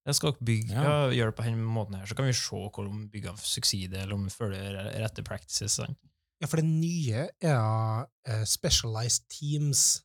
det 0.06 0.16
skal 0.16 0.32
dere 0.34 0.46
bygge. 0.46 0.72
Ja. 0.72 0.84
Ja. 0.84 1.10
gjøre 1.10 1.32
det 1.34 1.36
på 1.36 1.44
denne 1.46 1.66
måten 1.66 1.96
her, 2.00 2.06
så 2.06 2.16
kan 2.16 2.26
vi 2.26 2.32
se 2.34 2.56
om 2.56 3.10
bygger 3.10 3.34
suksess, 3.38 3.92
eller 3.94 4.14
om 4.14 4.24
vi 4.26 4.30
følger 4.30 4.94
rette 5.02 5.24
practices. 5.24 5.72
sant? 5.82 5.98
Ja, 6.40 6.46
for 6.48 6.58
det 6.58 6.66
nye 6.66 7.30
er 7.42 8.08
eh, 8.26 8.44
specialized 8.46 9.28
teams, 9.30 10.04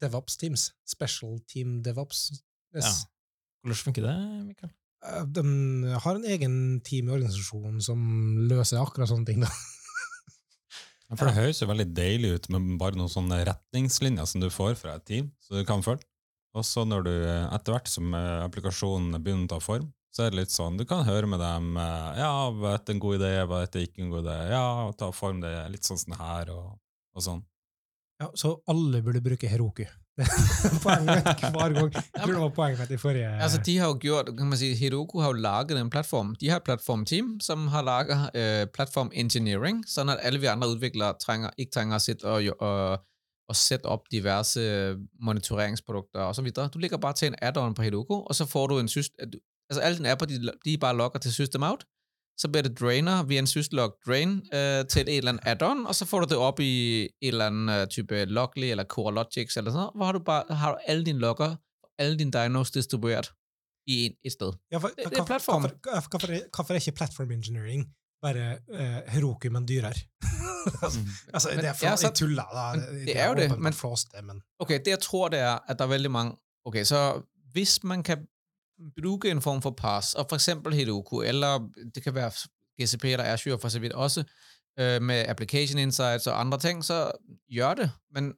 DevOps 0.00 0.36
teams. 0.36 0.72
Special 0.86 1.40
team 1.48 1.82
DevOps. 1.82 2.30
Yes. 2.74 2.84
Ja. 2.84 2.92
Hvordan 3.64 3.84
funker 3.92 4.02
det, 4.02 4.46
Mikael? 4.46 4.70
Eh, 5.02 5.24
De 5.26 5.42
har 6.04 6.16
en 6.18 6.24
egen 6.24 6.56
team 6.84 7.08
i 7.10 7.14
organisasjonen 7.16 7.82
som 7.84 8.00
løser 8.50 8.82
akkurat 8.82 9.10
sånne 9.10 9.28
ting. 9.28 9.44
da. 9.44 9.52
Ja, 11.12 11.16
For 11.20 11.28
det 11.28 11.36
høres 11.36 11.58
jo 11.60 11.66
veldig 11.68 11.84
deilig 11.92 12.28
ut 12.38 12.46
med 12.54 12.78
bare 12.80 12.96
noen 12.96 13.10
sånne 13.12 13.42
retningslinjer 13.44 14.24
som 14.24 14.40
du 14.40 14.46
får 14.48 14.78
fra 14.80 14.94
et 14.96 15.02
team, 15.04 15.26
så 15.44 15.58
du 15.58 15.66
kan 15.68 15.82
følge. 15.84 16.06
Og 16.56 16.64
så 16.64 16.86
når 16.88 17.04
du 17.04 17.10
eh, 17.12 17.50
etter 17.52 17.74
hvert 17.74 17.90
som 17.92 18.14
eh, 18.16 18.38
applikasjonen 18.46 19.18
begynner 19.18 19.44
å 19.44 19.50
ta 19.52 19.58
form, 19.60 19.90
så 20.12 20.24
er 20.24 20.32
det 20.32 20.38
litt 20.40 20.54
sånn, 20.54 20.78
du 20.80 20.86
kan 20.88 21.04
høre 21.04 21.28
med 21.28 21.40
dem, 21.40 21.70
ja, 22.20 22.30
var 22.52 22.78
dette 22.78 22.92
en 22.92 22.98
god 23.00 23.14
idé, 23.16 23.30
var 23.48 23.62
dette 23.64 23.80
ikke 23.80 24.02
en 24.04 24.10
god 24.12 24.26
idé, 24.26 24.34
ja, 24.52 24.64
ta 25.00 25.08
form 25.16 25.38
det 25.40 25.52
litt 25.72 25.88
sånn 25.88 26.00
sånn 26.00 26.16
her, 26.18 26.50
og, 26.52 26.74
og 27.16 27.24
sånn. 27.24 27.40
Ja, 28.20 28.28
så 28.36 28.50
alle 28.68 29.00
burde 29.04 29.22
bruke 29.24 29.48
Heroku. 29.48 29.86
Poenget 30.84 31.24
mitt 31.24 31.44
hver 31.54 31.72
gang. 31.72 31.92
Jeg 31.94 32.22
tror 32.22 32.32
det 32.32 32.40
var 32.42 32.50
poenget 32.56 32.80
mitt 32.82 32.90
i 32.90 32.96
forrige 33.00 33.28
Altså, 33.40 33.60
de 33.66 33.78
har 33.78 33.86
jo 33.86 33.98
gjort, 34.00 34.26
kan 34.38 34.46
man 34.46 34.58
si, 34.58 34.74
Heroku 34.74 35.20
har 35.20 35.32
jo 35.32 35.38
laget 35.40 35.78
en 35.80 35.90
platform. 35.90 36.34
De 36.40 36.48
har 36.48 36.56
et 36.60 36.64
platformteam, 36.64 37.40
som 37.40 37.68
har 37.68 37.82
laget 37.82 38.18
uh, 38.36 38.66
platform 38.74 39.10
engineering, 39.14 39.80
sånn 39.88 40.12
at 40.12 40.20
alle 40.22 40.40
vi 40.42 40.50
andre 40.52 40.68
utviklere 40.74 41.16
trenger, 41.22 41.56
ikke 41.56 41.72
trenger 41.78 41.96
å 41.96 42.04
sitte 42.04 42.28
og, 42.28 42.50
og, 42.60 43.06
og 43.48 43.56
sette 43.56 43.88
opp 43.88 44.10
diverse 44.12 44.60
monitoreringsprodukter 45.20 46.44
videre. 46.44 46.68
Du 46.68 46.78
ligger 46.78 47.00
bare 47.00 47.16
til 47.16 47.32
en 47.32 47.40
add-on 47.42 47.74
på 47.74 47.88
Heroku, 47.88 48.20
og 48.20 48.36
så 48.36 48.46
får 48.46 48.68
du 48.68 48.78
en 48.78 48.92
syst, 48.92 49.16
altså 49.22 49.80
alle 49.80 49.96
dine 49.96 50.12
apper, 50.12 50.28
de, 50.28 50.52
de 50.64 50.78
bare 50.78 50.96
logger 50.96 51.24
til 51.24 51.32
system 51.32 51.64
out, 51.64 51.88
så 52.42 52.48
bliver 52.52 52.62
det 52.62 52.80
drainer 52.80 53.22
via 53.22 53.38
en 53.38 53.46
syslog 53.46 53.90
drain 54.06 54.30
øh, 54.54 54.86
til 54.92 55.02
et 55.02 55.16
eller 55.16 55.32
andet 55.32 55.42
add-on, 55.52 55.86
og 55.88 55.94
så 55.94 56.04
får 56.10 56.20
du 56.20 56.26
det 56.32 56.36
op 56.48 56.60
i 56.60 57.02
en 57.02 57.08
eller 57.32 57.46
anden 57.46 57.68
øh, 57.68 57.86
type 57.86 58.24
Logly 58.24 58.64
eller 58.64 58.84
CoreLogix 58.84 59.56
eller 59.56 59.70
sådan 59.70 59.80
noget, 59.82 59.90
hvor 59.96 60.04
har 60.04 60.12
du 60.12 60.22
bare 60.30 60.44
har 60.62 60.70
du 60.72 60.78
alle 60.86 61.04
dine 61.04 61.18
logger, 61.18 61.56
alle 61.98 62.18
dine 62.18 62.30
dinos 62.30 62.70
distribueret 62.70 63.26
i 63.86 63.94
en, 64.06 64.12
et 64.24 64.32
sted. 64.32 64.52
Ja, 64.72 64.76
for, 64.78 64.88
det 64.88 65.18
er 65.18 65.24
plattform. 65.24 65.60
Hvorfor, 65.62 65.76
er- 65.88 66.74
ikke 66.74 66.92
platform 66.96 67.30
engineering 67.30 67.86
bare 68.22 68.36
eh, 68.74 69.12
Heroku, 69.12 69.48
men 69.50 69.68
dyrere? 69.68 69.92
altså, 70.84 70.98
altså, 71.34 71.48
Men- 71.50 71.58
det 71.58 71.68
er 71.68 71.72
for, 71.72 71.86
ja, 71.86 71.96
så- 71.96 72.06
jeg 72.06 72.14
tuller, 72.14 72.44
da. 72.54 72.80
men 72.90 73.06
det 73.06 73.18
er 73.18 73.26
jo 73.28 73.34
det, 73.34 73.50
men- 73.50 73.50
det 73.50 73.58
men 74.24 74.42
Okay, 74.58 74.78
det 74.78 74.86
jeg 74.86 75.00
tror, 75.00 75.28
det 75.28 75.38
er, 75.38 75.58
at 75.68 75.78
der 75.78 75.84
er 75.84 75.88
veldig 75.88 76.10
mange... 76.10 76.36
Okay, 76.64 76.84
så 76.84 77.22
hvis 77.52 77.84
man 77.84 78.02
kan 78.02 78.18
bruge 79.02 79.30
en 79.30 79.42
form 79.42 79.62
for 79.62 79.70
pass, 79.70 80.14
og 80.14 80.26
for 80.28 80.36
eksempel 80.36 80.74
Heroku, 80.74 81.20
eller 81.20 81.68
det 81.94 82.02
kan 82.02 82.14
være 82.14 82.30
GCP 82.82 83.04
eller 83.04 83.24
Azure 83.24 83.58
for 83.58 83.68
så 83.68 83.78
vidt 83.78 83.92
også, 83.92 84.24
øh, 84.78 85.02
med 85.02 85.24
application 85.28 85.78
insights 85.78 86.26
og 86.26 86.40
andre 86.40 86.58
ting, 86.58 86.84
så 86.84 87.10
gjør 87.52 87.74
det. 87.74 87.90
Men, 88.14 88.32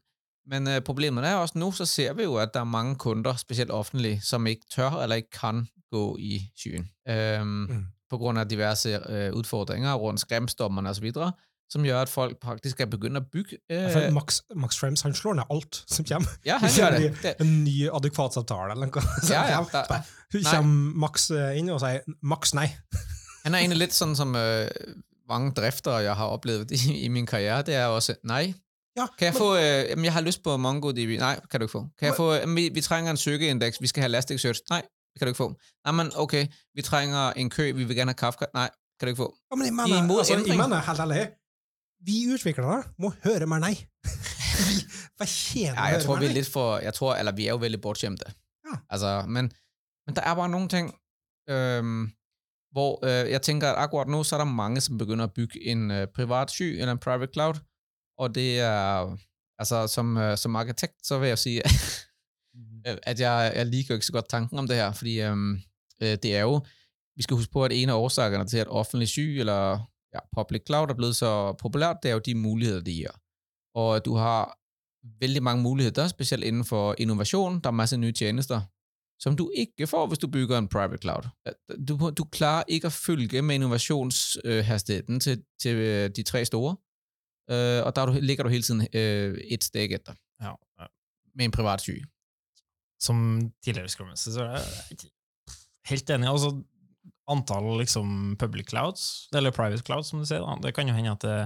men 0.46 0.68
øh, 0.68 0.80
problemet 0.80 1.24
er 1.26 1.34
også 1.34 1.58
nu, 1.58 1.72
så 1.72 1.84
ser 1.86 2.12
vi 2.12 2.22
jo, 2.22 2.36
at 2.36 2.54
der 2.54 2.60
er 2.60 2.64
mange 2.64 2.96
kunder, 2.96 3.36
specielt 3.36 3.70
offentlige, 3.70 4.20
som 4.20 4.46
ikke 4.46 4.66
tør 4.74 4.90
eller 4.90 5.16
ikke 5.16 5.30
kan 5.30 5.68
gå 5.90 6.16
i 6.20 6.50
skyen. 6.56 6.88
Øhm, 7.08 7.46
Mm. 7.46 7.84
På 8.10 8.18
grund 8.18 8.38
af 8.38 8.48
diverse 8.48 9.00
øh, 9.08 9.32
udfordringer 9.32 9.94
rundt 9.94 10.20
skræmstommerne 10.20 10.88
osv., 10.90 11.12
som 11.72 11.84
gjør 11.86 12.02
at 12.04 12.08
folk 12.12 12.36
faktisk 12.44 12.80
er 12.80 12.86
begynne 12.92 13.22
å 13.22 13.26
bygge... 13.32 13.58
For 13.92 14.10
Max, 14.14 14.42
Max 14.54 14.76
Frames 14.78 15.02
han 15.02 15.14
slår 15.16 15.38
ned 15.40 15.50
alt 15.50 15.80
som 15.90 16.04
kommer. 16.06 16.30
ja, 16.46 16.58
han 16.62 16.70
gjør 16.78 16.98
det. 16.98 17.08
det 17.22 17.32
En 17.40 17.64
ny 17.64 17.88
adekvatsavtale 17.88 18.72
eller 18.76 18.90
noe. 18.92 19.02
Så 19.26 19.32
Ja, 19.34 19.46
ja, 19.56 20.02
Hun 20.34 20.44
kommer 20.44 21.00
Max 21.06 21.30
eh, 21.34 21.56
inn 21.58 21.70
og 21.74 21.80
sier 21.82 22.04
Max, 22.22 22.54
nei. 22.54 22.68
Han 23.44 23.54
er 23.54 23.64
egentlig 23.64 23.86
litt 23.88 23.96
sånn 23.96 24.14
som 24.16 24.30
uh, 24.36 24.68
mange 25.28 25.50
driftere, 25.56 26.02
jeg 26.06 26.14
har 26.16 26.30
opplevd 26.36 26.70
i, 26.72 26.78
i 27.04 27.08
min 27.12 27.26
karriere, 27.28 27.62
det 27.66 27.74
er 27.76 27.90
også, 27.92 28.14
'nei'. 28.24 28.54
Ja, 28.96 29.08
Kan 29.18 29.26
jeg 29.26 29.34
men- 29.34 29.40
få, 29.42 29.48
øh, 29.58 30.04
jeg 30.04 30.12
har 30.14 30.22
lyst 30.22 30.42
på 30.44 30.56
MongoDB. 30.56 31.16
Nei, 31.18 31.34
kan 31.50 31.60
du 31.60 31.66
ikke 31.66 31.72
få. 31.72 31.80
Kan 31.98 32.06
jeg 32.08 32.14
Men- 32.14 32.16
få, 32.16 32.54
vi, 32.54 32.68
vi 32.74 32.80
trenger 32.80 33.10
en 33.10 33.16
søkeindeks. 33.16 33.80
vi 33.82 33.86
skal 33.90 34.02
ha 34.02 34.06
Elasticsearch. 34.06 34.60
Nei, 34.70 34.80
kan 35.18 35.26
du 35.26 35.32
ikke 35.32 35.40
få. 35.42 35.48
Nei, 35.84 35.92
men 35.92 36.12
ok, 36.14 36.34
vi 36.74 36.82
trenger 36.82 37.32
en 37.36 37.50
kø, 37.50 37.72
vi 37.74 37.84
vil 37.84 37.96
gjerne 37.96 38.14
ha 38.14 38.20
Kafka. 38.20 38.46
Nei, 38.54 38.68
kan 39.00 39.08
du 39.08 39.12
ikke 39.12 39.22
få. 39.24 39.30
Ja, 39.50 39.56
men 39.56 39.66
jeg 39.66 39.74
mener, 39.74 40.18
altså, 40.18 40.38
jeg 40.46 40.56
mener 40.58 41.26
vi 42.06 42.24
utviklere 42.34 42.82
må 43.00 43.12
høre 43.24 43.46
mer 43.50 43.62
nei. 43.64 43.74
vi 44.68 44.76
fortjener 45.18 45.74
Ja, 45.78 45.84
å 45.84 45.86
jeg 45.88 45.96
høre 45.96 46.04
tror, 46.04 46.18
mer 46.18 46.24
vi 46.24 46.30
er 46.32 46.34
nei. 46.40 46.50
for, 46.56 46.78
jeg 46.84 46.94
tror, 46.98 47.14
eller 47.16 47.36
vi 47.36 47.46
er 47.48 47.54
jo 47.56 47.62
veldig 47.62 47.80
bortskjemte. 47.84 48.32
Ja. 48.68 48.78
Altså, 48.92 49.14
men, 49.28 49.50
men 50.06 50.16
der 50.16 50.22
er 50.28 50.36
bare 50.38 50.52
noen 50.52 50.68
ting, 50.72 50.90
øhm, 51.50 52.04
hvor 52.74 52.98
øh, 53.06 53.30
jeg 53.30 53.42
tenker 53.42 53.68
at 53.72 53.82
akkurat 53.84 54.10
nå 54.10 54.22
så 54.26 54.36
er 54.36 54.44
det 54.44 54.50
mange, 54.52 54.80
som 54.84 54.98
begynner 54.98 55.30
å 55.30 55.34
bygge 55.36 55.62
en 55.70 55.90
øh, 55.90 56.06
privat 56.14 56.50
sky 56.50 56.72
eller 56.78 56.96
en 56.96 57.02
private 57.02 57.32
cloud, 57.32 57.60
og 58.18 58.34
det 58.34 58.60
er, 58.60 59.14
altså 59.58 59.86
som, 59.90 60.16
øh, 60.16 60.36
som 60.38 60.56
arkitekt, 60.56 61.00
så 61.06 61.18
vil 61.22 61.28
jeg 61.34 61.38
sige, 61.38 61.62
øh, 62.88 62.96
at 63.02 63.20
jeg, 63.20 63.52
jeg 63.56 63.66
liker 63.66 63.94
ikke 63.94 64.06
så 64.06 64.12
godt 64.12 64.28
tanken 64.28 64.58
om 64.58 64.68
det 64.68 64.76
her, 64.76 64.92
fordi 64.92 65.20
øh, 65.22 65.36
det 66.00 66.36
er 66.36 66.40
jo, 66.40 66.60
vi 67.16 67.22
skal 67.22 67.36
huske 67.36 67.52
på, 67.52 67.64
at 67.64 67.72
en 67.72 67.90
av 67.94 68.02
årsakene 68.02 68.46
til, 68.48 68.58
at 68.58 68.68
offentlig 68.68 69.08
sky 69.08 69.40
eller 69.40 69.84
ja, 70.14 70.18
public 70.32 70.62
cloud 70.66 70.90
er 70.90 70.94
blevet 70.94 71.16
så 71.16 71.52
populært, 71.52 71.96
det 72.02 72.08
er 72.08 72.12
jo 72.12 72.18
de 72.18 72.34
muligheder, 72.34 72.80
det 72.80 72.94
giver. 72.94 73.20
Og 73.74 74.04
du 74.04 74.14
har 74.14 74.58
vældig 75.20 75.42
mange 75.42 75.62
muligheder, 75.62 76.08
specielt 76.08 76.44
inden 76.44 76.64
for 76.64 76.94
innovation. 76.98 77.60
Der 77.60 77.68
er 77.68 77.72
masser 77.72 77.96
af 77.96 78.00
nye 78.00 78.12
tjenester, 78.12 78.60
som 79.18 79.36
du 79.36 79.50
ikke 79.54 79.86
får, 79.86 80.06
hvis 80.06 80.18
du 80.18 80.28
bygger 80.28 80.58
en 80.58 80.68
private 80.68 80.98
cloud. 80.98 81.22
Du, 81.88 82.10
du 82.10 82.24
klarer 82.24 82.64
ikke 82.68 82.86
at 82.86 82.92
følge 82.92 83.42
med 83.42 83.54
innovationshastigheden 83.54 85.20
til, 85.20 85.44
til 85.60 85.76
øh, 85.76 86.10
de 86.16 86.22
tre 86.22 86.44
store, 86.44 86.76
øh, 87.50 87.86
og 87.86 87.96
der 87.96 88.02
er 88.02 88.06
du, 88.06 88.18
ligger 88.20 88.44
du 88.44 88.50
hele 88.50 88.62
tiden 88.62 88.88
øh, 88.92 89.38
et 89.38 89.64
steg 89.64 89.92
etter 89.92 90.14
Ja, 90.40 90.52
ja. 90.80 90.86
med 91.34 91.44
en 91.44 91.50
privat 91.50 91.80
syg. 91.80 92.02
Som 93.00 93.40
tidligere 93.64 93.88
Scrum-mester, 93.88 94.30
så 94.30 94.42
er 94.42 94.50
jeg 94.50 94.60
helt 95.86 96.10
enig. 96.10 96.28
Altså, 96.28 96.62
antall 97.30 97.78
liksom, 97.80 98.34
public 98.40 98.68
clouds, 98.68 99.28
eller 99.34 99.54
private 99.54 99.82
clouds, 99.86 100.10
som 100.12 100.20
du 100.20 100.26
sier, 100.28 100.42
da, 100.44 100.56
det 100.60 100.74
kan 100.76 100.88
jo 100.88 100.94
hende 100.96 101.14
at 101.14 101.24
det 101.24 101.38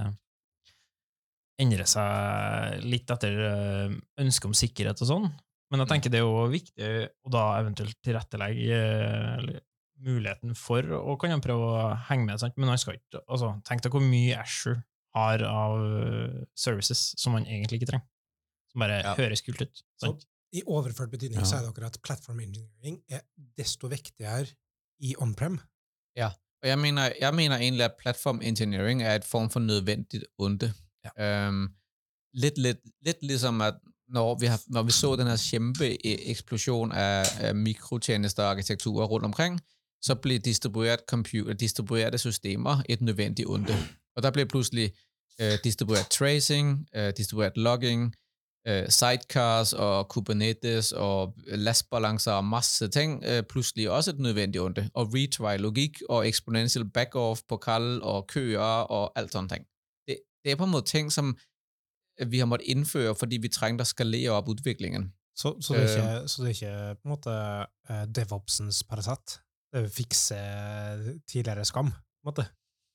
endrer 1.59 1.87
seg 1.89 2.83
litt 2.87 3.11
etter 3.11 3.39
eh, 3.49 3.95
ønsket 4.23 4.47
om 4.49 4.55
sikkerhet 4.55 5.01
og 5.03 5.09
sånn. 5.09 5.25
Men 5.69 5.83
jeg 5.83 5.91
tenker 5.91 6.13
det 6.13 6.21
er 6.21 6.25
jo 6.27 6.45
viktig 6.49 6.91
å 7.27 7.31
da 7.33 7.43
eventuelt 7.59 7.97
tilrettelegge 8.05 8.77
eh, 8.77 9.33
eller 9.39 9.59
muligheten 9.99 10.55
for 10.55 10.85
å 10.95 11.17
kan 11.19 11.33
jo 11.33 11.41
prøve 11.43 11.71
å 11.75 11.81
henge 12.07 12.29
med, 12.29 12.39
sant? 12.39 12.55
men 12.55 12.71
han 12.71 12.79
skal 12.79 12.95
ikke 12.95 13.19
altså, 13.27 13.51
Tenk 13.67 13.83
deg 13.83 13.91
hvor 13.91 14.03
mye 14.05 14.37
Asher 14.39 14.79
har 15.17 15.43
av 15.43 15.75
eh, 15.83 16.39
services 16.55 17.09
som 17.19 17.35
man 17.35 17.47
egentlig 17.47 17.81
ikke 17.81 17.91
trenger. 17.93 18.07
Som 18.71 18.85
bare 18.85 19.01
Ja. 19.03 19.15
høres 19.17 19.43
kult 19.43 19.61
ut. 19.65 19.83
Så 19.99 20.13
i 20.55 20.63
overført 20.65 21.11
betydning 21.11 21.41
Ja. 21.43 21.45
sier 21.45 21.65
dere 21.67 21.89
at 21.91 21.99
platform 22.01 22.39
engineering 22.39 23.01
er 23.11 23.21
desto 23.57 23.89
viktigere 23.91 24.47
i 25.01 25.15
on-prem. 25.19 25.59
Og 26.63 26.69
jeg 26.69 26.79
mener, 26.79 27.09
jeg 27.21 27.33
mener 27.33 27.57
egentlig, 27.57 27.85
at 27.85 27.91
platform 27.99 28.41
engineering 28.43 29.03
er 29.03 29.15
et 29.15 29.25
form 29.25 29.49
for 29.49 29.59
nødvendigt 29.59 30.23
onde. 30.37 30.73
Ja. 31.17 31.45
Øhm, 31.47 31.67
lidt, 32.33 32.57
lidt, 32.57 32.77
lidt 33.05 33.17
ligesom, 33.21 33.61
at 33.61 33.73
når 34.09 34.35
vi, 34.35 34.45
har, 34.45 34.61
når 34.67 34.83
vi 34.83 34.91
så 34.91 35.15
den 35.15 35.27
her 35.27 35.47
kæmpe 35.51 35.85
av 35.85 35.95
eksplosion 36.03 36.91
af, 36.91 37.25
af 37.39 37.55
mikrotjenester 37.55 38.43
og 38.43 38.49
arkitekturer 38.49 39.07
rundt 39.07 39.25
omkring, 39.25 39.59
så 40.01 40.15
blev 40.15 40.39
distribueret 40.39 40.99
computer, 41.07 41.53
distribuerede 41.53 42.17
systemer 42.17 42.83
et 42.89 43.01
nødvendigt 43.01 43.47
onde. 43.47 43.75
Og 44.15 44.23
der 44.23 44.31
blev 44.31 44.47
pludselig 44.47 44.93
øh, 45.41 45.57
distribueret 45.63 46.07
tracing, 46.07 46.87
øh, 46.95 47.13
distribueret 47.17 47.57
logging, 47.57 48.15
sidecars 48.67 49.71
og 49.73 50.09
Kubernetes 50.11 50.91
og 50.91 51.33
lastbalancer 51.47 52.31
og 52.31 52.45
masse 52.45 52.87
ting, 52.87 53.21
plutselig 53.21 53.47
pludselig 53.49 53.89
også 53.89 54.11
et 54.11 54.19
nødvendig 54.19 54.61
onde. 54.61 54.89
Og 54.93 55.13
retry-logikk 55.13 56.01
og 56.09 56.27
exponential 56.27 56.85
backoff 56.89 57.41
på 57.47 57.57
kall 57.57 58.01
og 58.01 58.27
køer 58.27 58.85
og 58.89 59.11
alt 59.15 59.31
sånne 59.31 59.49
ting. 59.49 59.65
Det, 60.07 60.17
det 60.43 60.51
er 60.51 60.55
på 60.55 60.63
en 60.63 60.71
måte 60.71 60.91
ting, 60.91 61.11
som 61.11 61.37
øh, 62.21 62.31
vi 62.31 62.39
har 62.39 62.45
måttet 62.45 62.67
innføre 62.67 63.15
fordi 63.15 63.37
vi 63.37 63.49
trengte 63.49 63.83
å 63.83 63.89
skalere 63.89 64.35
opp 64.35 64.49
utviklingen. 64.49 65.13
Så, 65.35 65.55
så, 65.61 65.73
det 65.73 65.83
er 65.83 65.97
ikke, 65.97 66.27
så 66.27 66.41
det 66.43 66.49
er 66.49 66.55
ikke 66.55 66.95
på 66.99 67.07
en 67.07 67.13
måte 67.13 67.35
DevOpsens 68.15 68.83
Paracet. 68.83 69.39
Det 69.71 69.85
er 69.85 69.93
fikse 69.93 70.39
tidligere 71.29 71.65
skam, 71.65 71.93
på 71.93 72.25
en 72.25 72.31
måte. 72.33 72.49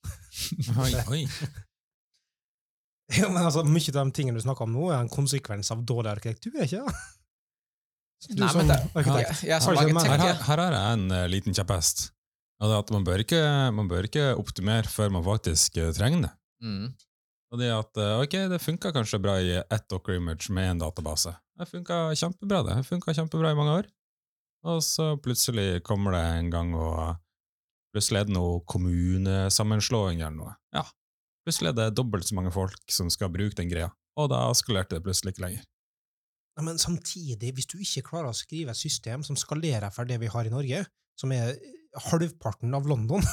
Oi, 0.84 0.90
oi. 1.08 1.22
Ja, 3.20 3.28
men 3.28 3.42
altså, 3.44 3.60
mye 3.68 3.90
av 3.92 3.98
de 4.08 4.14
tingene 4.16 4.38
du 4.40 4.44
snakker 4.44 4.64
om 4.64 4.72
nå, 4.72 4.86
er 4.90 5.02
en 5.04 5.10
konsekvens 5.12 5.68
av 5.74 5.82
dårlig 5.84 6.14
arkitektur, 6.14 6.54
er 6.56 6.64
ikke 6.68 6.84
det? 6.88 6.94
Du 8.30 8.40
Nej, 8.40 8.48
som 8.48 8.62
men 8.62 8.70
der, 8.72 8.84
arkitekt. 8.96 9.40
som 9.62 9.76
Her, 9.76 10.16
ja. 10.16 10.32
har- 10.32 10.44
her 10.46 10.60
har 10.62 10.72
jeg 10.78 10.92
en 10.96 11.10
uh, 11.12 11.24
liten 11.28 11.52
kjepphest. 11.56 12.06
Det 12.62 12.70
er 12.70 12.78
at 12.80 12.90
man 12.94 13.04
bør, 13.04 13.20
ikke, 13.20 13.40
man 13.76 13.88
bør 13.90 14.06
ikke 14.08 14.28
optimere 14.40 14.88
før 14.88 15.10
man 15.12 15.24
faktisk 15.26 15.76
eh, 15.82 15.90
trenger 15.92 16.22
det. 16.24 16.30
Mm. 16.64 16.86
Og 17.52 17.60
det 17.60 17.68
at 17.74 17.98
eh, 18.00 18.12
ok, 18.22 18.36
det 18.54 18.60
funka 18.62 18.92
kanskje 18.94 19.20
bra 19.20 19.34
i 19.42 19.50
ett 19.58 19.84
Docker 19.92 20.16
image 20.16 20.48
med 20.54 20.70
en 20.70 20.80
database. 20.80 21.34
Det 21.58 21.66
funka 21.68 21.98
kjempebra, 22.16 22.62
det. 22.64 22.78
Det 22.80 22.86
funka 22.88 23.12
kjempebra 23.18 23.50
i 23.52 23.58
mange 23.58 23.74
år. 23.82 23.90
Og 24.70 24.80
så 24.86 25.10
plutselig 25.20 25.82
kommer 25.84 26.16
det 26.16 26.22
en 26.38 26.48
gang, 26.54 26.72
og 26.78 27.18
plutselig 27.92 28.22
er 28.22 28.30
det 28.30 28.38
noe 28.38 28.62
kommunesammenslåing 28.72 30.22
eller 30.24 30.38
noe. 30.38 30.54
Ja, 30.78 30.86
plutselig 31.44 31.70
er 31.72 31.78
det 31.78 31.90
dobbelt 31.98 32.26
så 32.28 32.36
mange 32.38 32.52
folk 32.54 32.92
som 32.92 33.10
skal 33.12 33.30
bruke 33.34 33.56
den 33.60 33.70
greia. 33.72 33.90
Og 34.20 34.30
da 34.32 34.46
skalerte 34.56 34.96
det 34.98 35.04
plutselig 35.06 35.34
ikke 35.34 35.44
lenger. 35.46 35.64
Ja, 36.54 36.62
men 36.62 36.78
samtidig, 36.78 37.50
hvis 37.56 37.66
du 37.66 37.78
ikke 37.82 38.04
klarer 38.12 38.30
å 38.30 38.36
skrive 38.38 38.70
et 38.70 38.78
system 38.78 39.24
som 39.26 39.36
skalerer 39.38 39.90
for 39.94 40.06
det 40.06 40.20
vi 40.22 40.28
har 40.30 40.46
i 40.46 40.52
Norge, 40.54 40.84
som 41.18 41.32
er 41.34 41.56
halvparten 42.10 42.74
av 42.78 42.86
London, 42.90 43.22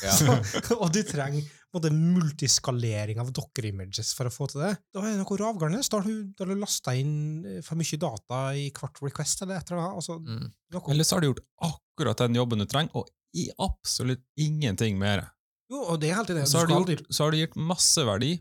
Ja. 0.00 0.14
så, 0.16 0.32
og 0.80 0.86
du 0.94 1.02
trenger 1.04 1.44
både 1.68 1.90
multiskalering 1.92 3.18
av 3.20 3.28
docker-images 3.36 4.14
for 4.16 4.30
å 4.30 4.32
få 4.32 4.46
til 4.48 4.62
det, 4.64 4.70
da 4.94 5.02
er 5.04 5.10
det 5.12 5.18
noe 5.20 5.36
ravgående. 5.36 5.82
Da 5.84 5.98
har 6.00 6.06
du, 6.08 6.30
da 6.32 6.46
har 6.46 6.54
du 6.54 6.62
lasta 6.62 6.94
inn 6.96 7.12
eh, 7.44 7.58
for 7.66 7.76
mye 7.76 7.98
data 8.00 8.38
i 8.56 8.70
hvert 8.72 9.02
request 9.04 9.44
eller 9.44 9.58
et 9.60 9.68
eller 9.68 9.82
annet. 9.82 9.98
Altså, 10.00 10.16
Mm. 10.20 10.48
Eller 10.94 11.04
så 11.04 11.16
har 11.18 11.20
du 11.20 11.28
gjort 11.28 11.44
akkurat 11.66 12.22
den 12.24 12.38
jobben 12.40 12.62
du 12.62 12.66
trenger, 12.70 12.94
og 12.96 13.10
i 13.36 13.50
absolutt 13.60 14.22
ingenting 14.40 14.96
mer. 14.98 15.26
Jo, 15.70 15.80
og 15.86 16.00
det 16.02 16.10
er 16.10 16.18
helt 16.20 16.30
enig. 16.34 16.46
Så 16.50 16.58
har, 16.62 16.66
Du 16.70 16.74
gjort, 16.94 17.04
så 17.10 17.24
har 17.26 17.34
du 17.34 17.38
gitt 17.40 17.56
masse 17.56 18.04
verdi 18.06 18.32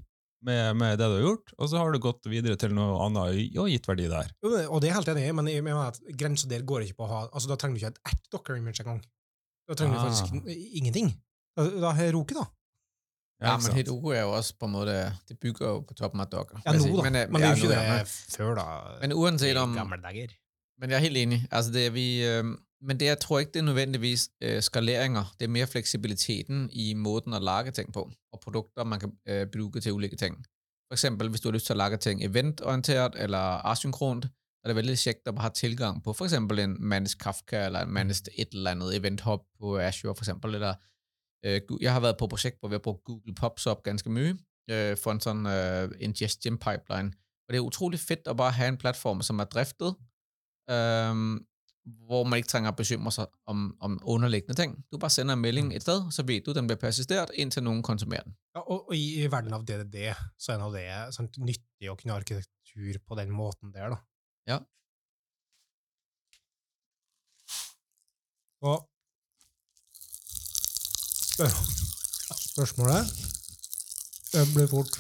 med, 0.46 0.76
med 0.80 0.98
det 1.00 1.08
du 1.12 1.16
har 1.18 1.26
gjort, 1.28 1.54
og 1.58 1.70
så 1.72 1.82
har 1.82 1.92
du 1.94 2.00
gått 2.04 2.26
videre 2.32 2.56
til 2.60 2.74
noe 2.76 3.00
annet 3.06 3.58
og 3.60 3.70
gitt 3.72 3.88
verdi 3.90 4.08
der. 4.12 4.30
Jo, 4.44 4.54
og 4.70 4.82
det 4.82 4.90
er 4.92 4.98
helt 5.00 5.12
enig 5.14 5.26
men 5.36 5.50
jeg 5.52 5.64
mener 5.66 5.92
at 5.94 6.00
grensa 6.20 6.48
der 6.52 6.64
går 6.68 6.88
ikke 6.88 7.02
på 7.02 7.08
å 7.08 7.12
ha 7.14 7.22
altså 7.30 7.52
Da 7.52 7.58
trenger 7.60 7.76
du 7.78 7.84
ikke 7.84 7.94
et 7.96 8.14
ett 8.14 8.30
docker-image 8.32 8.84
engang. 8.86 9.02
Da 9.70 9.76
trenger 9.78 10.00
Ah. 10.00 10.04
du 10.04 10.10
faktisk 10.10 10.80
ingenting. 10.80 11.12
Da, 11.58 11.68
da 11.84 11.92
har 11.98 12.12
Roke, 12.16 12.34
da. 12.34 12.48
Ja, 13.40 13.56
men? 13.56 13.72
Heroku 13.72 14.12
er 14.12 14.26
jo 14.26 14.34
også 14.36 14.58
på 14.60 14.68
en 14.68 14.74
måte 14.76 14.96
det 15.30 15.38
bygger 15.40 15.66
jo 15.70 15.76
på 15.88 15.96
toppen 15.96 16.20
af 16.20 16.28
Docker. 16.32 16.60
Ja, 16.66 16.74
nå, 16.76 16.84
da. 16.84 17.04
Men, 17.06 17.14
Men, 17.14 17.32
men 17.32 17.42
det 17.42 17.48
er 17.48 17.56
jo 17.56 17.70
ikke 17.70 17.76
det 17.76 18.08
før, 18.36 18.56
da. 18.58 18.66
Men 19.00 19.14
uansett 19.16 19.60
om, 19.62 19.78
dager. 20.04 20.34
Men 20.80 20.90
jeg 20.90 20.96
er 20.96 21.00
helt 21.00 21.18
enig. 21.18 21.48
Altså 21.52 21.72
det 21.72 21.94
vi, 21.94 22.26
øh, 22.26 22.46
men 22.82 23.00
det 23.00 23.06
jeg 23.06 23.20
tror 23.20 23.40
ikke, 23.40 23.52
det 23.52 23.60
er 23.60 23.64
nødvendigvis 23.64 24.30
øh, 24.42 24.62
skaleringer. 24.62 25.36
Det 25.40 25.46
er 25.46 25.50
mer 25.50 25.66
fleksibiliteten 25.66 26.70
i 26.72 26.94
måten 26.94 27.34
at 27.34 27.44
lage 27.44 27.72
ting 27.72 27.94
på, 27.94 28.12
og 28.34 28.40
produkter, 28.40 28.84
man 28.84 29.00
kan 29.00 29.12
øh, 29.28 29.48
bruke 29.48 29.80
til 29.80 29.94
ulike 29.94 30.16
ting. 30.16 30.46
For 30.90 30.94
eksempel, 30.94 31.30
hvis 31.30 31.42
du 31.42 31.48
har 31.48 31.54
lyst 31.54 31.66
til 31.66 31.76
å 31.76 31.78
lage 31.78 31.98
ting 31.98 32.24
eventorienteret 32.24 33.16
eller 33.18 33.66
asynkront, 33.68 34.26
er 34.64 34.68
det 34.68 34.76
veldig 34.76 34.98
kjekt 34.98 35.28
at 35.28 35.40
ha 35.40 35.50
tilgang 35.50 36.04
på 36.04 36.14
eksempel 36.26 36.60
en 36.60 36.76
managed 36.80 37.20
Kafka, 37.20 37.66
eller 37.66 37.80
en 37.80 37.94
managed 37.94 38.28
et 38.38 38.48
eller 38.54 38.72
annet 38.72 38.96
eventhop 38.96 39.46
på 39.60 39.78
Azure 39.78 40.16
for 40.16 40.24
eksempel, 40.24 40.56
eller 40.56 40.76
øh, 41.46 41.62
jeg 41.82 41.94
har 41.94 42.00
vært 42.00 42.18
på 42.18 42.26
et 42.26 42.30
projekt, 42.30 42.60
hvor 42.60 42.70
vi 42.70 42.74
har 42.74 42.80
brugt 42.80 43.04
Google 43.04 43.36
PubSub 43.36 43.84
ganske 43.84 44.10
mye, 44.10 44.36
øh, 44.72 44.98
for 44.98 45.12
en 45.12 45.24
sånn 45.24 45.46
øh, 45.46 45.92
ingestion 46.00 46.58
pipeline. 46.58 47.14
Og 47.48 47.54
det 47.54 47.58
er 47.58 47.66
utrolig 47.66 48.00
fedt 48.00 48.28
at 48.28 48.38
bare 48.38 48.52
ha 48.52 48.68
en 48.68 48.78
platform, 48.78 49.22
som 49.22 49.40
er 49.40 49.48
driftet, 49.50 49.96
øhm, 50.70 51.46
hvor 52.06 52.24
man 52.24 52.38
ikke 52.38 52.48
trænger 52.48 52.72
at 52.72 52.76
bekymre 52.76 53.12
sig 53.12 53.26
om, 53.46 53.78
om 53.80 54.00
underliggende 54.04 54.54
ting. 54.62 54.86
Du 54.92 54.98
bare 54.98 55.10
sender 55.10 55.34
en 55.34 55.42
melding 55.42 55.76
et 55.76 55.82
sted, 55.82 56.12
så 56.12 56.24
ved 56.24 56.42
du, 56.42 56.54
den 56.54 56.68
bliver 56.68 56.80
persisteret, 56.80 57.32
indtil 57.34 57.64
nogen 57.64 57.84
konsumerer 57.84 58.24
den. 58.24 58.36
Ja, 58.56 58.60
og, 58.60 58.90
og 58.90 58.96
i, 58.96 59.24
i 59.24 59.32
verden 59.32 59.54
av 59.54 59.66
DDD 59.66 60.14
så 60.38 60.54
er 60.54 60.66
det 60.74 61.16
sånn, 61.16 61.32
nyttig 61.38 61.90
å 61.90 61.96
kunne 61.96 62.14
ha 62.14 62.22
arkitektur 62.22 63.00
på 63.08 63.20
den 63.20 63.34
måten 63.34 63.74
der, 63.74 63.96
da. 63.96 64.00
Ja. 64.50 64.60
Og 68.60 68.90
spør, 71.40 71.54
spørsmålet 72.36 73.14
Det 74.34 74.42
blir 74.52 74.68
fort 74.68 74.98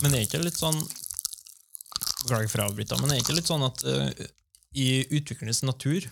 Men 0.00 0.12
det 0.12 0.20
er 0.20 0.28
ikke 0.28 0.42
litt 0.44 0.60
sånn 0.60 0.78
Beklager 2.20 2.50
for 2.52 2.62
å 2.62 2.68
avbryte, 2.70 2.98
men 3.00 3.10
det 3.10 3.18
er 3.18 3.24
ikke 3.24 3.36
litt 3.38 3.48
sånn 3.48 3.64
at 3.64 3.84
uh, 3.86 4.26
i 4.76 4.88
utviklernes 5.08 5.62
natur 5.66 6.04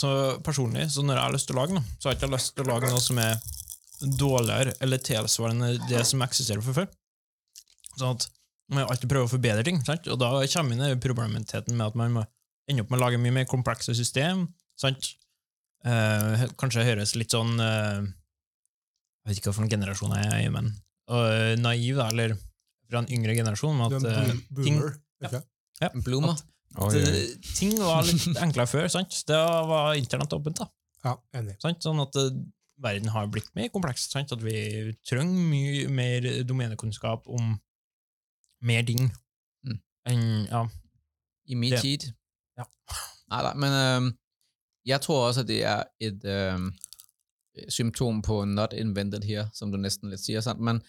så 0.00 0.10
personlig, 0.44 0.86
så 0.94 1.02
når 1.04 1.18
jeg 1.18 1.26
har 1.26 1.34
lyst 1.34 1.48
til 1.50 1.56
å 1.56 1.60
lage 1.60 1.76
noe, 1.76 1.96
så 1.98 2.08
har 2.08 2.14
jeg 2.14 2.22
ikke 2.22 2.34
lyst 2.34 2.54
til 2.56 2.64
å 2.64 2.70
lage 2.70 2.90
noe 2.92 3.02
som 3.04 3.18
er 3.20 3.40
dårligere 4.00 4.74
eller 4.80 5.02
tilsvarende 5.04 5.72
det 5.90 6.02
som 6.08 6.22
eksisterer 6.24 6.64
fra 6.64 6.76
før. 6.78 6.92
Sånn 7.98 8.16
at 8.16 8.28
man 8.70 8.86
alltid 8.86 9.10
prøver 9.10 9.28
å 9.28 9.32
forbedre 9.32 9.64
ting, 9.66 9.80
sant? 9.84 10.06
og 10.08 10.20
da 10.22 10.30
kommer 10.54 10.76
inn 10.76 10.84
i 10.86 11.74
med 11.74 11.86
at 11.88 11.98
man 11.98 12.14
må 12.14 12.24
ende 12.70 12.84
opp 12.84 12.92
med 12.92 13.00
å 13.00 13.02
lage 13.02 13.20
mye 13.20 13.34
mer 13.40 13.48
komplekse 13.50 13.94
system. 13.98 14.46
Sant? 14.78 15.12
Eh, 15.84 16.46
kanskje 16.60 16.86
høres 16.86 17.16
litt 17.16 17.32
sånn 17.32 17.54
eh, 17.56 18.02
Jeg 18.04 19.30
vet 19.30 19.38
ikke 19.40 19.54
hvilken 19.56 19.72
generasjon 19.72 20.12
jeg 20.12 20.28
er 20.28 20.42
i, 20.44 20.50
men 20.52 20.68
uh, 21.08 21.56
naiv, 21.60 21.96
da, 21.96 22.10
eller 22.12 22.34
fra 22.90 23.02
en 23.02 23.10
yngre 23.12 23.36
generasjon. 23.38 23.76
med 23.78 23.96
At, 23.96 24.06
en 24.06 24.30
eh, 24.30 24.62
ting, 24.64 24.80
boomer. 25.20 25.44
Ja. 25.80 25.88
Bluma. 26.04 26.34
Oh, 26.78 26.86
oi. 26.86 27.00
ting 27.56 27.72
var 27.80 28.04
litt 28.06 28.26
enklere 28.38 28.66
før. 28.70 28.88
sant? 28.92 29.16
Det 29.26 29.36
var 29.70 29.94
internett 29.98 30.32
åpent. 30.36 30.60
da. 30.60 30.68
Ja, 31.04 31.16
enig. 31.34 31.56
Sant? 31.62 31.80
Sånn 31.82 32.00
at 32.02 32.14
eh, 32.20 32.30
verden 32.80 33.08
har 33.10 33.26
blitt 33.32 33.48
mer 33.56 33.68
kompleks. 33.74 34.08
Sant? 34.12 34.32
At 34.32 34.42
vi 34.44 34.92
trenger 35.08 35.48
mye 35.50 35.88
mer 35.88 36.28
domenekunnskap 36.44 37.26
om 37.28 37.56
mer 38.62 38.82
ting 38.86 39.10
Mm. 39.66 39.80
enn 40.08 40.46
ja. 40.50 40.62
I 41.48 41.54
min 41.54 41.70
Det- 41.74 41.80
tid. 41.82 42.04
Ja. 42.56 42.64
Nei 43.30 43.42
da, 43.42 43.54
men 43.54 43.72
um, 44.04 44.06
jeg 44.86 45.00
tror 45.04 45.26
også, 45.28 45.40
at 45.44 45.46
det 45.50 45.58
er 45.64 45.84
et 46.00 46.24
um, 46.56 46.70
symptom 47.68 48.22
på 48.22 48.44
not 48.48 48.72
invented 48.72 49.24
her, 49.24 49.50
som 49.52 49.70
du 49.72 49.76
nesten 49.78 50.10
litt 50.10 50.20
sier. 50.22 50.40
Sant? 50.40 50.60
Men 50.60 50.80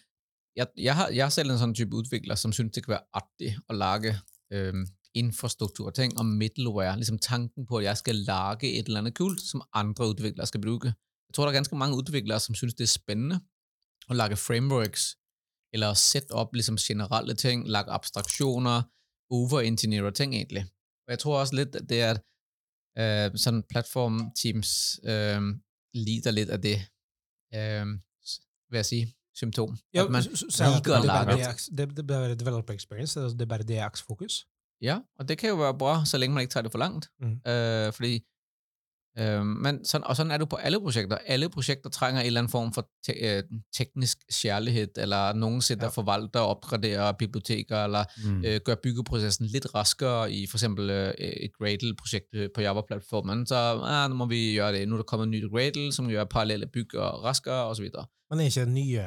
jeg, 0.56 0.68
jeg, 0.78 0.96
har, 0.96 1.10
jeg 1.10 1.26
er 1.26 1.30
selv 1.34 1.54
en 1.54 1.62
sånn 1.62 1.76
type 1.78 1.96
utvikler 1.96 2.40
som 2.40 2.54
synes, 2.56 2.74
det 2.76 2.84
kan 2.86 2.98
være 2.98 3.22
artig 3.22 3.54
å 3.72 3.78
lage 3.78 4.16
øhm, 4.54 4.84
infrastrukturting 5.18 6.12
ting 6.12 6.20
om 6.20 6.26
middleware, 6.40 6.98
Liksom 6.98 7.20
tanken 7.20 7.66
på, 7.66 7.78
at 7.78 7.84
jeg 7.84 7.98
skal 7.98 8.16
lage 8.28 8.68
et 8.80 8.88
eller 8.88 9.00
annet 9.00 9.16
kult, 9.16 9.42
som 9.42 9.64
andre 9.74 10.12
utviklere 10.12 10.48
skal 10.48 10.62
bruke. 10.62 10.94
Jeg 11.28 11.34
tror, 11.36 11.46
det 11.46 11.54
er 11.54 11.60
ganske 11.60 11.76
mange 11.76 11.98
utviklere 11.98 12.40
som 12.40 12.56
synes, 12.56 12.74
det 12.74 12.84
er 12.84 12.92
spændende 12.92 13.40
å 14.10 14.14
lage 14.14 14.36
frameworks, 14.36 15.16
eller 15.74 15.94
sette 15.94 16.36
opp 16.36 16.56
liksom, 16.56 16.78
generelle 16.78 17.36
ting, 17.36 17.64
lage 17.68 17.92
abstraksjoner, 17.92 18.84
over-engineere 19.32 20.12
ting 20.12 20.36
egentlig. 20.36 20.66
Og 21.08 21.14
jeg 21.14 21.20
tror 21.20 21.40
også 21.40 21.56
litt 21.56 21.76
at 21.76 21.88
det 21.88 22.02
er, 22.04 22.20
øh, 23.00 23.38
sånn 23.40 23.64
platform-teams 23.72 25.00
øh, 25.08 25.54
lider 25.96 26.36
litt 26.36 26.52
av 26.52 26.60
det, 26.64 26.78
øh, 27.56 27.96
vil 28.72 28.80
jeg 28.82 28.86
sige, 28.86 29.14
symptom. 29.36 29.78
Ja, 29.94 30.04
at 30.06 30.12
man 30.12 30.22
er 30.22 30.76
liker 30.76 30.94
er 30.94 31.02
bare 31.08 31.38
det, 31.78 31.90
det 31.98 32.00
er 32.00 32.04
bare 32.08 32.36
developer 32.36 32.74
experience, 32.74 33.20
det 33.20 33.26
er- 33.26 33.30
er 33.42 33.46
bare 33.46 33.64
DX-fokus. 33.90 34.46
Ja, 34.82 35.00
og 35.20 35.28
det 35.30 35.38
kan 35.38 35.50
jo 35.50 35.56
være 35.56 35.74
bra, 35.78 36.06
så 36.06 36.18
lenge 36.18 36.34
man 36.34 36.42
ikke 36.42 36.52
tager 36.52 36.62
det 36.64 36.72
for 36.72 36.80
langt. 36.80 37.10
Mm. 37.22 37.32
Uh, 37.32 37.94
fordi, 37.94 38.20
øh, 39.20 39.46
men 39.46 39.86
sådan, 39.86 40.08
og 40.08 40.16
sådan 40.16 40.32
er 40.32 40.38
det 40.38 40.50
på 40.50 40.56
alle 40.56 40.80
projekter. 40.80 41.18
Alle 41.28 41.50
projekter 41.50 41.90
trænger 41.90 42.22
en 42.22 42.28
eller 42.28 42.40
anden 42.42 42.52
form 42.52 42.74
for 42.74 42.88
te, 43.06 43.14
øh, 43.14 43.44
teknisk 43.78 44.18
særlighed, 44.30 44.88
eller 44.98 45.34
nogen 45.34 45.62
sætter 45.62 45.86
Ja. 45.86 45.90
forvalter 45.90 46.40
og 46.40 46.48
opgraderer 46.48 47.12
biblioteker, 47.12 47.84
eller 47.84 48.04
Mm. 48.26 48.44
øh, 48.46 48.60
gør 48.66 48.76
byggeprocessen 48.84 49.46
lidt 49.46 49.76
raskere 49.76 50.32
i 50.32 50.48
for 50.48 50.58
eksempel 50.58 50.90
øh, 50.90 51.14
et 51.18 51.52
Gradle-projekt 51.60 52.28
øh, 52.34 52.50
på 52.56 52.62
Java-platformen. 52.62 53.48
Så 53.48 53.56
ah, 53.84 54.10
nu 54.10 54.16
må 54.16 54.26
vi 54.26 54.56
gøre 54.56 54.74
det. 54.74 54.88
Nu 54.88 54.94
er 54.96 54.98
der 54.98 55.04
kommet 55.04 55.26
et 55.26 55.30
nyt 55.32 55.52
Gradle, 55.52 55.92
som 55.94 56.10
gør 56.10 56.24
parallelle 56.24 56.68
bygger 56.68 57.02
raskere, 57.02 57.64
og 57.66 57.76
Men 57.80 57.86
det 57.92 58.06
Men 58.30 58.40
er 58.40 58.44
ikke 58.46 58.60
det 58.60 58.68
nye, 58.68 59.00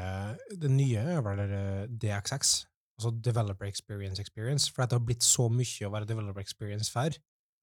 det 0.63 0.71
nye 0.71 0.95
er 0.95 1.87
det 1.89 2.03
DXX, 2.03 2.65
altså 2.99 3.11
Developer 3.25 3.65
Experience 3.67 4.23
Experience, 4.23 4.73
for 4.75 4.83
at 4.83 4.91
det 4.91 4.99
har 4.99 5.05
blitt 5.07 5.25
så 5.25 5.49
mye 5.49 5.87
å 5.87 5.91
være 5.95 6.05
Developer 6.07 6.41
Experience 6.41 6.93
for, 6.93 7.11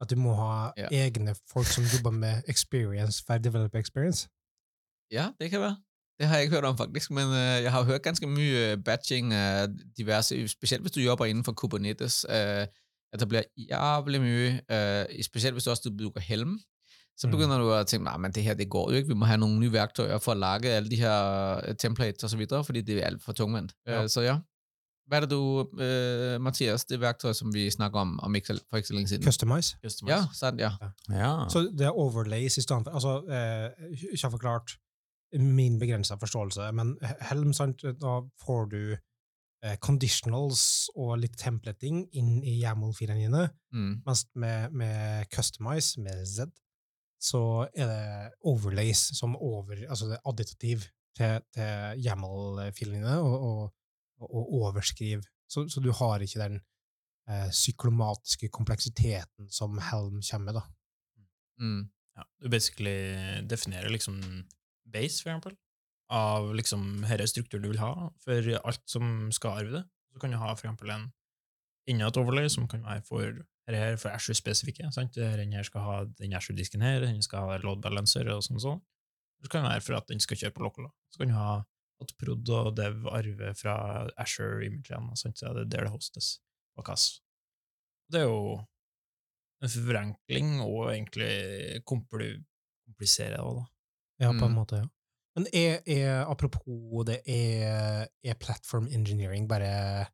at 0.01 0.09
du 0.09 0.15
må 0.15 0.33
ha 0.33 0.71
Ja. 0.77 0.87
egne 0.91 1.35
folk 1.53 1.67
som 1.67 1.83
jobber 1.83 2.11
med 2.11 2.33
experience 2.47 3.23
for 3.27 3.37
Developer 3.37 3.79
Experience. 3.79 4.29
Ja, 5.11 5.25
det 5.41 5.49
kan 5.49 5.59
være. 5.61 5.77
Det 6.19 6.27
har 6.27 6.35
jeg 6.35 6.43
ikke 6.43 6.55
hørt 6.55 6.65
om 6.65 6.77
faktisk, 6.77 7.11
men 7.11 7.27
øh, 7.27 7.63
jeg 7.65 7.71
har 7.71 7.83
hørt 7.83 8.01
ganske 8.03 8.27
mye 8.27 8.71
øh, 8.71 8.77
batching 8.85 9.33
af 9.33 9.67
diverse, 9.97 10.47
specielt 10.47 10.83
hvis 10.83 10.91
du 10.91 10.99
jobber 10.99 11.25
inden 11.25 11.43
for 11.43 11.51
Kubernetes, 11.51 12.25
øh, 12.29 12.35
at 13.13 13.19
der 13.19 13.25
bliver 13.25 13.43
jævlig 13.57 14.21
mye, 14.21 14.61
øh, 14.71 15.23
specielt 15.23 15.53
hvis 15.53 15.63
du 15.63 15.69
også 15.69 15.91
bruker 15.97 16.19
Helm, 16.21 16.59
så 17.17 17.27
Mm. 17.27 17.31
begynder 17.31 17.57
du 17.57 17.73
at 17.73 17.87
tænke, 17.87 18.03
nej, 18.03 18.17
men 18.17 18.31
det 18.31 18.43
her, 18.43 18.53
det 18.53 18.69
går 18.69 18.91
jo 18.91 18.97
ikke, 18.97 19.07
vi 19.07 19.13
må 19.13 19.25
have 19.25 19.37
nogle 19.37 19.59
nye 19.59 19.71
værktøjer 19.71 20.17
for 20.17 20.31
at 20.31 20.37
lage 20.37 20.69
alle 20.69 20.89
de 20.89 20.95
her 20.95 21.17
øh, 21.67 21.75
templates 21.75 22.23
og 22.23 22.29
så 22.29 22.37
videre, 22.37 22.63
fordi 22.65 22.81
det 22.81 22.97
er 22.97 23.05
alt 23.05 23.23
for 23.23 23.31
tungvendt. 23.31 23.73
Ja. 23.87 24.03
Øh, 24.03 24.09
så 24.09 24.21
ja, 24.21 24.37
hvad 25.07 25.17
er 25.17 25.25
det 25.25 25.31
du, 25.31 25.43
uh, 25.61 26.41
Mathias, 26.41 26.85
det 26.85 26.99
verktøyet 27.01 27.35
som 27.35 27.53
vi 27.53 27.69
snakka 27.69 27.97
om, 27.99 28.19
om 28.23 28.35
ikke, 28.35 28.59
for 28.69 28.77
ikke 28.77 28.87
så 28.87 28.93
lenge 28.93 29.07
siden? 29.07 29.23
Customize. 29.23 29.75
Customize. 29.83 30.15
Ja, 30.15 30.25
sant, 30.33 30.59
ja. 30.59 30.71
Ja. 31.09 31.31
Så 31.49 31.65
det 31.77 31.85
er 31.85 31.97
overlays 31.97 32.57
i 32.57 32.61
stedet 32.61 32.83
for 32.85 32.93
Altså, 32.95 33.17
eh, 33.27 33.91
ikke 34.13 34.23
har 34.23 34.29
forklart 34.37 34.77
min 35.39 35.79
begrensa 35.79 36.15
forståelse, 36.19 36.71
men 36.71 36.97
Helm, 37.29 37.53
sant, 37.53 37.81
da 37.83 38.13
får 38.45 38.65
du 38.71 38.81
eh, 39.63 39.75
conditionals 39.83 40.89
og 40.95 41.17
litt 41.21 41.37
templating 41.39 42.05
inn 42.13 42.41
i 42.43 42.57
YAML-filene 42.61 43.21
dine, 43.27 43.49
Mm. 43.73 44.01
mens 44.05 44.25
med, 44.35 44.71
med 44.71 45.25
Customize, 45.31 46.01
med 46.01 46.25
Z, 46.27 46.39
så 47.21 47.67
er 47.75 47.85
det 47.87 48.31
overlays 48.43 48.97
som 49.19 49.35
over 49.35 49.75
Altså 49.89 50.05
det 50.09 50.17
er 50.17 50.29
additativ 50.29 50.79
til, 51.17 51.39
til 51.53 52.01
YAML-filene 52.05 52.97
dine, 52.97 53.19
og, 53.19 53.39
og, 53.41 53.73
og 54.27 54.53
overskriv. 54.61 55.23
Så, 55.51 55.67
så 55.69 55.83
du 55.83 55.91
har 55.95 56.23
ikke 56.23 56.41
den 56.41 56.59
eh, 57.29 57.49
syklomatiske 57.55 58.51
kompleksiteten 58.53 59.49
som 59.51 59.79
Helm 59.91 60.21
kommer 60.21 60.51
med, 60.51 60.59
da. 60.59 60.63
Mm. 61.61 61.81
Ja, 62.17 62.27
du 62.43 62.49
basically 62.49 63.41
definerer 63.47 63.89
liksom 63.89 64.21
base, 64.91 65.23
for 65.23 65.31
eksempel, 65.31 65.55
av 66.11 66.51
liksom 66.55 67.05
denne 67.05 67.27
strukturen 67.27 67.63
du 67.63 67.71
vil 67.71 67.81
ha 67.83 68.11
for 68.23 68.53
alt 68.59 68.83
som 68.89 69.31
skal 69.31 69.61
arve 69.61 69.75
det. 69.79 69.83
Så 70.11 70.19
kan 70.19 70.33
du 70.33 70.39
ha 70.41 70.53
for 70.55 70.67
eksempel 70.67 70.91
en 70.91 71.11
et 71.91 72.17
overlay 72.17 72.47
som 72.49 72.67
kan 72.67 72.83
være 72.85 73.01
for 73.03 73.41
her, 73.67 73.95
for 73.97 74.09
Ashore-spesifikke. 74.09 74.91
sant? 74.91 75.15
Den 75.15 75.53
her 75.53 75.63
skal 75.63 75.81
ha 75.81 76.03
den 76.19 76.33
Ashore-disken 76.33 76.81
her, 76.81 76.99
den 76.99 77.21
skal 77.21 77.39
ha 77.39 77.57
load 77.57 77.81
balancer 77.81 78.27
og 78.29 78.43
sånn 78.43 78.59
sånn. 78.59 78.81
Så 79.41 79.49
kan 79.49 79.63
det 79.63 79.71
være 79.71 79.81
for 79.81 79.97
at 79.97 80.07
den 80.07 80.19
skal 80.19 80.37
kjøre 80.37 80.53
på 80.53 80.63
local. 80.63 80.89
Så 81.09 81.21
kan 81.21 81.31
du 81.31 81.33
ha 81.33 81.63
at 82.01 82.13
prod 82.19 82.49
og 82.49 82.75
dev 82.77 83.05
arver 83.11 83.53
fra 83.57 83.75
Asher-imagene, 84.17 85.11
og 85.11 85.17
sånt, 85.17 85.41
er 85.43 85.53
det 85.59 85.67
der 85.71 85.83
det 85.87 85.91
hostes 85.93 86.39
på 86.77 86.83
kass. 86.87 87.21
Det 88.11 88.21
er 88.21 88.25
jo 88.27 88.59
en 89.61 89.69
forenkling 89.69 90.61
og 90.65 90.89
egentlig 90.93 91.83
kompli 91.85 92.31
komplisere 92.87 93.35
det 93.37 93.43
òg, 93.45 93.55
da. 93.61 93.65
Ja, 94.25 94.31
på 94.31 94.45
en 94.45 94.51
Mm. 94.51 94.55
måte, 94.57 94.75
ja. 94.81 94.85
Men 95.35 95.45
er, 95.53 95.79
er, 95.87 96.25
apropos 96.29 97.05
det, 97.07 97.21
er, 97.25 98.07
er 98.23 98.33
platform 98.35 98.87
engineering 98.91 99.47
bare 99.47 100.05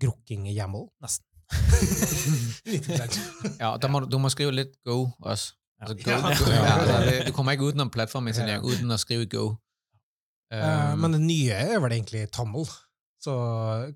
grukking 0.00 0.46
i 0.48 0.52
YAML? 0.58 0.88
Nesten. 1.02 1.24
Ja, 3.60 3.76
da 3.80 3.88
må, 3.88 4.00
du- 4.04 4.18
må 4.20 4.28
skrive 4.30 4.52
litt 4.52 4.74
Go 4.84 5.06
også. 5.20 5.54
Altså 5.80 5.94
Go, 6.04 6.10
Ja. 6.10 6.20
Go, 6.20 6.50
Ja. 6.50 7.12
ja, 7.12 7.24
du 7.26 7.32
kommer 7.32 7.52
ikke 7.52 7.64
udenom 7.70 7.90
platformengineering 7.90 8.64
uten 8.66 8.90
å 8.90 8.98
skrive 8.98 9.26
Go. 9.30 9.56
Eh, 10.52 10.92
Um, 10.92 11.02
men 11.02 11.12
det 11.12 11.20
nye 11.20 11.56
er 11.74 11.80
vel 11.82 11.92
egentlig 11.92 12.24
tommel. 12.32 12.68
Så 13.20 13.34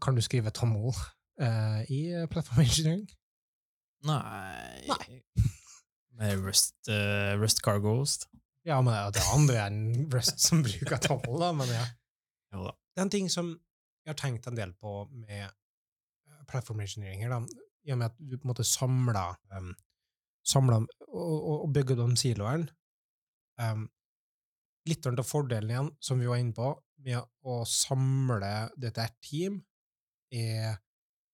kan 0.03 0.17
du 0.17 0.23
skrive 0.25 0.51
tommel 0.51 0.93
uh, 1.41 1.81
i 1.89 2.27
platform 2.31 2.65
engineering? 2.65 3.07
Nei, 4.05 4.83
Nei. 4.89 5.23
Med 6.19 6.43
Rust, 6.43 6.75
uh, 6.91 7.39
Rust 7.41 7.63
Cargos. 7.65 8.19
Ja, 8.67 8.81
men 8.83 8.95
det 9.15 9.23
er 9.23 9.35
andre 9.35 9.65
enn 9.67 10.11
Rust 10.13 10.43
som 10.43 10.63
bruker 10.63 11.01
tommel, 11.03 11.39
da, 11.41 11.53
men 11.57 11.71
ja. 11.71 11.87
Jo 12.53 12.67
da. 12.69 12.75
Det 12.93 13.01
er 13.01 13.07
en 13.07 13.15
ting 13.15 13.31
som 13.33 13.55
jeg 14.03 14.13
har 14.13 14.19
tenkt 14.19 14.47
en 14.51 14.59
del 14.59 14.75
på 14.83 15.07
med 15.15 15.47
eh, 15.47 16.71
engineering 16.75 17.23
her, 17.23 17.33
da, 17.33 17.65
i 17.87 17.95
og 17.95 17.99
med 17.99 18.11
at 18.11 18.19
du 18.19 18.37
på 18.37 18.47
en 18.47 18.53
måte 18.53 18.67
samler, 18.67 19.39
um, 19.57 19.73
samler 20.47 20.83
og, 20.83 20.87
og, 21.09 21.57
og 21.65 21.73
bygger 21.75 21.99
de 22.03 22.17
siloene. 22.19 22.69
Um, 23.63 23.87
litt 24.89 25.07
av 25.07 25.23
fordelen 25.27 25.71
igjen, 25.71 25.91
som 26.03 26.21
vi 26.21 26.31
var 26.31 26.41
inne 26.41 26.55
på, 26.57 26.73
med 27.03 27.23
å 27.47 27.63
samle 27.69 28.71
dette 28.79 29.05
her 29.05 29.15
team, 29.25 29.61
er 30.33 30.79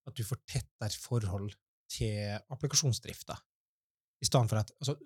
at 0.09 0.17
du 0.17 0.25
får 0.25 0.41
tettere 0.49 1.01
forhold 1.01 1.53
til 1.93 2.37
applikasjonsdrifta. 2.53 3.37
I 4.19 4.29
stedet 4.29 4.51
for 4.51 4.61
at 4.61 4.75
altså, 4.81 4.99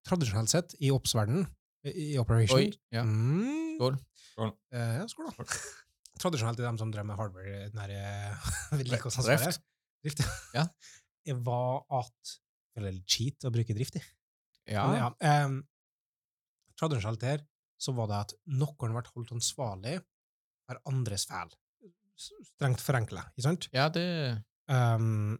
Tradisjonelt 0.00 0.48
sett, 0.48 0.72
i 0.80 0.88
oppsverdenen, 0.94 1.44
i 1.84 2.14
operation 2.20 2.56
Oi, 2.56 2.70
ja. 2.92 3.02
Mm. 3.04 3.74
Skål. 3.76 3.98
Skål. 4.30 4.52
Eh, 4.72 4.94
ja, 4.96 5.02
skål, 5.10 5.28
da. 5.36 5.44
Tradisjonelt 6.22 6.62
i 6.62 6.64
dem 6.64 6.78
som 6.80 6.92
drev 6.92 7.04
med 7.08 7.18
hardware, 7.20 7.66
der 7.74 7.92
eh, 7.98 8.48
vedlikeholdsansvaret. 8.80 9.60
Drift. 10.00 10.24
Drift. 10.24 10.24
Ja. 10.56 10.64
Det 11.28 11.36
var 11.44 11.84
at 11.92 12.30
Eller 12.78 12.96
cheat 13.04 13.44
å 13.44 13.50
bruke 13.52 13.74
drift 13.76 13.98
i. 13.98 14.02
Ja, 14.72 14.86
Men 14.88 14.96
ja, 14.96 15.08
em, 15.26 15.56
tradisjonelt 16.80 17.26
her 17.28 17.44
så 17.80 17.94
var 17.96 18.10
det 18.10 18.18
at 18.24 18.34
noen 18.60 18.96
ble 18.96 19.04
holdt 19.14 19.34
ansvarlig 19.36 19.98
for 20.68 20.80
andres 20.90 21.26
feil. 21.28 21.52
Strengt 22.20 22.82
forenkla, 22.84 23.28
ikke 23.32 23.46
sant? 23.46 23.70
ja 23.76 23.88
det... 23.92 24.08
Um, 24.70 25.38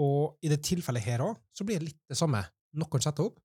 og 0.00 0.38
i 0.42 0.50
det 0.50 0.62
tilfellet 0.66 1.04
her 1.04 1.22
òg, 1.22 1.38
så 1.54 1.66
blir 1.66 1.78
det 1.78 1.92
litt 1.92 2.00
det 2.10 2.18
samme. 2.18 2.40
Noen 2.78 3.02
setter 3.02 3.28
opp, 3.28 3.40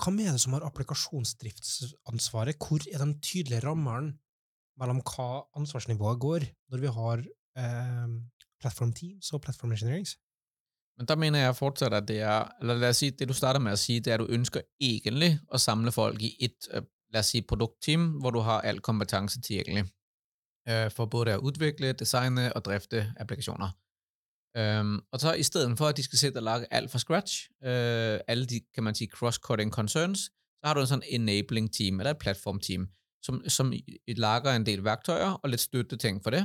Hva 0.00 0.08
med 0.14 0.30
det 0.32 0.40
som 0.40 0.54
har 0.56 0.64
applikasjonsdriftsansvaret? 0.64 2.56
Hvor 2.56 2.80
er 2.88 3.02
de 3.02 3.18
tydelige 3.20 3.60
rammene 3.66 4.14
mellom 4.80 5.02
hva 5.04 5.44
ansvarsnivået 5.60 6.22
går, 6.22 6.46
når 6.72 6.80
vi 6.80 6.92
har 6.96 7.24
um, 7.60 8.14
platform 8.62 8.94
teams 8.96 9.28
og 9.36 9.42
platform 9.44 9.74
engineerings? 9.76 10.16
Men 10.98 11.08
der 11.08 11.16
mener 11.16 11.38
jeg 11.38 11.56
fortsatt 11.56 11.94
at 11.94 12.08
det 12.08 12.20
er 12.20 12.48
eller 12.60 12.74
Lad 12.74 12.88
os 12.88 12.96
sige, 12.96 13.10
det 13.10 13.28
du 13.28 13.34
starter 13.34 13.60
med 13.60 13.72
å 13.72 13.80
si, 13.80 13.98
det 13.98 14.12
er, 14.12 14.14
at 14.14 14.20
du 14.20 14.34
ønsker 14.34 14.62
egentlig 14.80 15.38
at 15.52 15.60
samle 15.60 15.92
folk 15.92 16.22
i 16.22 16.36
et, 16.40 16.68
øh, 16.70 16.82
lad 17.12 17.20
os 17.20 17.26
sige, 17.26 17.42
produktteam, 17.42 18.10
hvor 18.20 18.30
du 18.30 18.38
har 18.38 18.60
al 18.60 18.80
kompetanse 18.80 19.40
tilgjengelig. 19.40 19.90
Øh, 20.68 20.90
for 20.90 21.06
både 21.06 21.36
å 21.36 21.42
utvikle, 21.42 21.92
designe 21.92 22.52
og 22.52 22.64
drifte 22.64 23.08
applikasjoner. 23.20 23.74
Um, 24.58 25.00
og 25.12 25.20
så 25.20 25.32
i 25.32 25.42
stedet 25.42 25.78
for, 25.78 25.86
at 25.86 25.96
de 25.96 26.02
skal 26.02 26.18
sitte 26.18 26.38
og 26.38 26.42
lage 26.42 26.66
alt 26.70 26.90
fra 26.90 26.98
scratch, 26.98 27.48
uh, 27.64 28.22
alle 28.28 28.46
de, 28.46 28.60
kan 28.74 28.84
man 28.84 28.94
si, 28.94 29.08
cross-cutting 29.14 29.70
concerns, 29.70 30.30
så 30.62 30.68
har 30.68 30.74
du 30.74 30.84
en 30.84 30.92
sånn 30.92 31.06
enabling 31.10 31.66
team, 31.74 31.98
eller 31.98 32.14
et 32.14 32.22
platform 32.22 32.60
team, 32.62 32.86
som, 33.24 33.40
som 33.50 33.72
lager 34.16 34.54
en 34.54 34.66
del 34.66 34.84
verktøyer 34.86 35.40
og 35.40 35.50
litt 35.50 35.64
støtteting 35.64 36.22
for 36.22 36.36
det. 36.36 36.44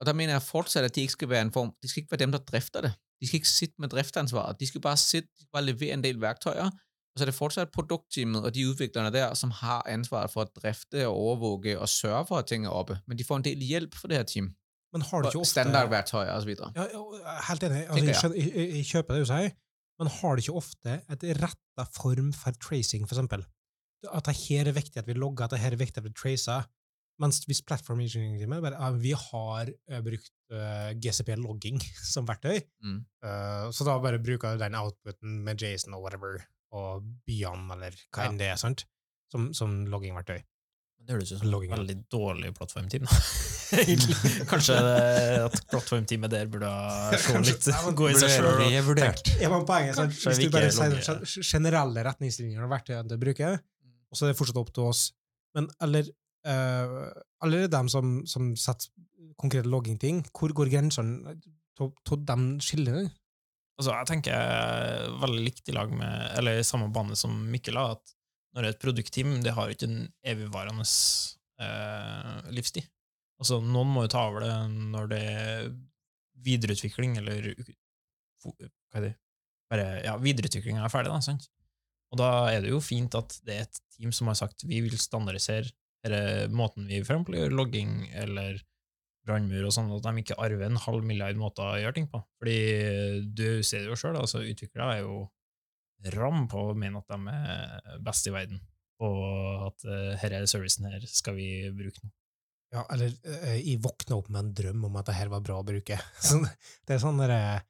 Og 0.00 0.06
der 0.06 0.16
mener 0.16 0.36
jeg 0.36 0.44
fortsatt 0.44 0.84
at 0.84 0.94
de 0.96 1.06
ikke 1.06 1.16
skal 1.16 1.32
være 1.32 1.46
en 1.48 1.54
form, 1.54 1.72
de 1.82 1.88
skal 1.88 2.02
ikke 2.02 2.12
være 2.12 2.24
dem, 2.26 2.36
der 2.36 2.44
drifter 2.52 2.84
det. 2.84 2.92
De 3.20 3.26
skal 3.26 3.36
ikke 3.36 3.48
sitte 3.48 3.74
med 3.78 3.88
driftsansvaret. 3.88 4.60
De 4.60 4.66
skal 4.66 4.80
bare 4.80 4.96
sitte, 4.96 5.28
de 5.28 5.42
skal 5.42 5.52
bare 5.52 5.64
levere 5.64 5.94
en 5.94 6.04
del 6.04 6.20
værktøjer, 6.20 6.70
og 7.10 7.18
så 7.18 7.24
er 7.24 7.30
det 7.30 7.34
fortsat 7.34 7.70
produktteamet 7.74 8.44
og 8.44 8.54
de 8.54 8.68
udviklerne 8.68 9.12
der, 9.12 9.34
som 9.34 9.50
har 9.50 9.82
ansvaret 9.86 10.30
for 10.30 10.40
at 10.40 10.48
drifte 10.62 11.06
og 11.06 11.14
overvåge 11.14 11.78
og 11.78 11.88
sørge 11.88 12.26
for, 12.26 12.36
at 12.38 12.46
ting 12.46 12.66
er 12.66 12.70
oppe. 12.70 12.98
Men 13.06 13.18
de 13.18 13.24
får 13.24 13.36
en 13.36 13.44
del 13.44 13.58
hjælp 13.58 13.94
for 13.94 14.08
det 14.08 14.16
her 14.16 14.24
team. 14.24 14.54
Men 14.92 15.02
har 15.02 15.22
det 15.22 15.28
ikke 15.30 15.38
ofte 15.38 15.50
standardværktøjer 15.50 16.32
osv. 16.32 16.48
Ja, 16.76 16.86
helt 17.48 17.62
enig. 17.62 17.82
Altså, 17.88 18.32
jeg, 18.34 18.46
jeg, 18.46 18.56
jeg, 18.56 18.76
jeg 18.76 18.86
kjøper 18.86 19.14
det 19.14 19.20
du 19.20 19.30
sier, 19.30 19.50
men 20.00 20.10
har 20.16 20.36
det 20.36 20.44
ikke 20.44 20.58
ofte 20.62 21.00
et 21.12 21.42
retta 21.44 21.84
form 21.96 22.32
for 22.32 22.56
tracing, 22.66 23.08
for 23.08 23.14
eksempel? 23.14 23.44
At 24.12 24.26
det 24.26 24.36
her 24.48 24.70
er 24.70 24.72
viktig 24.72 24.96
at 24.96 25.06
vi 25.06 25.12
logger, 25.12 25.44
at 25.44 25.50
det 25.54 25.60
her 25.60 25.74
er 25.76 25.76
viktig 25.76 26.00
at 26.00 26.06
vi 26.08 26.12
tracer, 26.22 26.62
mens 27.20 27.42
hvis 27.46 27.60
platform 27.66 28.00
engineering 28.04 28.38
teamet 28.40 28.62
bare, 28.64 28.78
vi 29.00 29.12
har 29.16 29.68
eh, 29.70 30.00
brukt 30.04 30.30
uh, 30.54 30.90
GCP-logging 30.96 31.80
som 32.14 32.26
verktøy, 32.28 32.60
Mm. 32.82 33.02
uh, 33.24 33.66
så 33.76 33.84
da 33.88 33.98
bare 34.02 34.18
bruker 34.22 34.56
du 34.56 34.62
den 34.64 34.74
outputen 34.80 35.42
med 35.44 35.60
Jason 35.60 35.94
og 35.98 36.02
whatever, 36.06 36.40
og 36.72 37.04
Beyond, 37.26 37.70
eller 37.76 37.92
hva 38.14 38.24
Ja. 38.24 38.30
enn 38.30 38.38
det 38.40 38.48
er, 38.52 38.56
sant? 38.60 38.86
Som, 39.30 39.52
som 39.54 39.84
loggingverktøy. 39.90 40.40
Det 41.00 41.14
høres 41.16 41.30
ut 41.32 41.40
som 41.40 41.54
et 41.54 41.70
veldig 41.72 41.94
dårlig 42.12 42.50
plattformteam. 42.58 43.06
Kanskje 44.50 44.74
at 45.46 45.54
plattformteamet 45.70 46.32
der 46.32 46.48
burde 46.50 46.70
se 47.20 47.38
litt, 47.40 47.68
gå 47.96 48.08
i 48.10 48.16
seg 48.18 48.32
sjøl. 48.34 48.48
revurdert. 48.66 49.30
Ja, 49.40 49.48
men 49.52 49.64
poenget 49.68 49.96
er 49.98 50.08
at 50.10 50.16
Hvis 50.16 50.40
du 50.42 50.50
bare 50.52 50.70
sier 50.74 51.42
generelle 51.46 52.04
retningslinjer 52.10 52.66
og 52.66 52.72
verktøyene 52.74 53.08
du 53.10 53.16
bruker, 53.22 53.60
og 54.10 54.18
så 54.18 54.26
er 54.26 54.32
det 54.32 54.38
fortsatt 54.40 54.60
opp 54.60 54.72
til 54.74 54.88
oss. 54.90 55.04
Men 55.56 55.68
eller, 55.82 56.10
uh, 56.48 57.10
eller 57.44 57.70
dem 57.72 57.88
som, 57.92 58.20
som 58.28 58.52
setter 58.58 58.92
konkrete 59.40 59.70
loggingting, 59.70 60.22
hvor 60.36 60.52
går 60.56 60.70
grensene 60.72 61.36
til 61.80 62.24
de 62.28 62.38
skillene? 62.64 63.08
Altså, 63.80 63.94
jeg 63.94 64.08
tenker 64.10 65.14
veldig 65.22 65.44
likt 65.46 65.70
i 65.72 65.74
lag 65.74 65.92
med, 65.92 66.16
eller 66.36 66.60
i 66.60 66.66
samme 66.66 66.90
bane 66.92 67.16
som 67.16 67.32
Mikkel 67.48 67.78
at 67.80 68.12
når 68.52 68.62
det 68.62 68.68
er 68.68 68.74
et 68.74 68.82
produktteam, 68.82 69.36
det 69.44 69.54
har 69.56 69.70
ikke 69.70 69.86
en 69.88 70.02
evigvarende 70.26 70.84
eh, 70.84 72.50
livstid. 72.52 72.84
Altså, 73.40 73.60
noen 73.64 73.88
må 73.94 74.04
jo 74.04 74.12
ta 74.12 74.26
over 74.28 74.44
det 74.44 74.54
når 74.92 75.08
det 75.12 75.20
er 75.30 75.70
videreutvikling, 76.44 77.16
eller 77.22 77.46
hva 78.42 78.98
er 78.98 79.06
det? 79.06 79.14
Bare, 79.70 79.86
ja, 80.04 80.16
videreutviklinga 80.20 80.82
er 80.84 80.92
ferdig, 80.92 81.12
da, 81.14 81.22
sant? 81.24 81.46
Og 82.10 82.18
da 82.18 82.30
er 82.50 82.64
det 82.64 82.72
jo 82.72 82.82
fint 82.82 83.14
at 83.16 83.36
det 83.46 83.54
er 83.56 83.68
et 83.68 83.80
team 83.94 84.12
som 84.12 84.28
har 84.28 84.36
sagt 84.38 84.66
vi 84.66 84.80
vil 84.82 84.98
standardisere 84.98 85.70
denne 86.04 86.48
måten 86.56 86.88
vi 86.88 87.02
for 87.02 87.14
eksempel 87.14 87.38
gjør 87.38 87.56
logging 87.58 87.94
eller 88.16 88.60
brannmur 89.26 89.66
og 89.68 89.74
sånn, 89.74 89.90
at 89.92 90.06
de 90.06 90.22
ikke 90.22 90.38
arver 90.40 90.66
en 90.66 90.80
halv 90.80 91.04
milliard 91.06 91.38
måter 91.38 91.66
å 91.66 91.80
gjøre 91.80 91.96
ting 91.98 92.08
på. 92.10 92.22
Fordi 92.40 92.58
du 93.36 93.60
ser 93.66 93.84
det 93.84 93.92
jo 93.92 93.98
sjøl, 94.00 94.18
altså, 94.20 94.42
utviklere 94.42 94.96
er 94.96 95.02
jo 95.04 95.26
ram 96.16 96.46
på 96.48 96.70
å 96.70 96.76
mene 96.78 97.02
at 97.02 97.12
de 97.12 97.34
er 97.34 97.98
best 98.04 98.28
i 98.30 98.34
verden, 98.34 98.62
og 99.04 99.66
at 99.68 99.84
uh, 99.88 100.24
er 100.24 100.48
servicen 100.48 100.88
her 100.88 101.04
skal 101.08 101.36
vi 101.36 101.50
bruke 101.76 102.00
nå. 102.02 102.12
Ja, 102.70 102.84
eller 102.94 103.12
uh, 103.26 103.56
jeg 103.58 103.80
våkna 103.84 104.20
opp 104.20 104.30
med 104.30 104.44
en 104.44 104.54
drøm 104.56 104.86
om 104.88 104.96
at 105.00 105.10
det 105.10 105.18
her 105.18 105.32
var 105.32 105.44
bra 105.44 105.58
å 105.60 105.66
bruke. 105.66 105.98
Så 106.26 106.40
det 106.40 106.96
er 106.96 107.02
sånn 107.02 107.20
derre 107.20 107.60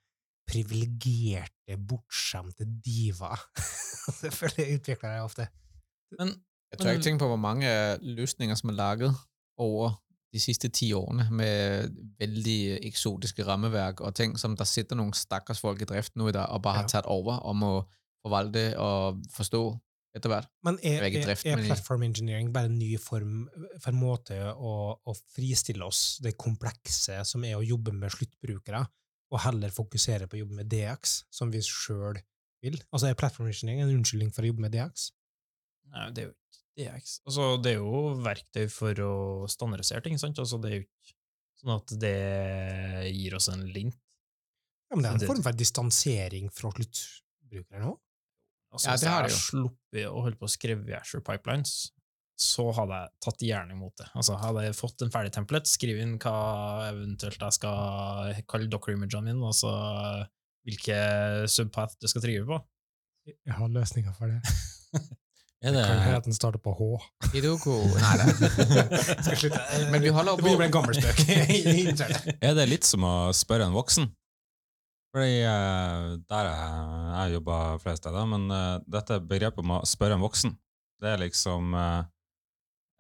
privilegerte, 0.51 1.77
bortskjemte 1.79 2.67
diva. 2.67 3.35
det 4.23 4.33
føler 4.35 4.63
jeg 4.63 4.81
utviklere 4.81 5.27
ofte. 5.27 5.47
Men 6.19 6.35
Jeg 6.71 6.81
tør 6.81 6.95
ikke 6.95 7.07
tenke 7.09 7.25
på, 7.25 7.31
hvor 7.33 7.41
mange 7.41 7.67
løsninger, 8.03 8.55
som 8.59 8.71
er 8.71 8.79
laget 8.79 9.15
over 9.61 9.97
de 10.31 10.41
siste 10.41 10.71
ti 10.71 10.93
årene, 10.95 11.27
med 11.35 11.91
veldig 12.21 12.79
eksotiske 12.87 13.45
rammeverk 13.47 14.01
og 14.07 14.15
ting, 14.15 14.37
som 14.39 14.55
der 14.57 14.69
sitter 14.69 14.99
noen 14.99 15.13
stakkars 15.17 15.61
folk 15.63 15.83
i 15.83 15.89
drift 15.91 16.15
nå 16.17 16.31
i 16.31 16.35
dag, 16.37 16.47
og 16.55 16.63
bare 16.63 16.83
har 16.83 16.91
tatt 16.91 17.09
over 17.11 17.43
og 17.43 17.57
må 17.59 17.73
forvalte 18.23 18.71
og 18.79 19.23
forstå 19.35 19.65
etter 20.17 20.31
hvert. 20.33 20.49
Men 20.67 20.79
er, 20.83 21.03
er 21.03 21.09
er, 21.09 21.25
drift, 21.25 21.47
er 21.47 21.63
platform 21.65 22.05
engineering 22.07 22.51
bare 22.55 22.71
en 22.71 22.79
ny 22.79 22.95
form 23.03 23.45
for 23.79 23.93
en 23.93 24.01
måte 24.01 24.39
å, 24.53 24.73
å 24.99 25.15
fristille 25.35 25.87
oss 25.87 26.19
det 26.23 26.37
komplekse 26.39 27.21
som 27.27 27.47
er 27.47 27.59
å 27.59 27.67
jobbe 27.67 27.95
med 27.97 28.15
sluttbrukere, 28.15 28.83
og 29.31 29.43
heller 29.45 29.75
fokusere 29.75 30.27
på 30.27 30.39
å 30.39 30.43
jobbe 30.45 30.63
med 30.63 30.71
DX, 30.71 31.21
som 31.31 31.53
vi 31.55 31.63
sjøl 31.63 32.19
vil? 32.65 32.79
Altså 32.91 33.11
Er 33.11 33.19
platform 33.19 33.51
engineering 33.51 33.85
en 33.85 33.95
unnskyldning 34.01 34.35
for 34.35 34.47
å 34.47 34.51
jobbe 34.51 34.67
med 34.67 34.75
DX? 34.75 35.11
Nei, 35.91 36.11
det 36.15 36.25
er 36.25 36.31
jo 36.31 36.37
DX. 36.81 37.17
Altså, 37.29 37.47
det 37.63 37.75
er 37.77 37.81
jo 37.81 38.03
verktøy 38.25 38.67
for 38.73 39.05
å 39.05 39.15
standardisere 39.51 40.03
ting, 40.07 40.19
sant? 40.21 40.41
Altså, 40.43 40.59
det 40.63 40.71
er 40.71 40.77
jo 40.81 40.85
ikke 40.87 41.17
sånn 41.61 41.75
at 41.77 41.95
det 42.03 42.17
gir 43.13 43.37
oss 43.37 43.51
en 43.53 43.67
link. 43.75 43.97
Ja, 44.91 44.97
men 44.97 45.05
Det 45.05 45.11
er 45.13 45.19
en 45.21 45.31
form 45.31 45.45
for 45.45 45.59
distansering 45.61 46.51
fra 46.51 46.73
sluttbrukere 46.75 47.85
nå? 47.85 47.95
Altså, 48.71 48.89
Ja, 48.89 48.95
hvis 48.97 49.05
jeg 49.07 49.15
har 49.15 49.33
sluppet 49.35 50.05
å 50.09 50.23
holde 50.25 50.39
på 50.39 50.47
å 50.49 50.51
skrive 50.51 50.91
i 50.91 50.97
Azure 50.99 51.23
Pipelines, 51.27 51.93
så 52.41 52.71
hadde 52.73 52.97
jeg 52.97 53.13
tatt 53.27 53.43
gjerne 53.45 53.75
imot 53.77 53.95
det. 54.01 54.09
Altså, 54.17 54.37
hadde 54.41 54.65
jeg 54.65 54.77
fått 54.79 55.05
en 55.05 55.13
ferdig 55.13 55.33
template, 55.37 55.69
skrive 55.69 56.01
inn 56.07 56.17
hva 56.23 56.35
eventuelt 56.89 57.43
jeg 57.45 57.59
skal 57.59 58.41
kalle 58.49 58.71
docker-imagene 58.73 59.35
mine, 59.35 59.51
og 59.51 60.31
hvilke 60.65 61.01
subpath 61.51 61.99
du 62.01 62.09
skal 62.09 62.25
trigge 62.25 62.47
på. 62.49 62.61
Jeg 63.29 63.57
har 63.59 63.75
løsninger 63.75 64.17
for 64.17 64.33
det. 64.33 64.41
Er 65.61 65.75
Det 65.77 65.83
kan 65.85 65.99
hende 66.01 66.17
at 66.17 66.25
den 66.25 66.33
starter 66.33 66.61
på 66.65 66.73
H. 66.73 66.87
Hidoko 67.35 67.75
Nei, 68.01 68.13
det 68.17 69.01
Skal 69.27 69.37
slutte. 69.43 69.61
Men 69.93 70.01
vi 70.01 70.13
holder 70.15 70.39
Det 70.41 70.47
blir 70.47 70.65
en 70.65 70.73
gammel 70.73 70.97
spøk. 70.97 71.21
er 72.49 72.57
det 72.57 72.65
litt 72.71 72.89
som 72.89 73.05
å 73.05 73.13
spørre 73.37 73.67
en 73.69 73.77
voksen? 73.77 74.09
Fordi 75.11 75.43
eh, 75.43 76.07
der 76.31 76.49
er 76.49 77.13
jeg 77.27 77.37
jobba 77.37 77.59
flere 77.83 77.99
steder, 77.99 78.31
men 78.31 78.47
eh, 78.55 78.81
dette 78.89 79.19
begrepet 79.21 79.61
om 79.65 79.75
å 79.77 79.83
spørre 79.89 80.17
en 80.17 80.23
voksen, 80.23 80.55
det 81.03 81.13
er 81.13 81.23
liksom 81.25 81.75
eh, 81.75 82.03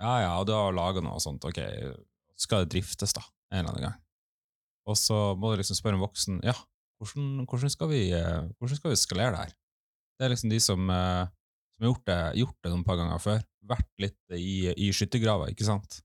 Ja, 0.02 0.14
ja, 0.24 0.32
du 0.44 0.52
har 0.56 0.74
laga 0.74 1.04
noe 1.04 1.20
og 1.20 1.22
sånt, 1.22 1.46
ok, 1.46 1.60
skal 2.40 2.64
det 2.64 2.74
driftes, 2.74 3.14
da, 3.14 3.22
en 3.54 3.62
eller 3.62 3.72
annen 3.72 3.86
gang? 3.86 3.98
Og 4.90 4.98
så 4.98 5.20
må 5.38 5.52
du 5.52 5.62
liksom 5.62 5.78
spørre 5.78 6.00
en 6.00 6.02
voksen 6.02 6.42
ja, 6.42 6.56
hvordan, 6.98 7.46
hvordan, 7.46 7.72
skal, 7.72 7.92
vi, 7.92 8.02
hvordan 8.58 8.80
skal 8.80 8.92
vi 8.92 8.98
skalere 8.98 9.32
det 9.36 9.44
her? 9.44 9.54
Det 10.18 10.26
er 10.26 10.34
liksom 10.34 10.50
de 10.52 10.60
som, 10.60 10.90
eh, 10.90 11.30
som 11.80 11.86
har 11.86 11.94
gjort 11.94 12.06
det, 12.10 12.20
gjort 12.36 12.56
det 12.60 12.70
noen 12.74 12.84
par 12.84 12.98
ganger 13.00 13.20
før. 13.24 13.44
Vært 13.70 14.02
litt 14.02 14.34
i, 14.36 14.68
i 14.68 14.90
skyttergrava, 14.92 15.46
ikke 15.48 15.64
sant? 15.64 16.02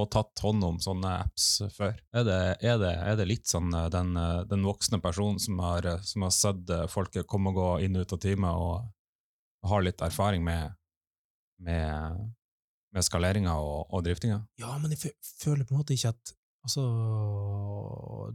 Og 0.00 0.06
tatt 0.08 0.40
hånd 0.40 0.64
om 0.64 0.78
sånne 0.80 1.10
apps 1.26 1.48
før. 1.74 1.98
Er 2.16 2.24
det, 2.24 2.38
er 2.64 2.78
det, 2.80 2.92
er 2.94 3.18
det 3.18 3.26
litt 3.28 3.50
sånn 3.50 3.68
eh, 3.74 3.90
den, 3.92 4.14
eh, 4.16 4.46
den 4.48 4.64
voksne 4.64 5.00
personen 5.04 5.36
som 5.42 5.60
har, 5.60 5.84
eh, 5.84 6.00
som 6.08 6.24
har 6.24 6.32
sett 6.32 6.72
folket 6.88 7.28
komme 7.28 7.52
og 7.52 7.60
gå 7.60 7.68
inn 7.84 7.98
og 7.98 8.06
ut 8.06 8.16
av 8.16 8.22
teamet, 8.24 8.64
og 8.64 9.68
har 9.68 9.84
litt 9.84 10.00
erfaring 10.00 10.46
med, 10.46 10.72
med, 11.68 12.20
med 12.96 13.04
skaleringa 13.04 13.58
og, 13.60 13.90
og 13.92 14.06
driftinga? 14.06 14.40
Ja, 14.62 14.72
men 14.80 14.96
jeg 14.96 15.12
føler 15.42 15.68
på 15.68 15.76
en 15.76 15.82
måte 15.82 15.98
ikke 15.98 16.14
at 16.16 16.36
Altså 16.60 16.82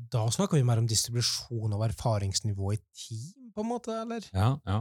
Da 0.10 0.24
snakker 0.34 0.58
vi 0.58 0.66
mer 0.66 0.80
om 0.82 0.88
distribusjon 0.90 1.76
av 1.78 1.84
erfaringsnivå 1.86 2.72
i 2.74 2.80
team, 2.98 3.52
på 3.54 3.62
en 3.62 3.70
måte, 3.70 3.94
eller? 4.02 4.26
Ja, 4.34 4.56
ja. 4.66 4.80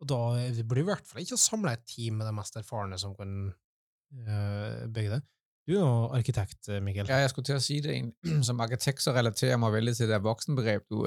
Og 0.00 0.08
da 0.08 0.20
det 0.56 0.64
blir 0.68 0.84
i 0.84 0.88
hvert 0.88 1.06
fall 1.06 1.22
ikke 1.22 1.36
å 1.36 1.40
samle 1.40 1.74
et 1.76 1.84
team 1.88 2.20
med 2.20 2.28
de 2.28 2.32
mest 2.36 2.56
erfarne 2.56 2.96
som 3.00 3.12
kan 3.18 3.34
uh, 3.50 4.88
bygge 4.88 5.18
det. 5.18 5.20
Du 5.68 5.74
er 5.76 5.82
jo 5.84 6.08
arkitekt, 6.16 6.68
eh, 6.72 6.80
Mikkel. 6.82 7.06
Ja, 7.06 7.20
jeg 7.20 7.30
skulle 7.30 7.46
til 7.46 7.58
å 7.58 7.62
si 7.62 7.76
det. 7.84 7.98
Som 8.48 8.62
arkitekt 8.64 9.04
så 9.04 9.12
relaterer 9.14 9.52
jeg 9.52 9.60
meg 9.62 9.74
veldig 9.76 9.92
til 9.94 10.08
det 10.08 10.16
der 10.16 10.24
voksenbegreb, 10.24 10.86
du, 10.90 11.04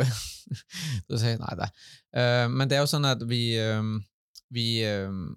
du 1.10 1.18
sier. 1.20 1.40
Nei 1.42 1.56
da. 1.60 1.68
Uh, 2.16 2.46
men 2.54 2.70
det 2.70 2.78
er 2.78 2.86
jo 2.86 2.92
sånn 2.94 3.10
at 3.10 3.26
vi, 3.28 3.42
um, 3.60 3.98
vi 4.54 4.68
um, 4.88 5.34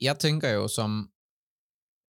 jeg 0.00 0.18
tenker 0.22 0.54
jo 0.56 0.70
som 0.72 1.02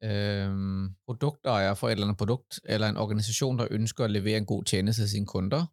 um, 0.05 0.85
produkteier 1.09 1.75
for 1.79 1.89
et 1.89 1.97
eller 1.97 2.11
annet 2.11 2.21
produkt, 2.21 2.61
eller 2.63 2.93
en 2.93 3.01
organisasjon 3.01 3.59
der 3.59 3.73
ønsker 3.75 4.07
å 4.07 4.13
levere 4.13 4.41
en 4.41 4.49
god 4.49 4.69
tjeneste 4.69 5.03
til 5.03 5.11
sine 5.17 5.29
kunder, 5.29 5.67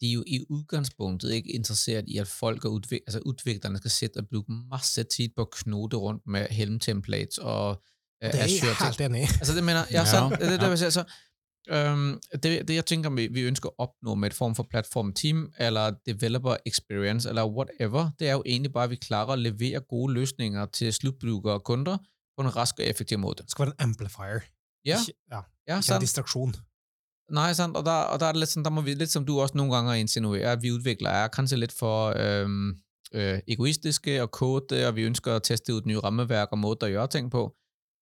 de 0.00 0.08
er 0.08 0.12
jo 0.12 0.24
i 0.26 0.44
udgangspunktet 0.50 1.32
ikke 1.32 1.52
interesseret 1.52 2.04
i, 2.08 2.18
at 2.18 2.26
folk 2.26 2.64
og 2.64 2.72
udvik 2.72 3.00
altså 3.06 3.20
udviklerne 3.26 3.78
skal 3.78 3.90
sitte 3.90 4.18
og 4.18 4.28
bruke 4.28 4.52
masse 4.70 5.02
tid 5.02 5.28
på 5.36 5.46
å 5.46 5.52
knote 5.52 5.96
rundt 5.96 6.26
med 6.26 6.46
Helm-templates 6.50 7.38
og 7.38 7.70
uh, 7.70 8.28
Det 8.32 8.40
er 8.40 8.46
jeg 8.46 8.76
helt 8.82 9.00
enig 9.00 9.22
i. 9.22 9.26
Altså 9.40 9.54
det 9.54 9.64
mener 9.64 9.84
jeg? 9.90 10.06
Det, 10.06 10.46
er 10.46 10.58
det, 10.58 10.80
det, 10.80 10.92
så, 10.92 11.04
øhm, 11.70 12.20
det, 12.42 12.68
det 12.68 12.74
jeg 12.74 12.86
tenker 12.86 13.10
vi, 13.10 13.26
vi 13.32 13.46
ønsker 13.50 13.70
å 13.70 13.88
oppnå 13.88 14.14
med 14.14 14.30
et 14.30 14.36
form 14.36 14.54
for 14.54 14.66
platform-team, 14.70 15.48
eller 15.58 15.98
developer 16.06 16.56
experience, 16.66 17.28
eller 17.28 17.46
whatever, 17.46 18.10
det 18.18 18.28
er 18.28 18.32
jo 18.32 18.42
egentlig 18.46 18.72
bare, 18.72 18.84
at 18.84 18.90
vi 18.90 19.02
klarer 19.02 19.34
å 19.34 19.40
levere 19.40 19.80
gode 19.80 20.14
løsninger 20.20 20.66
til 20.66 20.92
sluttbrukere 20.94 21.58
og 21.58 21.64
kunder 21.64 21.98
på 22.38 22.46
en 22.46 22.54
rask 22.56 22.78
og 22.78 22.86
effektiv 22.86 23.18
måte. 23.18 23.42
Det 23.42 23.50
skal 23.50 23.66
være 23.66 23.74
en 23.78 23.90
amplifier, 23.90 24.40
Ja, 24.86 25.00
ikke, 25.00 25.18
ja, 25.30 25.40
ja 25.68 25.78
ikke 25.82 25.94
en 25.94 26.00
distraksjon. 26.00 26.54
Nej, 27.30 27.52
sant. 27.54 27.76
Og 27.76 27.84
der, 27.84 27.92
og 27.92 28.20
der 28.20 28.26
er 28.26 28.32
det 28.32 28.40
litt 28.40 28.52
sånn, 28.52 28.64
der 28.64 28.72
må 28.72 28.80
vi, 28.80 28.94
litt 28.96 29.12
som 29.12 29.24
du 29.24 29.34
også 29.36 29.58
noen 29.58 29.72
ganger 29.72 30.00
insinuerer, 30.00 30.54
at 30.54 30.62
vi 30.62 30.72
utvikler 30.72 31.24
er 31.24 31.32
kanskje 31.32 31.58
litt 31.60 31.74
for 31.76 32.16
øhm, 32.16 32.70
øh, 33.14 33.40
egoistiske 33.46 34.16
og 34.22 34.30
kåte, 34.32 34.80
og 34.88 34.96
vi 34.96 35.04
ønsker 35.08 35.36
å 35.36 35.44
teste 35.44 35.76
ut 35.76 35.86
nye 35.86 36.00
rammeverk 36.00 36.54
og 36.56 36.62
måter 36.62 36.88
å 36.88 36.94
gjøre 36.94 37.12
ting 37.18 37.28
på. 37.32 37.44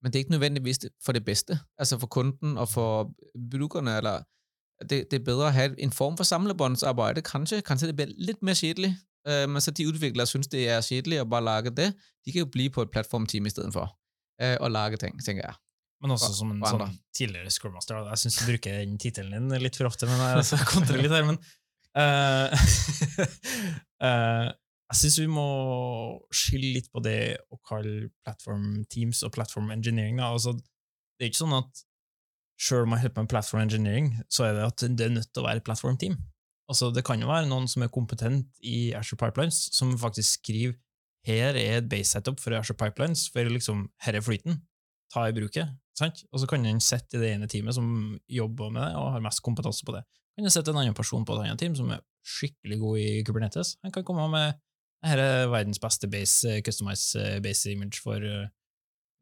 Men 0.02 0.12
det 0.12 0.20
er 0.20 0.24
ikke 0.26 0.36
nødvendigvis 0.36 0.78
for 1.04 1.16
det 1.16 1.24
bedste. 1.24 1.58
Altså 1.78 1.98
for 1.98 2.06
kunden 2.06 2.58
og 2.58 2.68
for 2.68 3.10
brukerne. 3.50 3.96
eller 3.96 4.22
det, 4.80 5.10
det 5.10 5.20
er 5.20 5.24
bedre 5.24 5.48
å 5.48 5.54
ha 5.56 5.68
en 5.78 5.92
form 5.92 6.16
for 6.16 6.24
samlebåndsarbejde. 6.28 7.22
Kanskje, 7.26 7.62
kanskje 7.66 7.90
det 7.90 7.96
blir 7.96 8.14
litt 8.18 8.42
mer 8.42 8.54
kjedelig. 8.54 8.94
øh, 9.28 9.48
men 9.48 9.60
så 9.60 9.70
de 9.70 9.88
utviklere 9.88 10.26
synes, 10.26 10.46
det 10.46 10.68
er 10.68 10.80
kjedelig 10.80 11.20
å 11.20 11.28
bare 11.28 11.44
lage 11.44 11.70
det. 11.70 11.92
De 12.24 12.32
kan 12.32 12.38
jo 12.38 12.46
bli 12.46 12.68
på 12.68 12.82
et 12.82 12.90
platformteam 12.90 13.46
i 13.46 13.50
stedet 13.50 13.72
for 13.72 13.90
øh, 14.42 14.56
og 14.60 14.70
lage 14.70 14.96
ting, 14.96 15.18
tenker 15.24 15.42
jeg. 15.42 15.65
Men 16.04 16.12
også 16.12 16.32
som 16.36 16.52
en 16.52 16.60
sånn 16.60 16.92
tidligere 17.16 17.52
Scrum 17.52 17.78
Jeg 17.80 18.20
syns 18.20 18.36
du 18.40 18.44
bruker 18.50 18.82
den 18.82 18.98
tittelen 19.00 19.48
din 19.48 19.64
litt 19.64 19.78
for 19.78 19.88
ofte, 19.88 20.08
men 20.10 20.20
jeg 20.20 20.42
altså, 20.42 20.58
kontrer 20.68 21.00
litt 21.00 21.14
her. 21.14 21.24
Men 21.24 21.40
uh, 21.96 22.52
uh, 24.04 24.48
jeg 24.92 25.00
syns 25.00 25.18
vi 25.22 25.28
må 25.32 25.48
skille 26.34 26.74
litt 26.76 26.92
på 26.92 27.02
det 27.04 27.38
å 27.48 27.60
kalle 27.66 28.10
platform 28.26 28.84
teams 28.92 29.24
og 29.26 29.32
platform 29.38 29.72
engineering. 29.74 30.20
Altså, 30.20 30.54
det 30.56 31.26
er 31.26 31.32
ikke 31.32 31.44
sånn 31.46 31.58
at 31.62 31.84
selv 32.60 32.86
om 32.86 32.94
jeg 32.94 33.04
holder 33.04 33.16
på 33.16 33.24
med 33.24 33.32
platform 33.32 33.64
engineering, 33.64 34.14
så 34.32 34.46
er 34.46 34.56
det 34.56 34.68
at 34.68 34.86
det 35.00 35.08
er 35.08 35.16
nødt 35.16 35.32
til 35.32 35.42
å 35.42 35.48
være 35.48 35.62
et 35.62 35.68
platform 35.68 35.96
team. 36.00 36.20
Altså, 36.68 36.90
det 36.92 37.04
kan 37.06 37.20
jo 37.22 37.28
være 37.30 37.48
noen 37.48 37.68
som 37.70 37.84
er 37.84 37.92
kompetent 37.94 38.48
i 38.64 38.90
Azure 38.96 39.20
Pipelines, 39.20 39.68
som 39.76 39.96
faktisk 40.00 40.42
skriver 40.42 40.76
her 41.26 41.56
er 41.58 41.80
et 41.80 41.88
base 41.90 42.12
setup 42.14 42.38
for 42.38 42.54
Azure 42.54 42.78
Pipelines, 42.78 43.26
for 43.34 43.48
liksom, 43.50 43.88
her 44.06 44.14
er 44.14 44.22
flyten 44.22 44.60
ta 45.12 45.26
i 45.28 45.34
bruket. 45.34 45.70
Sant? 45.96 46.22
Og 46.32 46.42
så 46.42 46.48
kan 46.50 46.66
en 46.68 46.82
sette 46.84 47.16
i 47.16 47.22
det 47.22 47.32
ene 47.34 47.48
teamet 47.48 47.76
som 47.76 47.88
jobber 48.28 48.72
med 48.72 48.82
det 48.84 49.00
og 49.00 49.14
har 49.14 49.24
mest 49.24 49.42
kompetanse 49.44 49.86
på 49.86 49.94
det. 49.96 50.04
Kan 50.36 50.44
en 50.44 50.52
sette 50.52 50.72
en 50.72 50.82
annen 50.82 50.96
person 50.96 51.24
på 51.24 51.36
et 51.36 51.46
annet 51.46 51.60
team 51.60 51.76
som 51.78 51.88
er 51.94 52.02
skikkelig 52.26 52.78
god 52.82 53.00
i 53.00 53.10
Kubernetes. 53.24 53.76
Han 53.86 53.94
kan 53.94 54.04
komme 54.04 54.26
med 54.32 54.58
dette 55.04 55.22
er 55.22 55.50
verdens 55.52 55.80
beste 55.82 56.08
base, 56.10 56.60
customized 56.66 57.20
eh, 57.20 57.38
base 57.44 57.70
image 57.70 58.00
for 58.02 58.22
eh, 58.24 58.48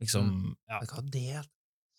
liksom 0.00 0.30
ja, 0.70 0.80
du 0.80 0.92
hva, 0.92 1.02
Det 1.12 1.24
er 1.34 1.40
et 1.42 1.50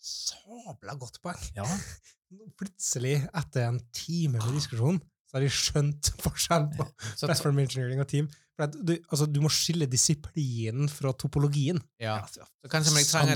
sabla 0.02 0.96
godt 0.98 1.20
poeng. 1.22 1.42
ja. 1.56 1.66
Plutselig, 2.58 3.20
etter 3.38 3.68
en 3.68 3.78
time 3.94 4.40
med 4.40 4.56
diskusjon, 4.56 4.98
så 5.36 5.38
har 5.38 5.44
de 5.44 5.52
skjønt 5.52 6.10
forskjellen 6.24 6.72
på 6.78 6.88
Så, 7.12 7.26
platform 7.26 7.62
engineering 7.62 8.02
og 8.02 8.08
team. 8.10 8.28
For 8.56 8.64
at 8.70 8.76
du, 8.88 8.94
altså, 9.12 9.26
du 9.28 9.42
må 9.44 9.50
skille 9.52 9.84
disiplinen 9.92 10.88
fra 10.88 11.12
topologien. 11.12 11.82
ja. 12.00 12.22
Altså, 12.22 12.46
Kan 12.72 12.86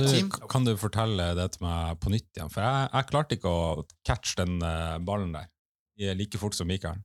du, 0.00 0.46
kan 0.48 0.64
du 0.64 0.72
fortelle 0.80 1.34
det 1.36 1.50
til 1.54 1.66
meg 1.66 2.00
på 2.00 2.12
nytt 2.14 2.30
igjen? 2.32 2.52
For 2.52 2.64
jeg, 2.64 2.88
jeg 2.94 3.10
klarte 3.12 3.36
ikke 3.36 3.52
å 3.52 3.84
catche 4.06 4.40
den 4.40 4.62
eh, 4.64 4.96
ballen 5.04 5.36
der 5.36 5.50
like 6.16 6.38
fort 6.40 6.56
som 6.56 6.70
Mikael. 6.70 6.96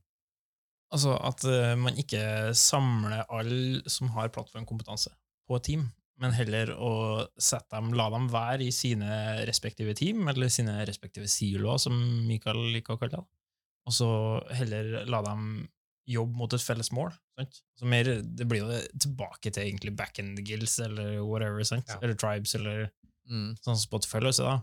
Altså 0.94 1.16
at 1.20 1.44
eh, 1.44 1.74
man 1.76 1.98
ikke 2.00 2.54
samler 2.56 3.26
alle 3.28 3.82
som 3.90 4.08
har 4.14 4.32
plattformkompetanse, 4.32 5.12
på 5.46 5.58
et 5.58 5.66
team, 5.68 5.82
men 6.18 6.32
heller 6.34 6.72
å 6.74 6.92
sette 7.38 7.76
dem, 7.76 7.92
la 7.94 8.08
dem 8.10 8.30
være 8.32 8.64
i 8.66 8.72
sine 8.74 9.44
respektive 9.46 9.94
team, 9.98 10.24
eller 10.30 10.50
sine 10.50 10.78
respektive 10.88 11.28
siloer, 11.30 11.78
som 11.82 11.94
Mikael 12.26 12.58
liker 12.74 12.96
å 12.96 13.00
kalle 13.02 13.20
det. 13.20 13.26
Og 13.86 13.92
så 13.92 14.08
heller 14.58 15.04
la 15.06 15.22
dem 15.22 15.68
jobbe 16.08 16.34
mot 16.38 16.52
et 16.54 16.60
felles 16.62 16.90
mål. 16.92 17.10
Sant? 17.38 17.60
Så 17.78 17.86
mer, 17.86 18.04
det 18.22 18.46
blir 18.48 18.62
jo 18.62 18.78
tilbake 18.98 19.50
til 19.52 19.62
egentlig 19.64 19.94
back-end-gills, 19.96 20.78
eller 20.84 21.20
whatever, 21.26 21.62
sant? 21.64 21.86
Ja. 21.88 21.98
eller 22.02 22.14
tribes, 22.14 22.54
eller 22.54 22.90
Mm. 23.28 23.56
sånn 23.58 23.74
som 23.74 23.82
Spotify 23.88 24.20
løser 24.22 24.44
da. 24.46 24.62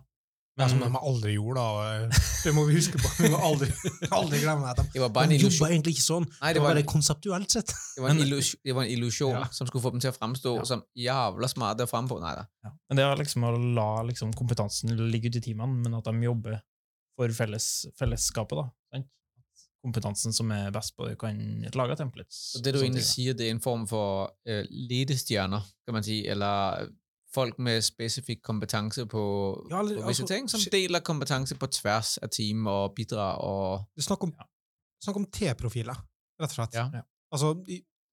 det 0.55 0.63
er 0.63 0.69
som 0.69 0.79
de 0.79 0.85
aldri 0.99 1.33
gjorde, 1.33 1.55
da. 1.59 2.07
Det 2.45 2.53
må 2.55 2.63
vi 2.67 2.75
huske 2.77 2.95
på. 3.01 3.09
Vi 3.23 3.29
må 3.33 3.39
aldri, 3.43 3.67
aldri 4.11 4.39
glemme 4.39 4.69
at 4.69 4.77
de, 4.77 4.83
Det 4.93 5.01
var 5.01 5.09
bare 5.09 5.23
en 5.25 5.29
de 5.31 5.37
jobba 5.41 5.67
egentlig 5.71 5.95
ikke 5.97 6.05
sånn. 6.05 6.27
Nei, 6.41 6.53
Det 6.53 6.53
det 6.53 6.61
var 6.63 6.73
bare 6.75 6.83
konseptuelt 6.83 7.49
sett. 7.51 7.67
det 7.95 8.01
var, 8.03 8.09
en, 8.11 8.17
Men- 8.17 8.27
illusion, 8.27 8.59
det 8.63 8.75
var 8.75 8.83
en 8.83 8.89
illusion, 8.91 9.31
Ja. 9.35 9.43
som 9.51 9.67
skulle 9.67 9.81
få 9.83 9.91
dem 9.91 9.99
til 9.99 10.11
å 10.11 10.17
fremstå 10.17 10.55
Ja. 10.57 10.63
som 10.63 10.83
jævla 10.95 11.49
smarte 11.49 11.87
frem 11.89 12.07
på. 12.07 12.19
Da. 12.21 12.45
Ja. 12.63 12.71
Men 12.89 12.95
det 12.95 13.03
er 13.03 13.15
liksom 13.17 13.43
å 13.43 13.73
la 13.75 14.01
liksom, 14.03 14.31
kompetansen 14.33 14.95
ligge 15.11 15.25
ute 15.27 15.37
i 15.37 15.41
teamene, 15.41 15.75
men 15.83 15.93
at 15.95 16.03
de 16.05 16.11
jobber 16.21 16.61
for 17.17 17.27
felles, 17.29 17.85
fellesskapet. 17.99 18.55
da. 18.55 18.69
Kompetansen 19.83 20.31
som 20.31 20.51
er 20.55 20.71
best 20.71 20.95
på 20.95 21.09
kan 21.19 21.39
lage 21.75 21.97
templates. 21.99 22.53
Det 22.63 22.71
du 22.71 22.79
egentlig 22.79 23.03
sier, 23.03 23.35
det 23.35 23.49
er 23.49 23.55
en 23.57 23.63
form 23.63 23.83
for 23.89 24.29
uh, 24.47 24.61
ledestjerner, 24.71 25.65
kan 25.83 25.97
man 25.97 26.05
si, 26.07 26.21
eller 26.31 26.87
folk 27.33 27.57
med 27.59 27.81
spesifikk 27.83 28.43
kompetanse 28.45 29.05
på, 29.09 29.23
Ja, 29.71 29.79
eller- 29.79 30.01
på 30.01 30.07
visse 30.07 30.23
altså, 30.23 30.27
ting, 30.35 30.49
som 30.49 30.61
deler 30.71 30.99
kompetanse 30.99 31.55
på 31.59 31.67
tvers 31.67 32.17
av 32.23 32.29
team 32.29 32.67
og 32.67 32.93
bidrar 32.95 33.41
og... 33.41 33.87
Det 33.95 34.03
er 34.03 34.07
snakk 34.07 34.23
om, 34.23 34.33
Ja. 34.37 35.13
om 35.13 35.25
T-profiler, 35.25 35.97
rett 36.39 36.49
og 36.51 36.55
slett. 36.55 36.73
Ja. 36.73 36.89
Ja. 36.93 37.01
Altså, 37.33 37.53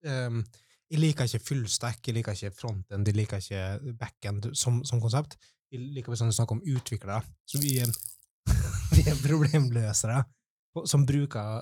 ehm, 0.05 0.43
jeg 0.91 0.99
liker 0.99 1.23
ikke 1.23 1.39
fullstack, 1.39 2.07
jeg 2.07 2.15
liker 2.15 2.31
ikke 2.35 2.51
frontend, 2.51 3.07
jeg 3.07 3.15
liker 3.15 3.37
ikke 3.37 3.93
backend 3.99 4.49
som, 4.57 4.83
som 4.83 4.99
konsept. 4.99 5.37
Jeg 5.71 5.79
liker 5.95 6.17
sånn 6.19 6.33
å 6.33 6.35
snakke 6.35 6.57
om 6.57 6.63
utviklere. 6.67 7.21
Så 7.47 7.61
vi, 7.61 7.77
vi 8.97 9.05
er 9.07 9.21
problemløsere 9.23 10.25
som 10.87 11.05
bruker 11.05 11.61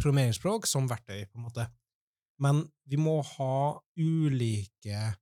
programmeringsspråk 0.00 0.66
som 0.68 0.88
verktøy, 0.90 1.24
på 1.30 1.38
en 1.40 1.46
måte. 1.48 1.66
Men 2.42 2.64
vi 2.88 2.98
må 3.00 3.18
ha 3.36 3.80
ulike 3.96 5.14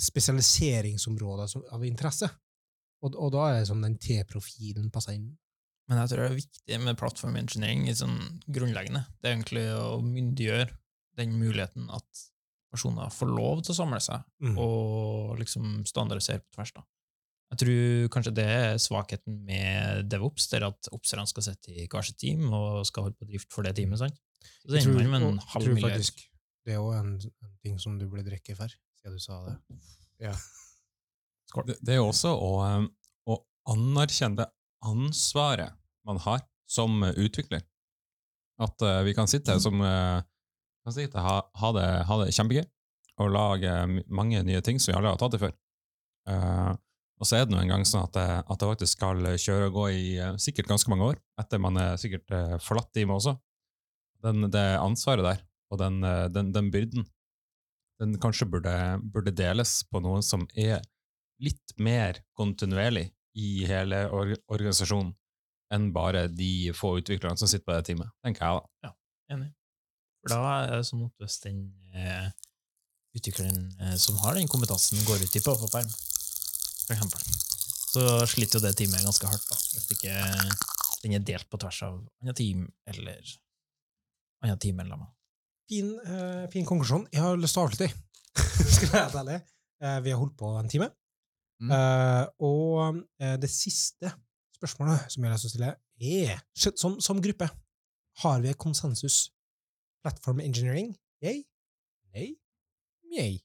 spesialiseringsområder 0.00 1.46
som, 1.50 1.64
av 1.72 1.84
interesse. 1.86 2.28
Og, 3.04 3.14
og 3.14 3.32
da 3.34 3.48
er 3.50 3.58
det 3.60 3.66
som 3.70 3.82
den 3.84 3.98
T-profilen 4.00 4.90
passer 4.94 5.16
inn. 5.18 5.28
Men 5.86 6.00
jeg 6.02 6.10
tror 6.10 6.22
det 6.24 6.30
er 6.30 6.40
viktig 6.40 6.78
med 6.82 6.98
plattform 6.98 7.36
engineering 7.38 7.84
i 7.86 7.94
sånn 7.94 8.16
grunnleggende. 8.50 9.04
Det 9.20 9.28
er 9.28 9.36
egentlig 9.36 9.66
å 9.76 10.00
myndiggjøre 10.02 10.70
den 11.20 11.36
muligheten 11.38 11.86
at 11.94 12.24
personer 12.72 13.12
får 13.14 13.30
lov 13.30 13.62
til 13.64 13.72
å 13.72 13.78
samle 13.78 14.00
seg 14.02 14.24
Mm. 14.42 14.56
og 14.58 15.38
liksom 15.40 15.84
standardisere 15.86 16.42
på 16.42 16.56
tvers. 16.58 16.72
da. 16.74 16.82
Jeg 17.54 17.60
tror 17.62 18.08
kanskje 18.10 18.34
det 18.34 18.46
er 18.50 18.78
svakheten 18.82 19.36
med 19.46 20.08
DevOps, 20.10 20.48
det 20.50 20.58
er 20.58 20.68
at 20.68 20.88
oppserne 20.94 21.26
skal 21.30 21.44
sitte 21.46 21.70
i 21.70 21.86
hver 21.86 22.06
sitt 22.06 22.18
team 22.18 22.48
og 22.50 22.80
skal 22.88 23.06
holde 23.06 23.18
på 23.20 23.28
drift 23.28 23.52
for 23.54 23.66
det 23.66 23.76
teamet. 23.78 24.00
sant? 24.02 24.18
Så 24.62 24.72
det 24.72 24.80
Jeg 24.80 24.88
tror, 24.88 24.98
ender 24.98 25.12
med 25.12 25.28
en 25.28 25.38
halv 25.52 25.68
tror 25.68 25.76
milliard. 25.78 25.94
faktisk 25.94 26.24
det 26.66 26.74
er 26.74 26.82
òg 26.82 26.96
en, 26.98 27.14
en 27.22 27.54
ting 27.62 27.78
som 27.78 27.94
du 27.98 28.08
ble 28.10 28.24
drikke 28.26 28.56
for, 28.58 28.72
siden 28.98 29.14
du 29.14 29.22
sa 29.22 29.38
det. 29.46 29.56
Det, 30.18 31.76
det 31.78 31.94
er 31.94 32.00
jo 32.00 32.08
også 32.10 32.32
å, 32.34 32.50
eh, 32.66 32.86
å 33.30 33.36
anerkjenne 33.70 34.40
det 34.42 34.48
ansvaret 34.86 35.76
man 36.06 36.18
har 36.26 36.42
som 36.66 36.98
eh, 37.06 37.14
utvikler. 37.22 37.62
At 38.62 38.82
uh, 38.82 39.02
vi 39.04 39.12
kan 39.14 39.28
sitte 39.28 39.52
her 39.52 39.60
som 39.60 39.78
uh, 39.84 40.24
kan 40.86 40.94
sitte, 40.96 41.20
ha, 41.20 41.38
ha, 41.60 41.70
det, 41.76 41.86
ha 42.08 42.16
det 42.22 42.32
kjempegøy 42.32 42.64
og 43.20 43.32
lage 43.32 43.72
mange 44.12 44.40
nye 44.44 44.62
ting 44.64 44.80
som 44.80 44.90
vi 44.90 44.96
aldri 44.96 45.12
har 45.12 45.20
tatt 45.20 45.36
det 45.36 45.40
før. 45.40 45.52
Eh, 46.28 46.72
og 47.16 47.28
så 47.28 47.38
er 47.38 47.46
det 47.46 47.54
nå 47.54 47.60
en 47.62 47.70
gang 47.72 47.84
sånn 47.88 48.04
at 48.04 48.14
det, 48.16 48.26
at 48.44 48.62
jeg, 48.62 48.70
faktisk 48.74 48.98
skal 48.98 49.28
kjøre 49.40 49.68
og 49.70 49.76
gå 49.78 49.84
i 49.94 50.06
eh, 50.20 50.34
sikkert 50.42 50.68
ganske 50.68 50.92
mange 50.92 51.12
år, 51.12 51.20
etter 51.40 51.62
man 51.62 51.78
er 51.80 52.00
sikkert 52.00 52.32
uh, 52.34 52.56
forlatt 52.62 52.90
teamet 52.92 53.16
også. 53.16 53.36
Den, 54.26 54.48
det 54.52 54.64
ansvaret 54.80 55.24
der, 55.24 55.44
og 55.72 55.80
den, 55.80 56.02
eh, 56.04 56.26
den, 56.32 56.52
den 56.52 56.68
byrden, 56.74 57.06
den 58.02 58.16
kanskje 58.20 58.48
burde, 58.52 58.74
burde 59.00 59.32
deles 59.32 59.78
på 59.88 60.02
noen 60.04 60.24
som 60.24 60.44
er 60.52 60.84
litt 61.40 61.76
mer 61.80 62.20
kontinuerlig 62.36 63.08
i 63.36 63.64
hele 63.68 64.06
or 64.12 64.34
organisasjonen 64.52 65.14
enn 65.72 65.90
bare 65.92 66.26
de 66.30 66.72
få 66.76 66.98
utviklerne 67.00 67.38
som 67.40 67.48
sitter 67.50 67.66
på 67.66 67.74
det 67.74 67.88
teamet, 67.88 68.12
tenker 68.24 68.44
jeg 68.44 68.60
da. 68.60 68.88
Ja, 68.88 68.92
Enig. 69.34 69.48
For 70.22 70.34
da 70.34 70.52
er 70.60 70.76
det 70.76 70.86
sånn 70.88 71.06
at 71.06 71.22
hvis 71.22 71.40
den 71.42 71.64
eh, 71.94 72.28
utvikleren 73.16 73.66
eh, 73.80 73.96
som 74.00 74.18
har 74.22 74.36
den 74.38 74.50
kompetansen, 74.50 75.02
går 75.08 75.24
ut 75.24 75.38
i 75.38 75.42
pappaperm, 75.42 75.90
for 76.86 76.94
eksempel, 76.94 77.20
så 77.92 78.02
sliter 78.30 78.58
jo 78.60 78.64
det 78.66 78.74
teamet 78.78 79.04
ganske 79.06 79.26
hardt, 79.30 79.46
da, 79.50 79.56
hvis 79.74 79.88
ikke 79.96 80.14
den 81.02 81.14
er 81.16 81.24
delt 81.26 81.48
på 81.50 81.58
tvers 81.62 81.82
av 81.86 81.98
andre 82.22 82.34
team 82.38 82.66
eller 82.90 83.20
andre 84.44 84.56
teammedlemmer. 84.62 85.08
Fin, 85.70 85.88
uh, 86.06 86.44
fin 86.52 86.66
konklusjon. 86.68 87.08
Jeg 87.12 87.22
har 87.24 87.38
lyst 87.40 87.56
til 87.56 87.62
å 87.62 87.66
avslutte, 87.66 87.88
skal 88.76 88.86
jeg 88.86 88.92
være 88.92 89.04
helt 89.06 89.20
ærlig. 89.22 89.38
Uh, 89.82 89.98
vi 90.04 90.12
har 90.14 90.20
holdt 90.20 90.36
på 90.38 90.52
en 90.60 90.70
time. 90.72 90.90
Mm. 91.62 91.70
Uh, 91.72 92.24
og 92.44 92.98
eh, 93.24 93.36
det 93.40 93.48
siste 93.48 94.10
spørsmålet 94.58 95.06
som 95.12 95.24
jeg 95.24 95.30
har 95.30 95.38
lyst 95.38 95.46
til 95.46 95.48
å 95.48 95.54
stille, 95.54 95.70
er 95.96 96.42
som, 96.76 96.98
som 97.00 97.22
gruppe, 97.24 97.48
har 98.22 98.42
vi 98.44 98.52
konsensus 98.60 99.30
Platform 100.04 100.42
engineering. 100.44 100.90
Yay? 101.24 101.40
Nei? 102.14 102.26
Yay. 103.16 103.38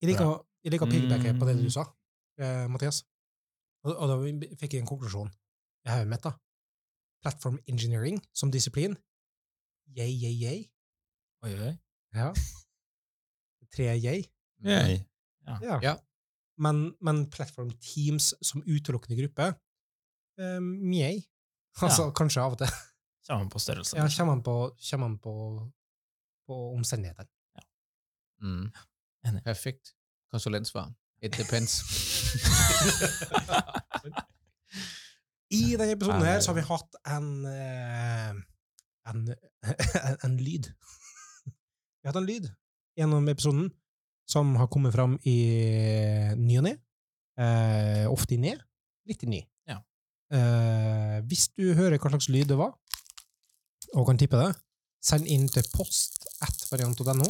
Jeg 0.00 0.12
liker, 0.12 0.24
å- 0.30 0.44
jeg 0.64 0.72
liker 0.72 0.86
å 0.86 0.90
piggybacke 0.92 1.34
på 1.40 1.48
det 1.50 1.56
du 1.58 1.66
Mm. 1.66 1.72
sa, 1.74 1.84
eh, 2.38 2.66
Mathias. 2.70 3.02
Og, 3.86 3.94
og 3.94 4.10
da 4.10 4.16
fikk 4.58 4.76
jeg 4.76 4.82
en 4.82 4.90
konklusjon 4.90 5.30
i 5.86 5.92
hodet 5.92 6.10
mitt. 6.10 6.24
da. 6.24 6.34
Platform 7.22 7.58
engineering 7.66 8.20
som 8.34 8.52
disiplin. 8.54 8.96
Yay, 9.96 10.12
yay, 10.12 10.34
yay. 10.42 10.66
Oi, 11.46 11.54
oi. 11.54 11.72
Ja. 12.14 12.32
Tre 13.74 13.88
yay. 13.96 14.26
Yay. 14.64 15.00
Ja. 15.46 15.78
Ja. 15.82 15.94
Men, 16.58 16.92
men 17.00 17.26
platform 17.30 17.70
teams 17.80 18.32
som 18.42 18.62
utelukkende 18.66 19.18
gruppe, 19.22 19.52
um, 20.42 20.92
yay. 20.92 21.22
Altså, 21.78 22.08
kanskje 22.10 22.42
av 22.42 22.56
og 22.56 22.58
til. 22.58 22.70
Kommer 23.28 23.50
på 23.52 23.60
størrelse. 23.62 23.94
Ja, 23.94 24.08
kommer 24.16 24.34
man 24.34 24.40
på, 24.42 24.54
kommer 24.88 25.06
man 25.06 25.18
på, 25.22 25.34
på 26.48 26.56
omstendighetene. 26.74 27.30
Mm. 28.42 28.64
Perfekt 29.44 29.92
konsulentsvar. 30.32 30.90
It 31.20 31.34
depends. 31.34 31.82
I 35.50 35.62
denne 35.74 35.94
episoden 35.96 36.22
her 36.22 36.40
så 36.44 36.52
har 36.52 36.58
vi 36.58 36.66
hatt 36.68 36.98
en, 37.08 37.28
eh, 37.48 38.32
en, 39.10 39.22
en, 40.26 40.36
lyd. 40.36 40.68
Vi 40.68 42.06
har 42.06 42.12
hatt 42.12 42.20
en 42.20 42.28
lyd 42.28 42.50
gjennom 42.98 43.28
episoden 43.32 43.70
som 44.28 44.56
har 44.60 44.68
kommet 44.68 44.92
fram 44.94 45.16
i 45.26 45.38
ny 46.36 46.58
og 46.60 46.66
ne. 46.68 46.74
Eh, 47.38 48.04
ofte 48.10 48.34
i 48.36 48.42
ned, 48.42 48.60
litt 49.08 49.22
i 49.24 49.30
ny. 49.30 49.40
Ja. 49.70 49.78
Eh, 50.34 51.18
hvis 51.30 51.48
du 51.56 51.72
hører 51.78 51.98
hva 51.98 52.10
slags 52.12 52.28
lyd 52.30 52.50
det 52.50 52.58
var, 52.60 52.74
og 53.94 54.06
kan 54.08 54.18
tippe 54.20 54.38
det, 54.40 54.52
send 55.00 55.26
inn 55.30 55.46
til 55.48 55.64
post 55.72 56.26
at 56.44 56.66
variant.no. 56.70 57.28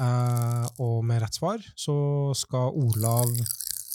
Eh, 0.00 0.66
og 0.80 1.02
med 1.04 1.20
rett 1.20 1.36
svar 1.36 1.60
så 1.76 1.94
skal 2.38 2.72
Olav 2.80 3.28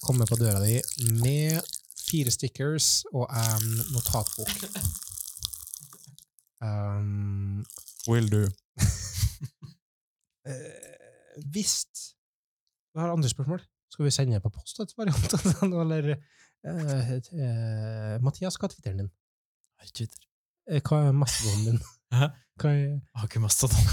komme 0.06 0.28
på 0.30 0.38
døra 0.38 0.60
di 0.62 0.76
med 1.22 1.62
fire 2.06 2.30
stickers 2.34 3.06
og 3.14 3.26
en 3.30 3.66
notatbok. 3.96 4.54
Um, 6.66 7.66
Will 8.08 8.30
do. 8.32 8.38
eh, 10.48 11.44
hvis 11.52 11.74
du 12.96 13.00
har 13.00 13.12
andre 13.12 13.30
spørsmål, 13.30 13.60
skal 13.92 14.06
vi 14.06 14.12
sende 14.12 14.40
på 14.42 14.50
post 14.50 14.80
et 14.82 14.94
variant? 14.98 15.34
Eller 15.62 16.16
uh, 16.16 16.20
uh, 16.72 18.24
Mathias, 18.24 18.56
hva 18.58 18.66
er 18.66 18.74
Twitteren 18.74 19.04
din? 19.04 19.12
Twitter. 19.92 20.24
Eh, 20.72 20.82
Hva 20.82 21.04
er 21.10 21.14
mastodonen 21.14 21.66
din? 21.76 21.82
Hæ? 22.16 22.32
Hva 22.58 22.72
er, 22.72 22.80
Jeg 22.96 23.20
har 23.20 23.28
ikke 23.30 23.44
mastodon. 23.44 23.86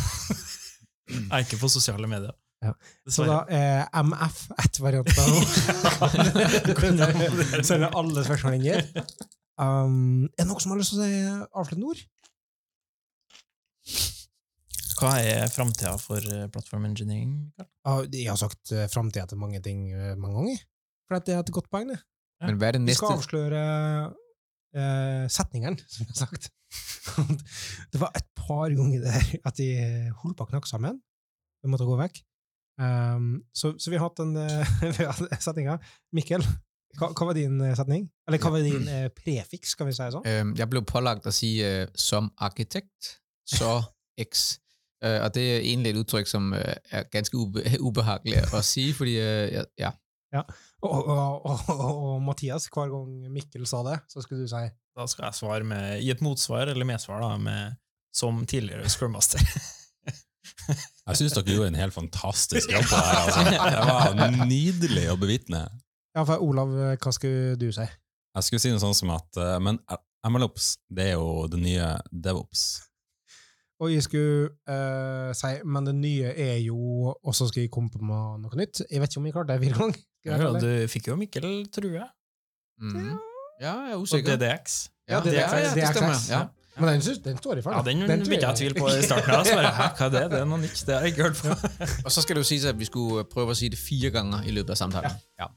Jeg 1.13 1.29
er 1.39 1.45
ikke 1.47 1.61
på 1.63 1.71
sosiale 1.73 2.09
medier. 2.11 2.35
Ja. 2.63 2.77
så 3.11 3.25
da 3.27 3.41
eh, 3.51 3.89
MF 4.07 4.37
ett 4.63 4.77
variant 4.79 5.09
av 5.19 6.13
Du 6.63 6.75
kan 6.79 7.89
alle 7.89 8.23
spørsmål 8.23 8.55
inn 8.55 8.69
her. 8.69 8.85
Um, 9.59 10.29
er 10.39 10.45
det 10.45 10.47
noe 10.47 10.63
som 10.63 10.71
har 10.73 10.79
lyst 10.79 10.95
til 10.95 11.03
å 11.03 11.09
si 11.09 11.19
avsluttende 11.59 11.91
ord? 11.91 12.05
Hva 15.03 15.17
er 15.19 15.51
framtida 15.51 15.97
for 15.99 16.23
eh, 16.23 16.47
plattform 16.55 16.87
engineering? 16.87 17.35
Ja, 17.59 17.97
Jeg 18.07 18.31
har 18.31 18.39
sagt 18.39 18.71
uh, 18.71 18.87
framtida 18.91 19.27
til 19.27 19.41
mange 19.43 19.59
ting 19.65 19.89
eh, 19.91 20.15
mange 20.15 20.39
ganger. 20.39 20.63
For 21.09 21.19
det 21.19 21.35
er 21.35 21.43
et 21.43 21.55
godt 21.55 21.71
poeng, 21.73 21.91
det. 21.91 21.99
Er 22.43 22.55
det 22.55 22.83
Vi 22.87 22.95
skal 22.95 23.17
avsløre 23.19 23.63
eh, 24.75 25.27
setningene, 25.31 25.83
som 25.87 26.07
jeg 26.07 26.15
har 26.15 26.21
sagt. 26.23 26.51
det 27.93 28.01
var 28.01 28.15
et 28.17 28.29
par 28.43 28.75
ganger 28.75 29.07
der 29.07 29.33
at 29.49 29.57
de 29.59 29.71
holdt 30.23 30.37
på 30.39 30.47
å 30.47 30.53
knakke 30.53 30.71
sammen. 30.71 30.99
Vi 31.63 31.71
måtte 31.71 31.87
gå 31.89 31.97
vekk. 32.01 32.21
Um, 32.81 33.43
så, 33.55 33.75
så 33.79 33.93
vi 33.93 33.99
har 34.01 34.09
hatt 34.09 34.19
den 34.19 34.37
uh, 34.37 35.39
setninga. 35.47 35.79
Mikkel, 36.17 36.45
hva, 36.99 37.11
hva 37.13 37.29
var 37.29 37.37
din 37.37 37.61
eh, 37.65 37.75
setning? 37.77 38.07
Eller 38.29 38.41
hva 38.43 38.53
var 38.53 38.65
din 38.65 38.89
uh, 38.89 39.07
prefiks, 39.17 39.77
skal 39.77 39.89
vi 39.89 39.95
si 39.97 40.09
sånn? 40.13 40.27
Um, 40.29 40.53
jeg 40.59 40.69
ble 40.73 40.83
pålagt 40.89 41.29
å 41.29 41.35
si 41.35 41.55
uh, 41.65 41.87
som 41.97 42.31
arkitekt, 42.43 43.17
så 43.49 43.79
X. 44.21 44.59
Uh, 45.03 45.23
og 45.25 45.33
det 45.37 45.45
er 45.55 45.65
egentlig 45.65 45.95
et 45.95 46.03
uttrykk 46.03 46.31
som 46.31 46.53
er 46.55 47.09
ganske 47.13 47.39
ube 47.39 47.65
ubehagelig 47.87 48.45
å 48.53 48.63
si, 48.67 48.91
fordi 48.97 49.17
ja, 49.19 49.93
Og, 50.83 50.93
og, 50.93 51.09
og, 51.45 51.65
og, 51.73 51.81
og 51.81 52.21
Mathias, 52.25 52.69
hver 52.73 52.93
gang 52.93 53.33
Mikkel 53.33 53.67
sa 53.69 53.83
det, 53.89 53.99
så 54.13 54.25
skulle 54.25 54.47
du 54.47 54.51
si 54.51 54.63
Da 54.97 55.05
skal 55.09 55.29
jeg 55.29 55.39
svare 55.41 55.67
med, 55.67 55.99
gi 56.01 56.13
et 56.13 56.23
motsvar 56.25 56.73
eller 56.73 56.89
medsvar 56.89 57.21
da, 57.25 57.35
med 57.41 57.77
som 58.15 58.43
tidligere 58.47 58.89
Scrum 58.93 59.15
Master. 59.17 59.41
Jeg 61.09 61.19
syns 61.19 61.35
dere 61.35 61.57
gjorde 61.57 61.73
en 61.73 61.81
helt 61.81 61.95
fantastisk 61.95 62.71
jobb 62.71 62.87
på 62.87 62.99
det 62.99 63.09
her. 63.09 63.25
Altså. 63.25 63.43
Det 63.51 64.29
var 64.29 64.47
nydelig 64.47 65.09
å 65.11 65.17
bevitne. 65.19 65.65
Ja, 66.15 66.23
for 66.29 66.45
Olav, 66.45 66.71
hva 67.01 67.13
skulle 67.15 67.57
du 67.59 67.71
si? 67.75 67.87
Jeg 68.37 68.47
skulle 68.47 68.63
si 68.63 68.73
noe 68.73 68.81
sånt 68.81 68.97
som 68.97 69.11
at 69.13 69.41
eh, 69.41 69.59
Men 69.61 69.81
MLOps, 70.29 70.77
det 70.93 71.13
er 71.13 71.19
jo 71.19 71.49
det 71.51 71.61
nye 71.61 71.89
DevOps. 72.13 72.65
Og 73.83 73.91
jeg 73.91 74.05
skulle 74.07 74.53
uh, 74.71 75.33
si, 75.35 75.57
men 75.67 75.89
det 75.89 75.95
nye 75.99 76.31
er 76.39 76.61
jo 76.63 77.11
Og 77.11 77.35
så 77.35 77.49
skal 77.51 77.65
jeg 77.65 77.73
komme 77.75 77.91
på 77.91 77.99
med 77.99 78.45
noe 78.45 78.59
nytt. 78.61 78.85
Jeg 78.87 79.03
vet 79.03 79.11
ikke 79.11 79.23
om 79.23 79.27
jeg 79.27 79.35
klarte 79.35 79.57
det 79.57 79.65
fire 79.65 79.79
ganger. 79.81 80.03
Ja, 80.23 80.51
du 80.55 80.69
fikk 80.93 81.09
jo 81.11 81.17
Mikkel, 81.19 81.49
tror 81.75 81.97
jeg, 81.97 82.07
mm. 82.79 83.09
ja 83.59 83.73
jeg 83.89 83.97
er 83.97 84.03
usikker. 84.05 84.37
Og 84.37 84.39
DDX. 84.39 84.77
Ja, 85.11 85.19
det 85.19 85.33
det, 85.33 85.41
er- 85.41 85.41
ja, 85.41 85.57
ja, 85.65 85.73
det 85.73 85.75
det 85.75 85.83
er 85.89 85.97
stemmer. 85.97 86.21
Ja. 86.31 86.43
Men 86.79 86.89
den, 86.89 87.03
synes, 87.05 87.19
den 87.21 87.37
står 87.37 87.59
i 87.61 87.63
Ja, 87.67 87.83
den, 87.85 88.01
den 88.09 88.23
begynte 88.25 88.47
jeg 88.47 88.55
å 88.55 88.57
tvile 88.57 88.77
på 88.79 88.89
i 88.89 89.03
starten. 89.05 89.35
av, 89.37 89.45
Så 89.45 89.57
bare, 89.59 89.73
Hæ, 89.79 89.89
hva 89.99 90.07
er 90.07 90.13
det? 90.15 90.23
Det 90.33 90.39
er 90.41 90.47
noe 90.49 90.61
nytt. 90.63 90.85
Det 90.89 90.95
har 90.97 91.05
jeg 91.05 91.13
ikke 91.13 91.27
hørt 91.27 91.41
på. 91.43 91.73
Og 92.07 92.15
så 92.15 92.25
skal 92.25 92.39
det 92.39 92.45
jo 92.45 92.49
sies 92.49 92.65
at 92.71 92.79
vi 92.81 92.89
skulle 92.89 93.27
prøve 93.29 93.53
å 93.53 93.59
si 93.59 93.69
det 93.73 93.81
fire 93.81 94.13
ganger 94.15 94.47
i 94.49 94.55
løpet 94.57 94.73
av 94.73 94.81
samtalen. 94.81 95.19
Ja. 95.43 95.51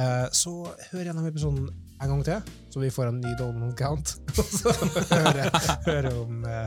Eh, 0.00 0.28
så 0.32 0.54
hør 0.90 1.02
gjennom 1.04 1.26
episoden 1.28 1.66
en 2.00 2.14
gang 2.14 2.22
til, 2.26 2.54
så 2.72 2.80
vi 2.80 2.88
får 2.94 3.10
en 3.10 3.20
ny 3.20 3.34
Dolman 3.38 3.74
count. 3.76 4.16
Og 4.40 4.48
så 4.48 4.72
høre, 5.12 5.50
høre 5.84 6.14
om 6.22 6.48
uh, 6.48 6.64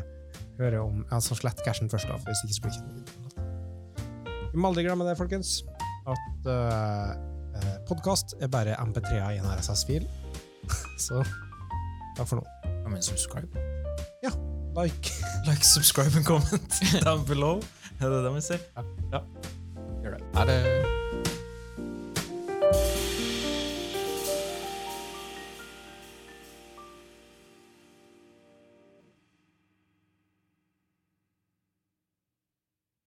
høre 0.61 0.81
om 0.81 1.01
altså 1.13 1.37
Slett 1.37 1.63
cashen 1.65 1.89
først, 1.89 2.09
da, 2.09 2.17
for 2.21 2.31
hvis 2.31 2.43
ikke 2.45 2.57
så 2.57 2.65
blir 2.65 2.75
det 2.75 3.01
ikke 3.01 3.25
noe. 3.25 3.47
Vi 4.53 4.61
må 4.61 4.71
aldri 4.71 4.85
glemme 4.87 5.07
det, 5.09 5.17
folkens, 5.19 5.59
at 6.09 6.49
uh, 6.49 7.73
podkast 7.89 8.37
er 8.41 8.51
bare 8.53 8.77
MP3-er 8.81 9.37
i 9.37 9.41
en 9.41 9.49
RSS-fil. 9.57 10.07
så 11.01 11.23
takk 12.17 12.29
for 12.29 12.39
nå. 12.39 12.45
Ja, 12.65 12.87
men 12.89 13.03
subscribe. 13.05 13.67
Like. 14.77 15.11
Like, 15.47 15.63
subscribe 15.63 16.11
and 16.15 16.25
comment 16.25 16.71
down 17.05 17.25
below. 17.25 17.61
Er 18.01 18.09
det 18.09 18.23
det 18.23 18.31
man 18.31 18.41
sier? 18.41 18.59
Ha 20.35 20.45
det. 20.45 21.06